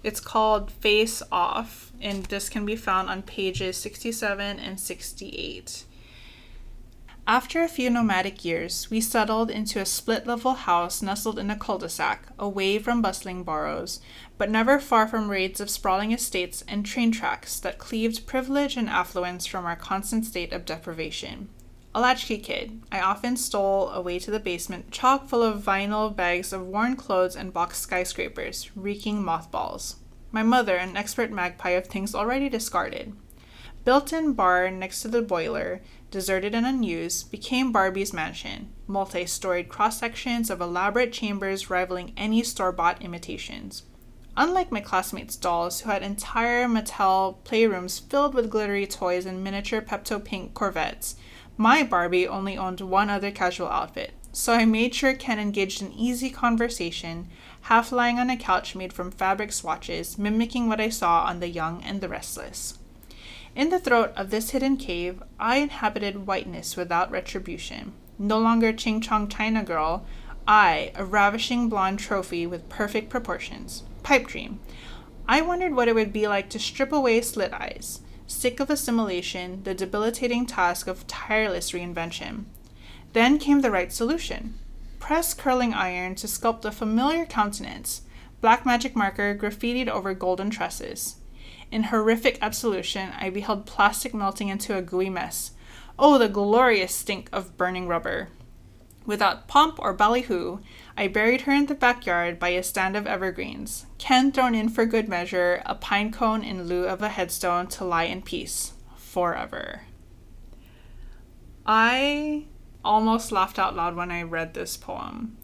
It's 0.04 0.20
called 0.20 0.72
Face 0.72 1.24
Off, 1.32 1.92
and 2.00 2.26
this 2.26 2.50
can 2.50 2.66
be 2.66 2.76
found 2.76 3.10
on 3.10 3.24
pages 3.24 3.78
67 3.78 4.60
and 4.60 4.80
68. 4.80 5.84
After 7.30 7.62
a 7.62 7.68
few 7.68 7.90
nomadic 7.90 8.46
years, 8.46 8.90
we 8.90 9.02
settled 9.02 9.52
into 9.52 9.82
a 9.82 9.86
split 9.86 10.26
level 10.26 10.54
house 10.54 11.02
nestled 11.02 11.38
in 11.38 11.50
a 11.50 11.58
cul 11.58 11.78
de 11.78 11.90
sac, 11.90 12.28
away 12.40 12.80
from 12.80 13.02
bustling 13.02 13.44
boroughs, 13.44 14.00
but 14.38 14.50
never 14.50 14.80
far 14.80 15.08
from 15.08 15.30
raids 15.30 15.60
of 15.60 15.70
sprawling 15.70 16.14
estates 16.14 16.64
and 16.70 16.86
train 16.86 17.12
tracks 17.12 17.60
that 17.60 17.80
cleaved 17.80 18.28
privilege 18.28 18.78
and 18.78 18.88
affluence 18.88 19.46
from 19.46 19.66
our 19.66 19.76
constant 19.76 20.26
state 20.26 20.54
of 20.54 20.64
deprivation. 20.64 21.50
A 21.98 22.00
latchkey 22.00 22.38
kid, 22.38 22.84
I 22.92 23.00
often 23.00 23.38
stole 23.38 23.90
away 23.90 24.20
to 24.20 24.30
the 24.30 24.40
basement, 24.40 24.92
chock 24.92 25.28
full 25.28 25.42
of 25.42 25.64
vinyl 25.64 26.16
bags 26.16 26.54
of 26.54 26.62
worn 26.62 26.96
clothes 26.96 27.36
and 27.36 27.52
boxed 27.52 27.82
skyscrapers, 27.82 28.70
reeking 28.76 29.24
mothballs. 29.24 29.96
My 30.32 30.44
mother, 30.44 30.76
an 30.76 30.96
expert 30.96 31.32
magpie 31.32 31.72
of 31.72 31.88
things 31.88 32.14
already 32.14 32.50
discarded. 32.50 33.14
built 33.84 34.14
in 34.14 34.34
bar 34.34 34.70
next 34.70 35.02
to 35.02 35.08
the 35.08 35.24
boiler, 35.24 35.82
deserted 36.12 36.54
and 36.54 36.68
unused, 36.68 37.32
became 37.32 37.72
Barbie's 37.72 38.14
mansion. 38.14 38.72
Multi 38.86 39.26
storied 39.26 39.68
cross 39.68 39.98
sections 39.98 40.52
of 40.52 40.62
elaborate 40.62 41.12
chambers 41.12 41.72
rivaling 41.72 42.14
any 42.16 42.44
store 42.44 42.72
bought 42.72 43.02
imitations. 43.02 43.82
Unlike 44.40 44.72
my 44.72 44.82
classmates' 44.82 45.36
dolls, 45.36 45.80
who 45.80 45.90
had 45.90 46.04
entire 46.04 46.68
Mattel 46.68 47.38
playrooms 47.44 48.08
filled 48.08 48.36
with 48.36 48.52
glittery 48.52 48.86
toys 48.86 49.26
and 49.26 49.44
miniature 49.44 49.82
Pepto 49.82 50.24
Pink 50.24 50.54
Corvettes, 50.54 51.16
my 51.58 51.84
Barbie 51.84 52.28
only 52.28 52.58
owned 52.58 52.82
one 52.82 53.10
other 53.10 53.32
casual 53.32 53.68
outfit. 53.68 54.14
So 54.32 54.54
I 54.54 54.66
made 54.66 54.94
sure 54.94 55.16
Ken 55.16 55.40
engaged 55.40 55.82
in 55.82 55.92
easy 55.92 56.30
conversation, 56.30 57.28
half 57.62 57.92
lying 57.92 58.20
on 58.20 58.30
a 58.30 58.38
couch 58.38 58.76
made 58.76 58.94
from 58.94 59.10
fabric 59.10 59.52
swatches, 59.52 60.20
mimicking 60.20 60.70
what 60.70 60.80
I 60.80 60.90
saw 60.90 61.24
on 61.24 61.40
The 61.40 61.48
Young 61.48 61.82
and 61.84 62.02
the 62.02 62.08
Restless. 62.10 62.78
In 63.56 63.70
the 63.70 63.80
throat 63.80 64.12
of 64.16 64.30
this 64.30 64.52
hidden 64.52 64.78
cave, 64.78 65.24
I 65.40 65.58
inhabited 65.58 66.28
whiteness 66.28 66.78
without 66.78 67.10
retribution. 67.10 67.94
No 68.20 68.38
longer 68.38 68.72
Ching 68.72 69.02
Chong 69.02 69.28
China 69.28 69.64
girl, 69.64 70.06
I, 70.48 70.92
a 70.94 71.04
ravishing 71.04 71.68
blonde 71.68 71.98
trophy 71.98 72.46
with 72.46 72.70
perfect 72.70 73.10
proportions. 73.10 73.82
Pipe 74.04 74.28
dream. 74.28 74.60
I 75.28 75.42
wondered 75.42 75.76
what 75.76 75.88
it 75.88 75.96
would 75.96 76.14
be 76.14 76.28
like 76.28 76.50
to 76.52 76.60
strip 76.60 76.92
away 76.92 77.22
slit 77.22 77.52
eyes, 77.54 78.02
sick 78.28 78.60
of 78.60 78.70
assimilation, 78.70 79.64
the 79.64 79.74
debilitating 79.74 80.46
task 80.46 80.88
of 80.88 81.08
tireless 81.08 81.72
reinvention. 81.72 82.46
Then 83.14 83.40
came 83.40 83.62
the 83.62 83.72
right 83.72 83.92
solution. 83.92 84.60
Press 85.00 85.34
curling 85.34 85.74
iron 85.74 86.16
to 86.16 86.28
sculpt 86.28 86.66
a 86.66 86.72
familiar 86.72 87.26
countenance, 87.26 88.02
black 88.42 88.66
magic 88.66 88.96
marker 88.96 89.36
graffitied 89.36 89.88
over 89.88 90.14
golden 90.14 90.50
tresses. 90.50 91.16
In 91.72 91.84
horrific 91.84 92.38
absolution, 92.42 93.12
I 93.20 93.30
beheld 93.30 93.66
plastic 93.66 94.14
melting 94.14 94.50
into 94.50 94.78
a 94.78 94.82
gooey 94.82 95.10
mess. 95.10 95.52
Oh, 95.98 96.18
the 96.18 96.30
glorious 96.30 96.94
stink 96.94 97.30
of 97.34 97.58
burning 97.58 97.88
rubber! 97.88 98.30
Without 99.08 99.48
pomp 99.48 99.80
or 99.80 99.94
ballyhoo, 99.94 100.60
I 100.98 101.08
buried 101.08 101.42
her 101.42 101.54
in 101.54 101.68
the 101.68 101.76
backyard 101.76 102.38
by 102.38 102.50
a 102.50 102.62
stand 102.62 102.98
of 102.98 103.08
evergreens, 103.08 103.86
Ken 103.98 104.34
thrown 104.34 104.54
in 104.54 104.68
for 104.68 104.86
good 104.86 105.08
measure, 105.08 105.64
a 105.66 105.76
pine 105.76 106.12
cone 106.12 106.44
in 106.44 106.66
lieu 106.66 106.84
of 106.84 107.02
a 107.02 107.08
headstone 107.08 107.68
to 107.68 107.86
lie 107.86 108.04
in 108.04 108.22
peace 108.22 108.74
forever. 108.98 109.84
I 111.66 112.48
almost 112.84 113.32
laughed 113.32 113.58
out 113.58 113.78
loud 113.78 113.96
when 113.96 114.12
I 114.12 114.24
read 114.24 114.54
this 114.54 114.76
poem. 114.76 115.38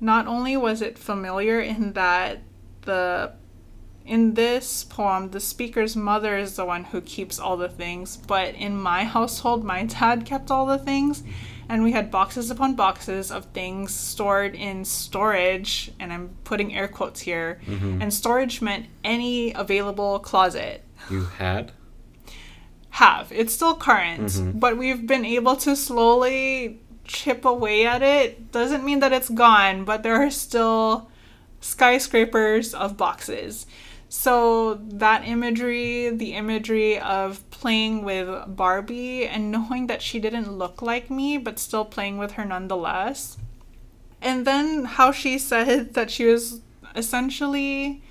Not 0.00 0.26
only 0.26 0.56
was 0.56 0.82
it 0.82 0.98
familiar 0.98 1.60
in 1.60 1.92
that 1.92 2.42
the 2.82 3.32
in 4.04 4.34
this 4.34 4.84
poem, 4.84 5.30
the 5.30 5.40
speaker's 5.40 5.94
mother 5.94 6.36
is 6.36 6.56
the 6.56 6.64
one 6.64 6.84
who 6.84 7.00
keeps 7.00 7.38
all 7.38 7.58
the 7.58 7.68
things, 7.68 8.16
but 8.16 8.54
in 8.54 8.76
my 8.76 9.04
household, 9.16 9.62
my 9.62 9.84
dad 9.84 10.24
kept 10.24 10.50
all 10.50 10.66
the 10.66 10.78
things 10.78 11.22
and 11.68 11.82
we 11.82 11.92
had 11.92 12.10
boxes 12.10 12.50
upon 12.50 12.74
boxes 12.74 13.30
of 13.30 13.44
things 13.46 13.92
stored 13.94 14.54
in 14.54 14.84
storage 14.84 15.90
and 16.00 16.12
i'm 16.12 16.30
putting 16.44 16.74
air 16.74 16.88
quotes 16.88 17.20
here 17.20 17.60
Mm-hmm. 17.66 18.02
and 18.02 18.12
storage 18.12 18.60
meant 18.62 18.86
any 19.04 19.52
available 19.54 20.18
closet 20.18 20.82
You 21.10 21.24
had? 21.38 21.72
have 22.90 23.30
it's 23.30 23.52
still 23.54 23.74
current 23.76 24.22
Mhm. 24.30 24.58
but 24.58 24.76
we've 24.76 25.06
been 25.06 25.24
able 25.24 25.56
to 25.56 25.76
slowly 25.76 26.80
chip 27.04 27.44
away 27.44 27.86
at 27.86 28.02
it 28.02 28.50
doesn't 28.52 28.84
mean 28.84 29.00
that 29.00 29.12
it's 29.12 29.28
gone 29.28 29.84
but 29.84 30.02
there 30.02 30.16
are 30.16 30.30
still 30.30 31.08
skyscrapers 31.60 32.74
of 32.74 32.96
boxes 32.96 33.66
so 34.08 34.74
that 34.90 35.26
imagery 35.26 36.08
the 36.10 36.32
imagery 36.34 36.98
of 36.98 37.47
playing 37.60 38.04
with 38.04 38.28
barbie 38.56 39.26
and 39.26 39.50
knowing 39.54 39.86
that 39.86 40.02
she 40.02 40.18
didn't 40.18 40.50
look 40.52 40.80
like 40.82 41.10
me 41.10 41.36
but 41.38 41.58
still 41.58 41.84
playing 41.84 42.18
with 42.18 42.32
her 42.32 42.44
nonetheless 42.44 43.36
and 44.20 44.46
then 44.46 44.84
how 44.84 45.10
she 45.12 45.38
said 45.50 45.94
that 45.94 46.10
she 46.10 46.24
was 46.26 46.60
essentially 46.94 48.02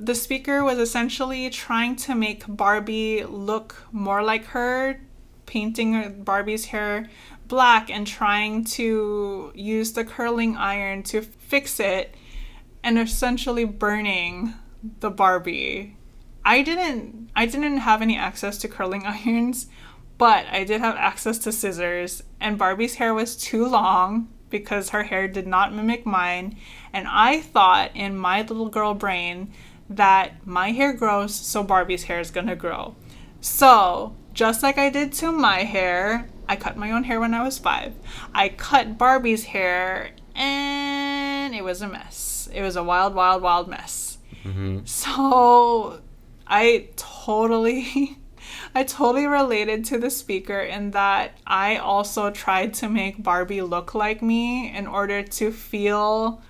the 0.00 0.14
speaker 0.14 0.64
was 0.64 0.78
essentially 0.78 1.50
trying 1.50 1.94
to 1.94 2.14
make 2.14 2.44
Barbie 2.48 3.22
look 3.22 3.86
more 3.92 4.22
like 4.22 4.46
her, 4.46 4.98
painting 5.44 6.22
Barbie's 6.24 6.66
hair 6.66 7.10
black 7.46 7.90
and 7.90 8.06
trying 8.06 8.64
to 8.64 9.52
use 9.54 9.92
the 9.92 10.04
curling 10.04 10.56
iron 10.56 11.02
to 11.02 11.20
fix 11.20 11.80
it 11.80 12.14
and 12.82 12.98
essentially 12.98 13.64
burning 13.64 14.54
the 15.00 15.10
Barbie. 15.10 15.96
I 16.44 16.62
didn't 16.62 17.30
I 17.34 17.46
didn't 17.46 17.78
have 17.78 18.02
any 18.02 18.16
access 18.16 18.58
to 18.58 18.68
curling 18.68 19.04
irons, 19.06 19.66
but 20.18 20.46
I 20.50 20.64
did 20.64 20.80
have 20.80 20.96
access 20.96 21.38
to 21.40 21.52
scissors 21.52 22.22
and 22.40 22.58
Barbie's 22.58 22.96
hair 22.96 23.14
was 23.14 23.36
too 23.36 23.66
long 23.66 24.28
because 24.48 24.90
her 24.90 25.04
hair 25.04 25.28
did 25.28 25.46
not 25.46 25.72
mimic 25.72 26.04
mine 26.04 26.56
and 26.92 27.06
I 27.08 27.40
thought 27.40 27.94
in 27.94 28.16
my 28.16 28.42
little 28.42 28.68
girl 28.68 28.94
brain 28.94 29.52
that 29.88 30.46
my 30.46 30.70
hair 30.70 30.92
grows 30.92 31.34
so 31.34 31.62
Barbie's 31.62 32.04
hair 32.04 32.20
is 32.20 32.30
going 32.30 32.46
to 32.46 32.56
grow. 32.56 32.94
So, 33.40 34.14
just 34.34 34.62
like 34.62 34.78
I 34.78 34.90
did 34.90 35.12
to 35.14 35.32
my 35.32 35.64
hair, 35.64 36.28
I 36.48 36.56
cut 36.56 36.76
my 36.76 36.90
own 36.92 37.04
hair 37.04 37.18
when 37.18 37.34
I 37.34 37.42
was 37.42 37.58
5. 37.58 37.94
I 38.34 38.50
cut 38.50 38.98
Barbie's 38.98 39.44
hair 39.44 40.10
and 40.34 41.54
it 41.54 41.64
was 41.64 41.82
a 41.82 41.88
mess. 41.88 42.48
It 42.52 42.62
was 42.62 42.76
a 42.76 42.84
wild 42.84 43.14
wild 43.14 43.42
wild 43.42 43.68
mess. 43.68 44.18
Mm-hmm. 44.44 44.84
So 44.84 46.00
I 46.50 46.88
totally 46.96 48.18
I 48.74 48.82
totally 48.82 49.26
related 49.26 49.84
to 49.86 49.98
the 49.98 50.10
speaker 50.10 50.58
in 50.58 50.90
that 50.90 51.38
I 51.46 51.76
also 51.76 52.30
tried 52.30 52.74
to 52.74 52.88
make 52.88 53.22
Barbie 53.22 53.62
look 53.62 53.94
like 53.94 54.20
me 54.20 54.74
in 54.74 54.86
order 54.86 55.22
to 55.22 55.52
feel 55.52 56.42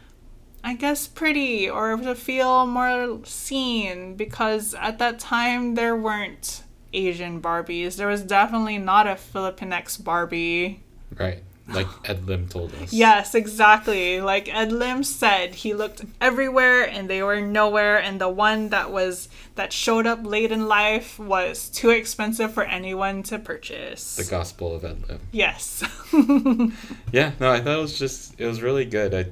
I 0.64 0.74
guess 0.74 1.06
pretty 1.06 1.68
or 1.70 1.96
to 1.96 2.14
feel 2.14 2.66
more 2.66 3.20
seen 3.24 4.16
because 4.16 4.74
at 4.74 4.98
that 4.98 5.18
time 5.18 5.74
there 5.74 5.96
weren't 5.96 6.64
Asian 6.92 7.40
Barbies. 7.40 7.96
There 7.96 8.08
was 8.08 8.22
definitely 8.22 8.78
not 8.78 9.06
a 9.06 9.14
Filipinx 9.14 10.02
Barbie. 10.02 10.82
Right. 11.16 11.42
Like 11.72 11.86
Ed 12.04 12.26
Lim 12.26 12.48
told 12.48 12.74
us. 12.76 12.92
Yes, 12.92 13.34
exactly. 13.34 14.20
Like 14.20 14.52
Ed 14.52 14.72
Lim 14.72 15.04
said, 15.04 15.54
he 15.54 15.72
looked 15.74 16.04
everywhere 16.20 16.82
and 16.84 17.08
they 17.08 17.22
were 17.22 17.40
nowhere 17.40 17.98
and 18.00 18.20
the 18.20 18.28
one 18.28 18.70
that 18.70 18.90
was 18.90 19.28
that 19.54 19.72
showed 19.72 20.06
up 20.06 20.24
late 20.24 20.50
in 20.52 20.66
life 20.68 21.18
was 21.18 21.68
too 21.68 21.90
expensive 21.90 22.52
for 22.52 22.64
anyone 22.64 23.22
to 23.24 23.38
purchase. 23.38 24.16
The 24.16 24.24
Gospel 24.24 24.74
of 24.74 24.84
Ed 24.84 25.08
Lim. 25.08 25.20
yes. 25.32 25.82
Yeah, 27.12 27.32
no, 27.40 27.50
I 27.50 27.60
thought 27.60 27.78
it 27.78 27.82
was 27.82 27.98
just 27.98 28.40
it 28.40 28.46
was 28.46 28.62
really 28.62 28.84
good. 28.84 29.14
I 29.14 29.26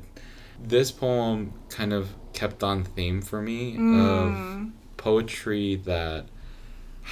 this 0.63 0.91
poem 0.91 1.53
kind 1.69 1.93
of 1.93 2.09
kept 2.33 2.63
on 2.63 2.85
theme 2.85 3.23
for 3.23 3.41
me 3.43 3.75
of 3.77 3.81
Mm. 3.81 4.71
poetry 4.97 5.77
that 5.85 6.27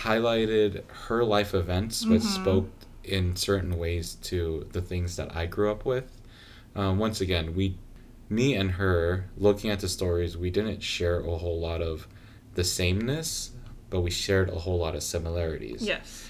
highlighted 0.03 0.83
her 1.09 1.25
life 1.25 1.55
events 1.55 2.05
but 2.05 2.21
Mhm. 2.21 2.23
spoke 2.23 2.76
in 3.07 3.37
certain 3.37 3.79
ways 3.79 4.15
to 4.15 4.67
the 4.73 4.81
things 4.81 5.17
that 5.17 5.35
I 5.35 5.47
grew 5.47 5.71
up 5.71 5.85
with. 5.85 6.21
Um, 6.75 6.99
once 6.99 7.21
again, 7.21 7.55
we 7.55 7.79
me 8.29 8.55
and 8.55 8.73
her 8.73 9.27
looking 9.37 9.71
at 9.71 9.81
the 9.81 9.89
stories, 9.89 10.37
we 10.37 10.51
didn't 10.51 10.83
share 10.83 11.21
a 11.21 11.37
whole 11.37 11.61
lot 11.61 11.81
of 11.81 12.09
the 12.55 12.65
sameness, 12.65 13.53
but 13.89 14.01
we 14.01 14.11
shared 14.11 14.51
a 14.51 14.59
whole 14.59 14.79
lot 14.79 14.95
of 14.95 15.03
similarities. 15.03 15.83
yes. 15.83 16.29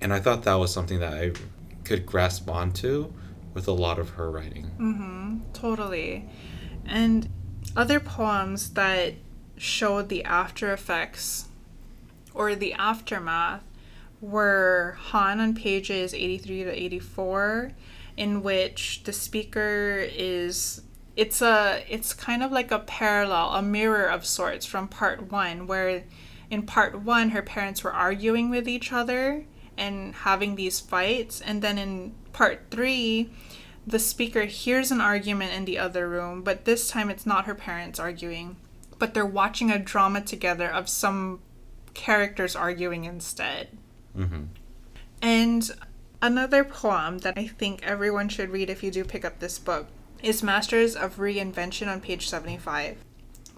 And 0.00 0.12
I 0.12 0.18
thought 0.18 0.42
that 0.42 0.54
was 0.54 0.72
something 0.72 0.98
that 0.98 1.14
I 1.14 1.32
could 1.84 2.04
grasp 2.04 2.50
onto 2.50 3.12
with 3.54 3.68
a 3.68 3.72
lot 3.72 4.00
of 4.00 4.10
her 4.10 4.30
writing. 4.30 4.70
Mm-hmm. 4.78 5.52
Totally. 5.52 6.28
And 6.84 7.28
other 7.76 8.00
poems 8.00 8.70
that 8.70 9.14
showed 9.56 10.08
the 10.08 10.24
after 10.24 10.72
effects 10.72 11.46
or 12.34 12.54
the 12.56 12.72
aftermath 12.72 13.62
were 14.22 14.96
Han 15.10 15.40
on 15.40 15.54
pages 15.54 16.14
83 16.14 16.64
to 16.64 16.82
84 16.82 17.72
in 18.16 18.42
which 18.42 19.02
the 19.04 19.12
speaker 19.12 20.06
is 20.10 20.82
it's 21.16 21.42
a 21.42 21.84
it's 21.88 22.14
kind 22.14 22.42
of 22.42 22.52
like 22.52 22.70
a 22.70 22.78
parallel 22.78 23.48
a 23.50 23.62
mirror 23.62 24.06
of 24.06 24.24
sorts 24.24 24.64
from 24.64 24.88
part 24.88 25.30
1 25.30 25.66
where 25.66 26.04
in 26.50 26.62
part 26.62 27.00
1 27.00 27.30
her 27.30 27.42
parents 27.42 27.82
were 27.82 27.92
arguing 27.92 28.48
with 28.48 28.68
each 28.68 28.92
other 28.92 29.44
and 29.76 30.14
having 30.14 30.54
these 30.54 30.80
fights. 30.80 31.40
And 31.40 31.62
then 31.62 31.78
in 31.78 32.14
part 32.32 32.66
3 32.70 33.28
the 33.84 33.98
speaker 33.98 34.44
hears 34.44 34.92
an 34.92 35.00
argument 35.00 35.52
in 35.52 35.64
the 35.64 35.78
other 35.78 36.08
room 36.08 36.42
but 36.42 36.64
this 36.64 36.88
time 36.88 37.10
it's 37.10 37.26
not 37.26 37.46
her 37.46 37.54
parents 37.54 37.98
arguing 37.98 38.56
but 39.00 39.12
they're 39.12 39.26
watching 39.26 39.72
a 39.72 39.78
drama 39.78 40.20
together 40.20 40.70
of 40.70 40.88
some 40.88 41.40
characters 41.92 42.54
arguing 42.54 43.04
instead 43.04 43.76
hmm 44.14 44.44
and 45.22 45.70
another 46.20 46.64
poem 46.64 47.18
that 47.18 47.38
I 47.38 47.46
think 47.46 47.82
everyone 47.84 48.28
should 48.28 48.50
read 48.50 48.68
if 48.68 48.82
you 48.82 48.90
do 48.90 49.04
pick 49.04 49.24
up 49.24 49.38
this 49.38 49.58
book 49.58 49.86
is 50.22 50.42
Masters 50.42 50.96
of 50.96 51.16
Reinvention 51.16 51.88
on 51.88 52.00
page 52.00 52.28
75, 52.28 52.98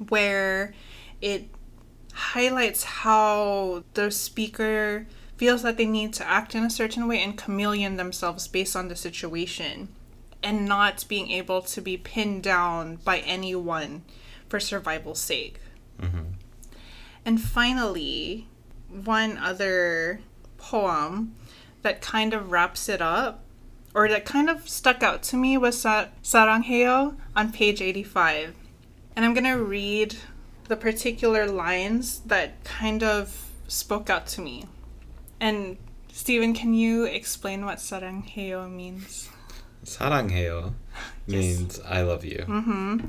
where 0.08 0.74
it 1.20 1.48
highlights 2.12 2.84
how 2.84 3.84
the 3.94 4.10
speaker 4.10 5.06
feels 5.36 5.62
that 5.62 5.76
they 5.76 5.86
need 5.86 6.12
to 6.14 6.26
act 6.28 6.54
in 6.54 6.64
a 6.64 6.70
certain 6.70 7.08
way 7.08 7.22
and 7.22 7.36
chameleon 7.36 7.96
themselves 7.96 8.46
based 8.46 8.76
on 8.76 8.88
the 8.88 8.96
situation 8.96 9.88
and 10.42 10.66
not 10.66 11.04
being 11.08 11.30
able 11.30 11.62
to 11.62 11.80
be 11.80 11.96
pinned 11.96 12.42
down 12.42 12.96
by 12.96 13.18
anyone 13.20 14.02
for 14.48 14.60
survival's 14.60 15.20
sake. 15.20 15.60
And 17.24 17.40
finally, 17.40 18.46
one 18.88 19.38
other 19.38 20.20
poem 20.70 21.34
that 21.82 22.00
kind 22.00 22.32
of 22.32 22.50
wraps 22.50 22.88
it 22.88 23.02
up, 23.02 23.44
or 23.94 24.08
that 24.08 24.24
kind 24.24 24.48
of 24.48 24.68
stuck 24.68 25.02
out 25.02 25.22
to 25.22 25.36
me, 25.36 25.58
was 25.58 25.80
Sa- 25.80 26.08
Saranghae 26.22 27.14
on 27.36 27.52
page 27.52 27.80
85. 27.80 28.54
And 29.14 29.24
I'm 29.24 29.34
going 29.34 29.44
to 29.44 29.62
read 29.62 30.16
the 30.68 30.76
particular 30.76 31.46
lines 31.46 32.20
that 32.20 32.64
kind 32.64 33.02
of 33.02 33.50
spoke 33.68 34.08
out 34.08 34.26
to 34.28 34.40
me. 34.40 34.64
And 35.38 35.76
Steven, 36.12 36.54
can 36.54 36.74
you 36.74 37.04
explain 37.04 37.64
what 37.66 37.78
Saranghae 37.78 38.70
means? 38.70 39.28
Saranghae 39.84 40.72
yes. 41.26 41.44
means 41.44 41.80
I 41.86 42.00
love 42.02 42.24
you. 42.24 42.44
Mm-hmm. 42.48 43.06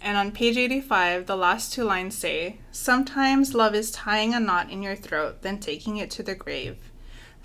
And 0.00 0.16
on 0.16 0.30
page 0.32 0.56
85, 0.56 1.26
the 1.26 1.36
last 1.36 1.72
two 1.72 1.84
lines 1.84 2.16
say 2.16 2.58
Sometimes 2.70 3.54
love 3.54 3.74
is 3.74 3.90
tying 3.90 4.34
a 4.34 4.40
knot 4.40 4.70
in 4.70 4.82
your 4.82 4.96
throat, 4.96 5.42
then 5.42 5.58
taking 5.58 5.96
it 5.96 6.10
to 6.12 6.22
the 6.22 6.34
grave. 6.34 6.76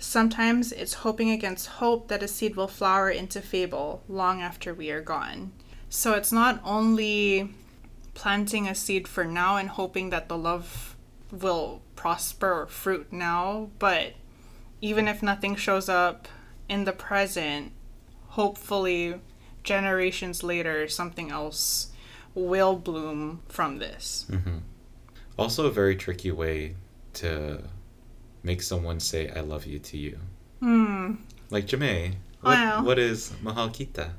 Sometimes 0.04 0.70
it's 0.70 0.94
hoping 0.94 1.30
against 1.30 1.66
hope 1.66 2.08
that 2.08 2.22
a 2.22 2.28
seed 2.28 2.56
will 2.56 2.68
flower 2.68 3.10
into 3.10 3.40
fable 3.40 4.02
long 4.06 4.42
after 4.42 4.72
we 4.72 4.90
are 4.90 5.00
gone. 5.00 5.50
So 5.88 6.12
it's 6.12 6.30
not 6.30 6.60
only 6.62 7.50
planting 8.12 8.68
a 8.68 8.74
seed 8.74 9.08
for 9.08 9.24
now 9.24 9.56
and 9.56 9.70
hoping 9.70 10.10
that 10.10 10.28
the 10.28 10.36
love 10.36 10.94
will 11.32 11.80
prosper 11.96 12.62
or 12.62 12.66
fruit 12.66 13.12
now, 13.12 13.70
but 13.78 14.12
even 14.80 15.08
if 15.08 15.22
nothing 15.22 15.56
shows 15.56 15.88
up 15.88 16.28
in 16.68 16.84
the 16.84 16.92
present, 16.92 17.72
hopefully 18.28 19.20
generations 19.64 20.44
later 20.44 20.86
something 20.86 21.30
else 21.30 21.90
will 22.34 22.76
bloom 22.76 23.40
from 23.48 23.78
this. 23.78 24.26
Mm-hmm. 24.30 24.58
Also, 25.38 25.66
a 25.66 25.72
very 25.72 25.96
tricky 25.96 26.30
way 26.30 26.76
to 27.14 27.64
make 28.44 28.62
someone 28.62 29.00
say 29.00 29.28
"I 29.34 29.40
love 29.40 29.66
you" 29.66 29.80
to 29.80 29.96
you. 29.96 30.18
Hmm. 30.60 31.14
Like 31.50 31.66
Jamae, 31.66 32.14
what, 32.40 32.54
Wow. 32.54 32.84
what 32.84 32.98
is 32.98 33.32
mahal 33.42 33.70
kita? 33.70 34.12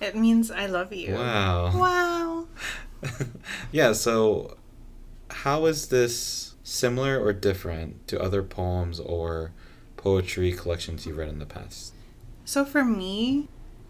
It 0.00 0.14
means 0.16 0.50
I 0.50 0.66
love 0.66 0.92
you. 0.92 1.14
Wow. 1.14 1.72
Wow. 1.74 2.46
yeah. 3.72 3.92
So, 3.92 4.56
how 5.30 5.64
is 5.66 5.88
this 5.88 6.54
similar 6.62 7.18
or 7.18 7.32
different 7.32 8.06
to 8.08 8.20
other 8.20 8.42
poems 8.42 9.00
or 9.00 9.52
poetry 9.96 10.52
collections 10.52 11.06
you've 11.06 11.16
read 11.18 11.28
in 11.28 11.38
the 11.38 11.46
past? 11.46 11.92
So 12.44 12.64
for 12.64 12.84
me, 12.84 13.48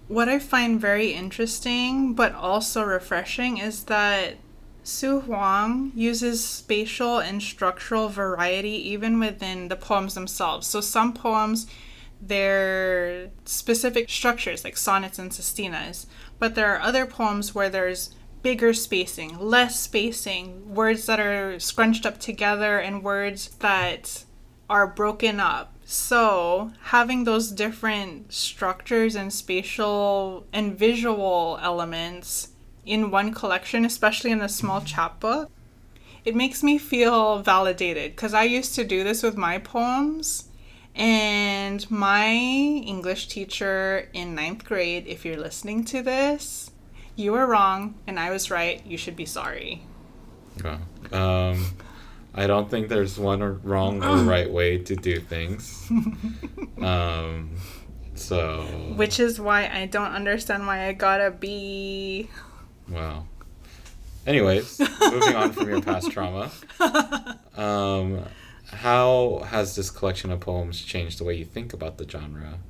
what 0.09 0.29
I 0.29 0.39
find 0.39 0.81
very 0.81 1.13
interesting 1.13 2.15
but 2.15 2.35
also 2.35 2.83
refreshing 2.83 3.59
is 3.59 3.85
that 3.85 4.37
Su 4.83 5.21
Hwang 5.21 5.93
uses 5.95 6.45
spatial 6.45 7.19
and 7.19 7.43
structural 7.43 8.09
variety 8.09 8.91
even 8.91 9.19
within 9.19 9.69
the 9.69 9.77
poems 9.77 10.15
themselves. 10.15 10.67
So 10.67 10.81
some 10.81 11.13
poems 11.13 11.67
they're 12.21 13.31
specific 13.47 14.11
structures 14.11 14.63
like 14.63 14.77
sonnets 14.77 15.19
and 15.19 15.31
sestinas, 15.31 16.07
but 16.39 16.55
there 16.55 16.75
are 16.75 16.81
other 16.81 17.07
poems 17.07 17.55
where 17.55 17.71
there's 17.71 18.15
bigger 18.43 18.75
spacing, 18.75 19.39
less 19.39 19.79
spacing, 19.81 20.75
words 20.75 21.07
that 21.07 21.21
are 21.21 21.59
scrunched 21.59 22.05
up 22.05 22.19
together 22.19 22.79
and 22.79 23.03
words 23.03 23.49
that 23.61 24.25
are 24.69 24.87
broken 24.87 25.41
up. 25.41 25.75
So, 25.85 26.73
having 26.85 27.25
those 27.25 27.51
different 27.51 28.33
structures 28.33 29.17
and 29.17 29.33
spatial 29.33 30.47
and 30.53 30.79
visual 30.79 31.59
elements 31.61 32.50
in 32.85 33.11
one 33.11 33.33
collection, 33.33 33.85
especially 33.85 34.31
in 34.31 34.41
a 34.41 34.49
small 34.49 34.81
chapbook, 34.81 35.51
it 36.25 36.35
makes 36.35 36.63
me 36.63 36.79
feel 36.79 37.39
validated 37.41 38.13
because 38.13 38.35
I 38.35 38.45
used 38.45 38.75
to 38.75 38.85
do 38.85 39.05
this 39.05 39.23
with 39.23 39.37
my 39.37 39.59
poems. 39.59 40.45
And 40.95 41.89
my 41.91 42.29
English 42.31 43.29
teacher 43.29 44.09
in 44.13 44.35
ninth 44.35 44.65
grade, 44.65 45.07
if 45.07 45.25
you're 45.25 45.37
listening 45.37 45.85
to 45.87 46.03
this, 46.03 46.73
you 47.15 47.33
were 47.33 47.47
wrong 47.47 47.95
and 48.07 48.19
I 48.19 48.31
was 48.31 48.51
right. 48.51 48.85
You 48.85 48.99
should 48.99 49.17
be 49.17 49.25
sorry. 49.25 49.83
Wow. 50.65 50.79
Um, 51.13 51.65
I 52.35 52.47
don't 52.47 52.69
think 52.71 52.89
there's 52.89 53.19
one 53.19 53.41
or 53.41 53.53
wrong 53.53 54.03
or 54.03 54.17
right 54.25 54.51
way 54.51 54.79
to 54.79 54.97
do 54.97 55.21
things. 55.21 55.91
Um, 56.81 57.57
so. 58.15 58.63
Which 58.97 59.21
is 59.21 59.39
why 59.39 59.69
I 59.69 59.85
don't 59.85 60.13
understand 60.13 60.67
why 60.67 60.87
I 60.87 60.95
gotta 60.95 61.31
be. 61.31 62.31
Wow. 62.91 63.27
Anyways, 64.27 64.81
moving 65.01 65.35
on 65.35 65.53
from 65.53 65.69
your 65.69 65.83
past 65.83 66.11
trauma. 66.11 66.51
Um, 67.57 68.25
how 68.69 69.43
has 69.47 69.77
this 69.77 69.91
collection 69.91 70.31
of 70.31 70.41
poems 70.41 70.81
changed 70.81 71.19
the 71.19 71.25
way 71.25 71.35
you 71.35 71.45
think 71.45 71.75
about 71.75 71.99
the 71.99 72.09
genre? 72.09 72.61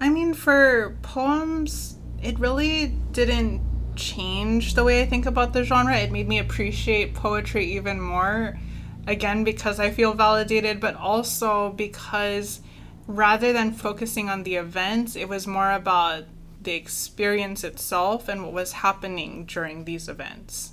I 0.00 0.08
mean, 0.08 0.32
for 0.32 0.96
poems, 1.02 1.98
it 2.22 2.38
really 2.38 2.94
didn't 3.12 3.60
change 3.96 4.74
the 4.74 4.84
way 4.84 5.02
I 5.02 5.06
think 5.06 5.26
about 5.26 5.52
the 5.52 5.64
genre. 5.64 5.96
It 5.96 6.12
made 6.12 6.28
me 6.28 6.38
appreciate 6.38 7.14
poetry 7.14 7.66
even 7.72 8.00
more. 8.00 8.58
Again, 9.06 9.44
because 9.44 9.80
I 9.80 9.90
feel 9.90 10.14
validated, 10.14 10.80
but 10.80 10.94
also 10.94 11.70
because 11.70 12.60
rather 13.06 13.52
than 13.52 13.72
focusing 13.72 14.28
on 14.30 14.44
the 14.44 14.56
events, 14.56 15.16
it 15.16 15.28
was 15.28 15.46
more 15.46 15.72
about 15.72 16.24
the 16.68 16.74
experience 16.74 17.64
itself 17.64 18.28
and 18.28 18.42
what 18.42 18.52
was 18.52 18.72
happening 18.72 19.46
during 19.46 19.86
these 19.86 20.06
events. 20.06 20.72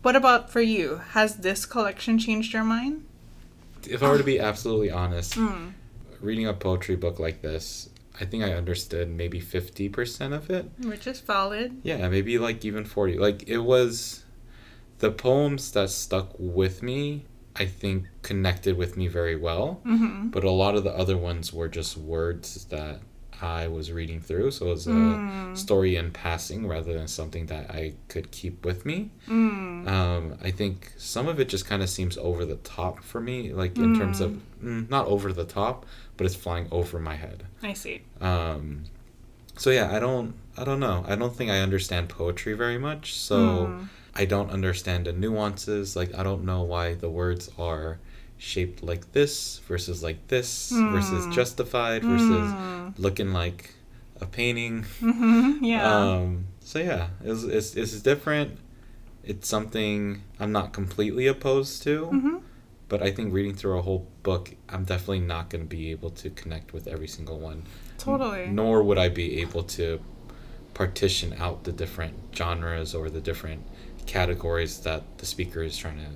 What 0.00 0.16
about 0.16 0.48
for 0.48 0.62
you? 0.62 1.02
Has 1.10 1.36
this 1.36 1.66
collection 1.66 2.18
changed 2.18 2.54
your 2.54 2.64
mind? 2.64 3.04
If 3.86 4.02
I 4.02 4.08
were 4.08 4.16
to 4.16 4.24
be 4.24 4.40
absolutely 4.40 4.90
honest, 4.90 5.36
reading 6.22 6.46
a 6.46 6.54
poetry 6.54 6.96
book 6.96 7.18
like 7.18 7.42
this, 7.42 7.90
I 8.18 8.24
think 8.24 8.42
I 8.42 8.54
understood 8.54 9.10
maybe 9.10 9.42
50% 9.42 10.32
of 10.32 10.48
it. 10.48 10.70
Which 10.82 11.06
is 11.06 11.20
valid. 11.20 11.80
Yeah, 11.82 12.08
maybe 12.08 12.38
like 12.38 12.64
even 12.64 12.86
40. 12.86 13.18
Like 13.18 13.46
it 13.46 13.58
was 13.58 14.24
the 15.00 15.10
poems 15.10 15.70
that 15.72 15.90
stuck 15.90 16.30
with 16.38 16.82
me, 16.82 17.26
I 17.56 17.66
think 17.66 18.06
connected 18.22 18.78
with 18.78 18.96
me 18.96 19.06
very 19.06 19.36
well. 19.36 19.82
Mm-hmm. 19.84 20.28
But 20.28 20.44
a 20.44 20.50
lot 20.50 20.76
of 20.76 20.84
the 20.84 20.96
other 20.96 21.18
ones 21.18 21.52
were 21.52 21.68
just 21.68 21.98
words 21.98 22.64
that 22.66 23.00
I 23.42 23.68
was 23.68 23.90
reading 23.92 24.20
through. 24.20 24.50
So 24.52 24.66
it 24.66 24.70
was 24.70 24.86
a 24.86 24.90
Mm. 24.90 25.20
story 25.52 25.96
in 25.96 26.10
passing 26.10 26.66
rather 26.66 26.92
than 26.92 27.08
something 27.08 27.46
that 27.46 27.70
I 27.70 27.94
could 28.08 28.30
keep 28.30 28.64
with 28.64 28.84
me. 28.86 29.10
Mm. 29.28 29.86
Um, 29.86 30.34
I 30.42 30.50
think 30.50 30.92
some 30.98 31.26
of 31.28 31.40
it 31.40 31.48
just 31.48 31.66
kind 31.66 31.82
of 31.82 31.88
seems 31.88 32.18
over 32.18 32.44
the 32.44 32.56
top 32.56 33.02
for 33.02 33.20
me, 33.20 33.52
like 33.52 33.78
in 33.78 33.92
terms 33.94 34.20
of 34.20 34.36
mm, 34.62 34.88
not 34.90 35.06
over 35.06 35.32
the 35.32 35.44
top, 35.44 35.86
but 36.16 36.26
it's 36.26 36.34
flying 36.34 36.68
over 36.70 36.98
my 36.98 37.16
head. 37.16 37.44
I 37.62 37.72
see. 37.72 38.02
Um, 38.20 38.84
so 39.56 39.70
yeah, 39.70 39.94
I 39.94 39.98
don't, 39.98 40.34
I 40.56 40.64
don't 40.64 40.80
know. 40.80 41.04
I 41.08 41.16
don't 41.16 41.34
think 41.34 41.50
I 41.50 41.60
understand 41.60 42.08
poetry 42.08 42.52
very 42.54 42.78
much. 42.78 43.14
So 43.16 43.74
Hmm. 43.76 43.84
I 44.14 44.24
don't 44.26 44.50
understand 44.50 45.06
the 45.06 45.12
nuances. 45.12 45.96
Like 45.96 46.14
I 46.14 46.22
don't 46.22 46.44
know 46.44 46.62
why 46.62 46.94
the 46.94 47.08
words 47.08 47.48
are 47.58 47.98
shaped 48.42 48.82
like 48.82 49.12
this 49.12 49.58
versus 49.68 50.02
like 50.02 50.26
this 50.28 50.70
versus 50.72 51.26
Hmm. 51.26 51.30
justified 51.32 52.02
versus 52.02 52.98
looking 52.98 53.32
like 53.34 53.74
a 54.20 54.26
painting. 54.26 54.84
Mm-hmm. 55.00 55.62
Yeah. 55.64 55.84
Um, 55.94 56.46
so 56.60 56.78
yeah, 56.78 57.08
it's, 57.22 57.42
it's, 57.44 57.76
it's 57.76 58.00
different. 58.00 58.58
It's 59.22 59.46
something 59.46 60.22
I'm 60.40 60.52
not 60.52 60.72
completely 60.72 61.26
opposed 61.26 61.82
to, 61.82 62.06
Mm-hmm. 62.06 62.36
but 62.88 63.02
I 63.02 63.10
think 63.10 63.32
reading 63.34 63.54
through 63.54 63.78
a 63.78 63.82
whole 63.82 64.06
book, 64.22 64.54
I'm 64.70 64.84
definitely 64.84 65.20
not 65.20 65.50
going 65.50 65.62
to 65.64 65.68
be 65.68 65.90
able 65.90 66.10
to 66.22 66.30
connect 66.30 66.72
with 66.72 66.86
every 66.88 67.08
single 67.08 67.38
one. 67.38 67.64
Totally. 67.98 68.46
Nor 68.48 68.82
would 68.82 68.96
I 68.98 69.10
be 69.10 69.40
able 69.42 69.62
to 69.78 70.00
partition 70.72 71.34
out 71.38 71.64
the 71.64 71.72
different 71.72 72.14
genres 72.34 72.94
or 72.94 73.10
the 73.10 73.20
different 73.20 73.62
categories 74.06 74.80
that 74.80 75.02
the 75.18 75.26
speaker 75.26 75.62
is 75.62 75.76
trying 75.76 75.98
to 75.98 76.10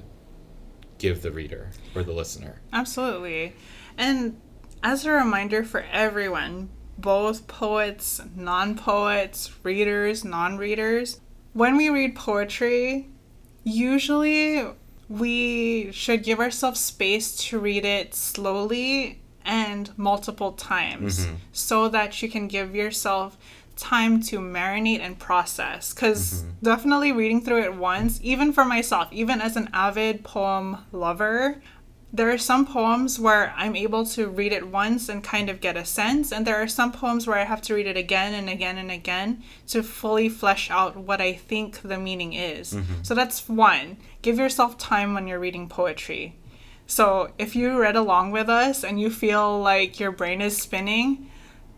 give 1.05 1.21
the 1.21 1.31
reader 1.31 1.69
or 1.95 2.03
the 2.03 2.15
listener. 2.15 2.63
Absolutely. 2.73 3.53
And 3.99 4.41
as 4.83 5.05
a 5.05 5.11
reminder 5.11 5.63
for 5.63 5.85
everyone, 5.93 6.71
both 6.97 7.47
poets, 7.47 8.23
non 8.35 8.75
poets, 8.75 9.51
readers, 9.63 10.25
non 10.25 10.57
readers, 10.57 11.21
when 11.53 11.77
we 11.77 11.91
read 11.91 12.17
poetry, 12.17 13.11
usually 13.65 14.65
we 15.11 15.93
should 15.93 16.23
give 16.23 16.41
ourselves 16.41 16.81
space 16.81 17.37
to 17.37 17.59
read 17.59 17.85
it 17.85 18.15
slowly 18.15 19.21
and 19.45 19.91
multiple 19.99 20.53
times 20.53 21.27
mm-hmm. 21.27 21.35
so 21.53 21.91
that 21.91 22.23
you 22.23 22.31
can 22.31 22.49
give 22.49 22.75
yourself 22.75 23.37
time 23.77 24.23
to 24.23 24.39
marinate 24.39 25.01
and 25.01 25.19
process 25.19 25.93
because 25.93 26.43
mm-hmm. 26.43 26.51
definitely 26.63 27.13
reading 27.13 27.41
through 27.41 27.63
it 27.63 27.75
once 27.75 28.21
even 28.23 28.53
for 28.53 28.65
myself 28.65 29.09
even 29.11 29.41
as 29.41 29.57
an 29.57 29.69
avid 29.73 30.25
poem 30.25 30.79
lover 30.93 31.61
there 32.15 32.31
are 32.31 32.39
some 32.39 32.65
poems 32.65 33.19
where 33.19 33.53
I'm 33.57 33.75
able 33.75 34.07
to 34.07 34.29
read 34.29 34.53
it 34.53 34.69
once 34.69 35.09
and 35.09 35.23
kind 35.23 35.51
of 35.51 35.61
get 35.61 35.77
a 35.77 35.85
sense, 35.85 36.31
and 36.31 36.47
there 36.47 36.63
are 36.63 36.69
some 36.69 36.93
poems 36.93 37.27
where 37.27 37.37
I 37.37 37.43
have 37.43 37.61
to 37.63 37.75
read 37.75 37.89
it 37.89 37.97
again 37.97 38.35
and 38.35 38.49
again 38.49 38.79
and 38.79 38.89
again 38.89 39.43
to 39.67 39.83
fully 39.83 40.29
flesh 40.29 40.71
out 40.71 40.97
what 40.97 41.21
I 41.21 41.33
think 41.33 41.83
the 41.83 41.99
meaning 41.99 42.33
is. 42.33 42.75
Mm-hmm. 42.75 43.03
So 43.03 43.17
that's 43.17 43.49
one. 43.49 43.97
Give 44.23 44.39
yourself 44.39 44.79
time 44.79 45.13
when 45.13 45.27
you're 45.27 45.41
reading 45.41 45.69
poetry. 45.69 46.37
So 46.87 47.33
if 47.37 47.57
you 47.57 47.81
read 47.81 47.97
along 47.97 48.31
with 48.31 48.49
us 48.49 48.85
and 48.85 49.01
you 49.01 49.11
feel 49.11 49.61
like 49.61 49.99
your 49.99 50.13
brain 50.13 50.41
is 50.41 50.57
spinning, 50.57 51.29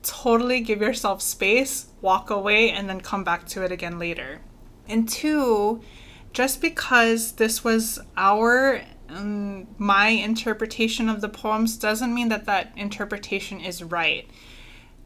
totally 0.07 0.61
give 0.61 0.81
yourself 0.81 1.23
space, 1.23 1.87
walk 2.01 2.31
away, 2.31 2.71
and 2.71 2.89
then 2.89 3.01
come 3.01 3.25
back 3.25 3.47
to 3.49 3.63
it 3.63 3.73
again 3.73 3.99
later. 3.99 4.41
And 4.89 5.09
two, 5.09 5.83
just 6.33 6.61
because 6.61 7.33
this 7.33 7.65
was 7.65 7.99
our 8.17 8.83
um, 9.09 9.69
my 9.79 10.09
interpretation 10.09 11.09
of 11.09 11.21
the 11.21 11.29
poems 11.29 11.77
doesn't 11.77 12.13
mean 12.13 12.29
that 12.29 12.47
that 12.47 12.73
interpretation 12.77 13.61
is 13.61 13.83
right. 13.83 14.29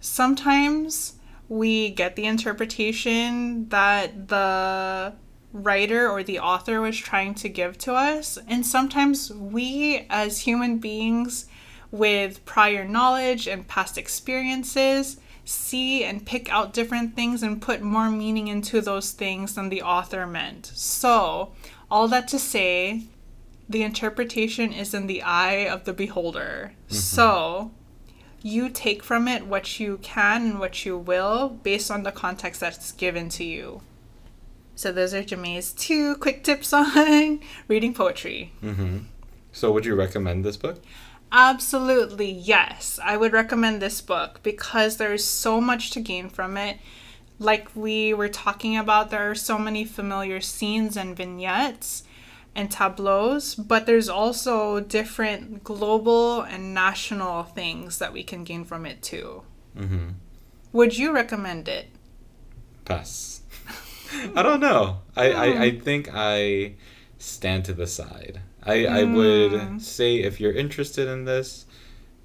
Sometimes 0.01 1.15
we 1.49 1.91
get 1.91 2.17
the 2.17 2.25
interpretation 2.25 3.69
that 3.69 4.29
the 4.29 5.13
writer 5.53 6.09
or 6.09 6.23
the 6.23 6.39
author 6.39 6.81
was 6.81 6.97
trying 6.97 7.35
to 7.35 7.49
give 7.49 7.77
to 7.79 7.93
us, 7.93 8.39
and 8.49 8.65
sometimes 8.65 9.33
we, 9.33 10.07
as 10.09 10.41
human 10.41 10.79
beings 10.79 11.47
with 11.91 12.45
prior 12.45 12.85
knowledge 12.85 13.47
and 13.47 13.67
past 13.67 13.99
experiences, 13.99 15.19
see 15.45 16.05
and 16.05 16.25
pick 16.25 16.51
out 16.53 16.73
different 16.73 17.17
things 17.17 17.43
and 17.43 17.61
put 17.61 17.83
more 17.83 18.11
meaning 18.11 18.49
into 18.49 18.81
those 18.81 19.13
things 19.13 19.55
than 19.55 19.69
the 19.69 19.83
author 19.83 20.27
meant. 20.27 20.67
So, 20.75 21.53
all 21.91 22.09
that 22.09 22.29
to 22.29 22.39
say, 22.39 23.05
the 23.69 23.83
interpretation 23.83 24.73
is 24.73 24.95
in 24.95 25.07
the 25.07 25.23
eye 25.23 25.69
of 25.69 25.85
the 25.85 25.93
beholder. 25.93 26.73
So, 26.89 27.73
you 28.43 28.69
take 28.69 29.03
from 29.03 29.29
it 29.29 29.47
what 29.47 29.79
you 29.79 29.99
can 29.99 30.43
and 30.43 30.59
what 30.59 30.85
you 30.87 30.97
will 30.97 31.49
based 31.49 31.91
on 31.91 32.05
the 32.05 32.13
context 32.13 32.61
that's 32.61 32.93
given 32.93 33.29
to 33.31 33.45
you. 33.45 33.83
So, 34.77 34.93
those 34.93 35.13
are 35.13 35.23
Jamae's 35.23 35.73
two 35.73 36.17
quick 36.17 36.45
tips 36.45 36.73
on 36.73 37.41
reading 37.69 37.95
poetry. 37.95 38.53
Mm-hmm. 38.63 38.99
So, 39.53 39.73
would 39.73 39.85
you 39.85 39.95
recommend 39.95 40.45
this 40.45 40.57
book? 40.57 40.83
Absolutely, 41.33 42.31
yes. 42.31 42.99
I 43.03 43.17
would 43.17 43.33
recommend 43.33 43.81
this 43.81 44.01
book 44.01 44.41
because 44.43 44.97
there's 44.97 45.25
so 45.25 45.61
much 45.61 45.91
to 45.93 46.01
gain 46.01 46.29
from 46.29 46.57
it. 46.57 46.79
Like 47.39 47.75
we 47.75 48.13
were 48.13 48.29
talking 48.29 48.77
about, 48.77 49.11
there 49.11 49.31
are 49.31 49.35
so 49.35 49.59
many 49.59 49.85
familiar 49.85 50.41
scenes 50.41 50.97
and 50.97 51.17
vignettes 51.17 52.03
and 52.55 52.71
tableaus, 52.71 53.55
but 53.55 53.87
there's 53.87 54.09
also 54.09 54.81
different 54.81 55.63
global 55.63 56.43
and 56.43 56.75
national 56.75 57.45
things 57.45 57.99
that 57.99 58.13
we 58.13 58.23
can 58.23 58.45
gain 58.45 58.65
from 58.65 58.85
it 58.85 59.01
too. 59.01 59.43
Mm-hmm. 59.79 60.09
Would 60.73 60.99
you 60.99 61.13
recommend 61.13 61.69
it? 61.69 61.87
Pass. 62.85 63.43
I 64.37 64.43
don't 64.43 64.61
know. 64.61 64.99
I, 65.17 65.31
I, 65.33 65.63
I 65.63 65.79
think 65.79 66.09
I 66.13 66.75
stand 67.19 67.65
to 67.67 67.73
the 67.73 67.87
side. 67.87 68.41
I, 68.63 68.87
I 68.87 69.05
would 69.05 69.81
say 69.83 70.17
if 70.17 70.41
you're 70.41 70.53
interested 70.53 71.09
in 71.09 71.25
this, 71.25 71.67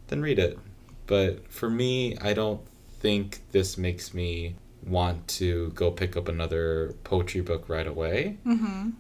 then 0.08 0.22
read 0.22 0.40
it. 0.40 0.60
But 1.08 1.52
for 1.52 1.70
me, 1.70 2.18
I 2.18 2.34
don't 2.34 2.62
think 3.00 3.42
this 3.52 3.78
makes 3.78 4.14
me 4.14 4.56
want 4.86 5.28
to 5.28 5.70
go 5.72 5.92
pick 5.92 6.18
up 6.18 6.28
another 6.28 6.96
poetry 7.04 7.42
book 7.42 7.70
right 7.70 7.88
away. 7.88 8.38
Mm-hmm. 8.46 8.92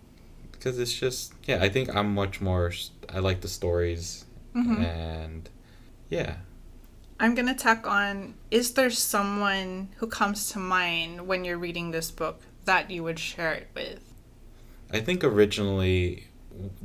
Because 0.51 0.79
it's 0.79 0.93
just, 0.93 1.33
yeah, 1.43 1.61
I 1.61 1.69
think 1.69 1.95
I'm 1.95 2.13
much 2.13 2.41
more, 2.41 2.71
I 3.13 3.19
like 3.19 3.41
the 3.41 3.47
stories. 3.47 4.25
And 4.55 5.49
yeah. 6.09 6.38
I'm 7.19 7.36
going 7.36 7.47
to 7.47 7.53
tack 7.53 7.86
on 7.86 8.36
Is 8.51 8.73
there 8.73 8.89
someone 8.89 9.89
who 9.97 10.07
comes 10.07 10.51
to 10.51 10.59
mind 10.59 11.27
when 11.27 11.43
you're 11.43 11.57
reading 11.57 11.91
this 11.91 12.09
book 12.11 12.41
that 12.65 12.89
you 12.89 13.03
would 13.03 13.19
share 13.19 13.53
it 13.53 13.67
with? 13.75 13.99
I 14.91 15.01
think 15.01 15.23
originally, 15.23 16.27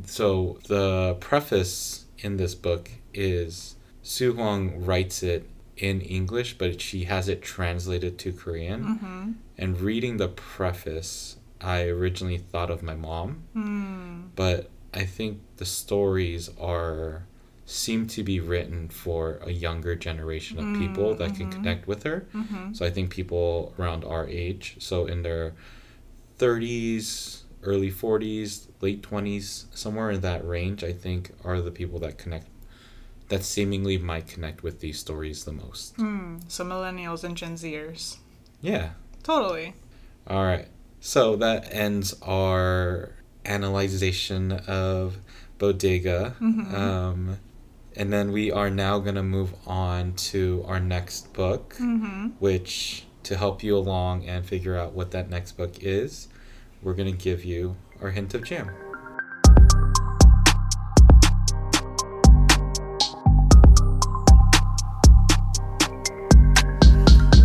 so 0.06 0.58
the 0.68 1.16
preface 1.20 2.04
in 2.18 2.36
this 2.36 2.54
book 2.54 2.90
is 3.14 3.76
Su 4.02 4.32
Hwang 4.32 4.84
writes 4.84 5.22
it 5.22 5.48
in 5.76 6.00
English, 6.00 6.58
but 6.58 6.80
she 6.80 7.04
has 7.04 7.28
it 7.28 7.42
translated 7.42 8.18
to 8.18 8.32
Korean. 8.32 8.82
Mm-hmm. 8.84 9.32
And 9.58 9.80
reading 9.80 10.16
the 10.18 10.28
preface, 10.28 11.36
I 11.60 11.84
originally 11.84 12.38
thought 12.38 12.70
of 12.70 12.82
my 12.82 12.94
mom, 12.94 13.42
Hmm. 13.52 14.20
but 14.36 14.70
I 14.92 15.04
think 15.04 15.40
the 15.56 15.64
stories 15.66 16.50
are 16.58 17.26
seem 17.66 18.06
to 18.08 18.24
be 18.24 18.40
written 18.40 18.88
for 18.88 19.38
a 19.44 19.52
younger 19.52 19.94
generation 19.94 20.58
of 20.58 20.76
people 20.80 21.14
that 21.14 21.36
can 21.36 21.48
connect 21.52 21.86
with 21.86 22.02
her. 22.02 22.26
Mm-hmm. 22.34 22.72
So 22.72 22.84
I 22.84 22.90
think 22.90 23.10
people 23.10 23.72
around 23.78 24.04
our 24.04 24.26
age, 24.26 24.74
so 24.80 25.06
in 25.06 25.22
their 25.22 25.52
30s, 26.38 27.42
early 27.62 27.90
40s, 27.90 28.66
late 28.80 29.02
20s, 29.02 29.64
somewhere 29.76 30.10
in 30.10 30.20
that 30.22 30.46
range, 30.46 30.82
I 30.84 30.92
think 30.92 31.32
are 31.44 31.60
the 31.60 31.70
people 31.70 31.98
that 32.00 32.18
connect 32.18 32.46
that 33.28 33.44
seemingly 33.44 33.96
might 33.96 34.26
connect 34.26 34.62
with 34.64 34.80
these 34.80 34.98
stories 34.98 35.44
the 35.44 35.52
most. 35.52 35.94
Hmm. 35.96 36.38
So 36.48 36.64
millennials 36.64 37.22
and 37.22 37.36
Gen 37.36 37.54
Zers. 37.54 38.16
Yeah. 38.60 38.90
Totally. 39.22 39.74
All 40.26 40.44
right. 40.44 40.66
So 41.00 41.36
that 41.36 41.72
ends 41.72 42.14
our 42.22 43.12
analyzation 43.44 44.52
of 44.66 45.18
Bodega. 45.58 46.34
Um, 46.40 47.38
and 47.94 48.12
then 48.12 48.32
we 48.32 48.50
are 48.50 48.70
now 48.70 48.98
going 48.98 49.14
to 49.14 49.22
move 49.22 49.52
on 49.66 50.14
to 50.14 50.64
our 50.66 50.80
next 50.80 51.32
book, 51.32 51.74
Mm-hmm. 51.80 52.28
which, 52.38 53.04
to 53.24 53.36
help 53.36 53.62
you 53.62 53.76
along 53.76 54.26
and 54.26 54.44
figure 54.44 54.76
out 54.76 54.92
what 54.92 55.10
that 55.12 55.30
next 55.30 55.52
book 55.52 55.74
is, 55.82 56.28
we're 56.82 56.94
going 56.94 57.10
to 57.10 57.18
give 57.18 57.44
you 57.44 57.76
our 58.00 58.10
hint 58.10 58.34
of 58.34 58.44
jam. 58.44 58.70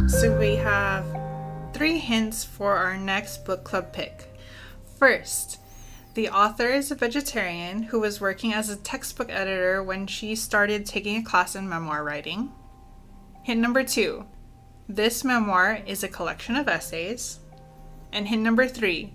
So 0.07 0.37
we 0.39 0.55
have 0.55 1.05
three 1.73 1.97
hints 1.97 2.43
for 2.43 2.75
our 2.75 2.97
next 2.97 3.45
book 3.45 3.63
club 3.63 3.91
pick. 3.91 4.33
First, 4.97 5.59
the 6.13 6.29
author 6.29 6.69
is 6.69 6.89
a 6.89 6.95
vegetarian 6.95 7.83
who 7.83 7.99
was 7.99 8.21
working 8.21 8.53
as 8.53 8.69
a 8.69 8.77
textbook 8.77 9.29
editor 9.29 9.83
when 9.83 10.07
she 10.07 10.35
started 10.35 10.85
taking 10.85 11.17
a 11.17 11.23
class 11.23 11.55
in 11.55 11.67
memoir 11.67 12.05
writing. 12.05 12.53
Hint 13.43 13.59
number 13.59 13.83
two, 13.83 14.25
this 14.87 15.25
memoir 15.25 15.81
is 15.85 16.03
a 16.03 16.07
collection 16.07 16.55
of 16.55 16.69
essays. 16.69 17.39
And 18.13 18.29
hint 18.29 18.41
number 18.41 18.65
three, 18.65 19.13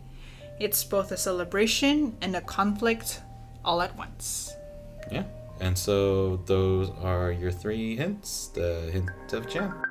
it's 0.60 0.84
both 0.84 1.10
a 1.10 1.16
celebration 1.16 2.14
and 2.20 2.36
a 2.36 2.40
conflict 2.42 3.22
all 3.64 3.80
at 3.80 3.96
once. 3.96 4.52
Yeah. 5.10 5.24
And 5.58 5.76
so 5.76 6.36
those 6.46 6.90
are 7.02 7.32
your 7.32 7.50
three 7.50 7.96
hints 7.96 8.48
the 8.48 8.90
hint 8.92 9.10
of 9.32 9.48
jam. 9.48 9.82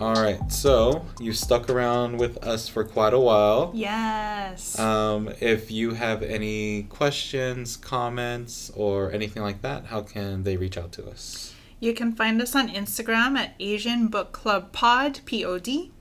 All 0.00 0.14
right, 0.14 0.40
so 0.50 1.04
you 1.18 1.34
stuck 1.34 1.68
around 1.68 2.16
with 2.16 2.38
us 2.38 2.68
for 2.68 2.84
quite 2.84 3.12
a 3.12 3.20
while. 3.20 3.70
Yes. 3.74 4.78
Um, 4.78 5.28
if 5.40 5.70
you 5.70 5.92
have 5.92 6.22
any 6.22 6.84
questions, 6.84 7.76
comments, 7.76 8.70
or 8.74 9.12
anything 9.12 9.42
like 9.42 9.60
that, 9.60 9.86
how 9.86 10.00
can 10.00 10.44
they 10.44 10.56
reach 10.56 10.78
out 10.78 10.92
to 10.92 11.06
us? 11.06 11.54
You 11.80 11.92
can 11.92 12.12
find 12.12 12.40
us 12.40 12.54
on 12.54 12.70
Instagram 12.70 13.36
at 13.36 13.54
Asian 13.60 14.08
Book 14.08 14.32
Club 14.32 14.72
Pod, 14.72 15.20
P 15.26 15.44
O 15.44 15.58
D, 15.58 15.92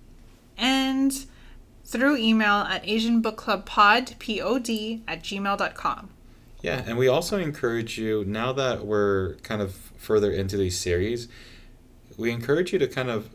and 0.60 1.26
through 1.86 2.18
email 2.18 2.56
at 2.70 2.88
Asian 2.88 3.22
Book 3.22 3.36
Club 3.38 3.66
Pod, 3.66 4.16
P 4.20 4.40
O 4.42 4.60
D, 4.60 5.02
at 5.08 5.24
gmail.com. 5.24 6.10
Yeah, 6.62 6.84
and 6.86 6.98
we 6.98 7.08
also 7.08 7.38
encourage 7.40 7.98
you, 7.98 8.26
now 8.26 8.52
that 8.54 8.86
we're 8.86 9.36
kind 9.44 9.62
of 9.62 9.74
further 9.98 10.30
into 10.32 10.58
these 10.58 10.78
series, 10.78 11.28
we 12.18 12.32
encourage 12.32 12.74
you 12.74 12.80
to 12.80 12.88
kind 12.88 13.10
of 13.10 13.30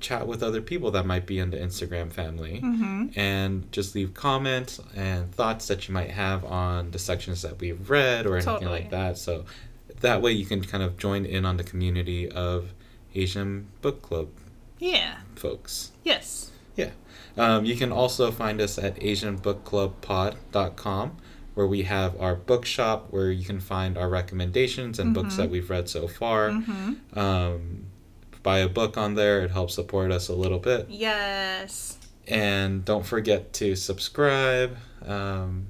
chat 0.00 0.26
with 0.28 0.42
other 0.42 0.60
people 0.60 0.90
that 0.92 1.04
might 1.06 1.26
be 1.26 1.38
in 1.40 1.50
the 1.50 1.56
Instagram 1.56 2.12
family 2.12 2.60
Mm-hmm. 2.62 3.18
and 3.18 3.72
just 3.72 3.94
leave 3.96 4.14
comments 4.14 4.80
and 4.94 5.34
thoughts 5.34 5.66
that 5.68 5.88
you 5.88 5.94
might 5.94 6.10
have 6.10 6.44
on 6.44 6.90
the 6.92 6.98
sections 7.00 7.42
that 7.42 7.58
we've 7.58 7.88
read 7.90 8.26
or 8.26 8.36
anything 8.36 8.54
Totally. 8.54 8.70
like 8.80 8.90
that. 8.90 9.18
So 9.18 9.44
that 10.02 10.22
way 10.22 10.30
you 10.32 10.44
can 10.46 10.62
kind 10.62 10.84
of 10.84 10.98
join 10.98 11.24
in 11.26 11.44
on 11.44 11.56
the 11.56 11.64
community 11.64 12.30
of 12.30 12.74
Asian 13.14 13.66
book 13.82 14.02
club 14.02 14.28
Yeah. 14.78 15.16
folks. 15.34 15.90
Yes. 16.04 16.52
Um, 17.38 17.64
you 17.64 17.76
can 17.76 17.92
also 17.92 18.30
find 18.30 18.60
us 18.60 18.78
at 18.78 18.96
AsianBookClubPod.com, 18.96 21.16
where 21.54 21.66
we 21.66 21.84
have 21.84 22.20
our 22.20 22.34
bookshop 22.34 23.06
where 23.10 23.30
you 23.30 23.44
can 23.44 23.60
find 23.60 23.96
our 23.96 24.08
recommendations 24.08 24.98
and 24.98 25.14
mm-hmm. 25.14 25.22
books 25.22 25.36
that 25.36 25.44
mm-hmm. 25.44 25.52
we've 25.52 25.70
read 25.70 25.88
so 25.88 26.08
far. 26.08 26.50
Mm-hmm. 26.50 27.18
Um, 27.18 27.86
buy 28.42 28.58
a 28.58 28.68
book 28.68 28.96
on 28.96 29.14
there, 29.14 29.42
it 29.42 29.50
helps 29.50 29.74
support 29.74 30.10
us 30.10 30.28
a 30.28 30.34
little 30.34 30.58
bit. 30.58 30.86
Yes. 30.88 31.98
And 32.26 32.84
don't 32.84 33.06
forget 33.06 33.52
to 33.54 33.76
subscribe, 33.76 34.76
um, 35.04 35.68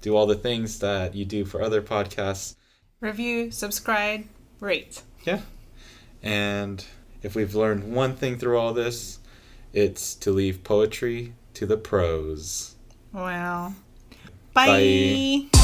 do 0.00 0.16
all 0.16 0.26
the 0.26 0.34
things 0.34 0.78
that 0.80 1.14
you 1.14 1.24
do 1.24 1.44
for 1.44 1.62
other 1.62 1.82
podcasts. 1.82 2.56
Review, 3.00 3.50
subscribe, 3.50 4.24
rate. 4.60 5.02
Yeah. 5.24 5.40
And 6.22 6.84
if 7.22 7.34
we've 7.34 7.54
learned 7.54 7.94
one 7.94 8.14
thing 8.14 8.38
through 8.38 8.58
all 8.58 8.72
this, 8.72 9.18
it's 9.72 10.14
to 10.16 10.30
leave 10.30 10.64
poetry 10.64 11.32
to 11.54 11.66
the 11.66 11.76
prose. 11.76 12.74
Wow. 13.12 13.74
Bye. 14.52 15.48
Bye. 15.52 15.58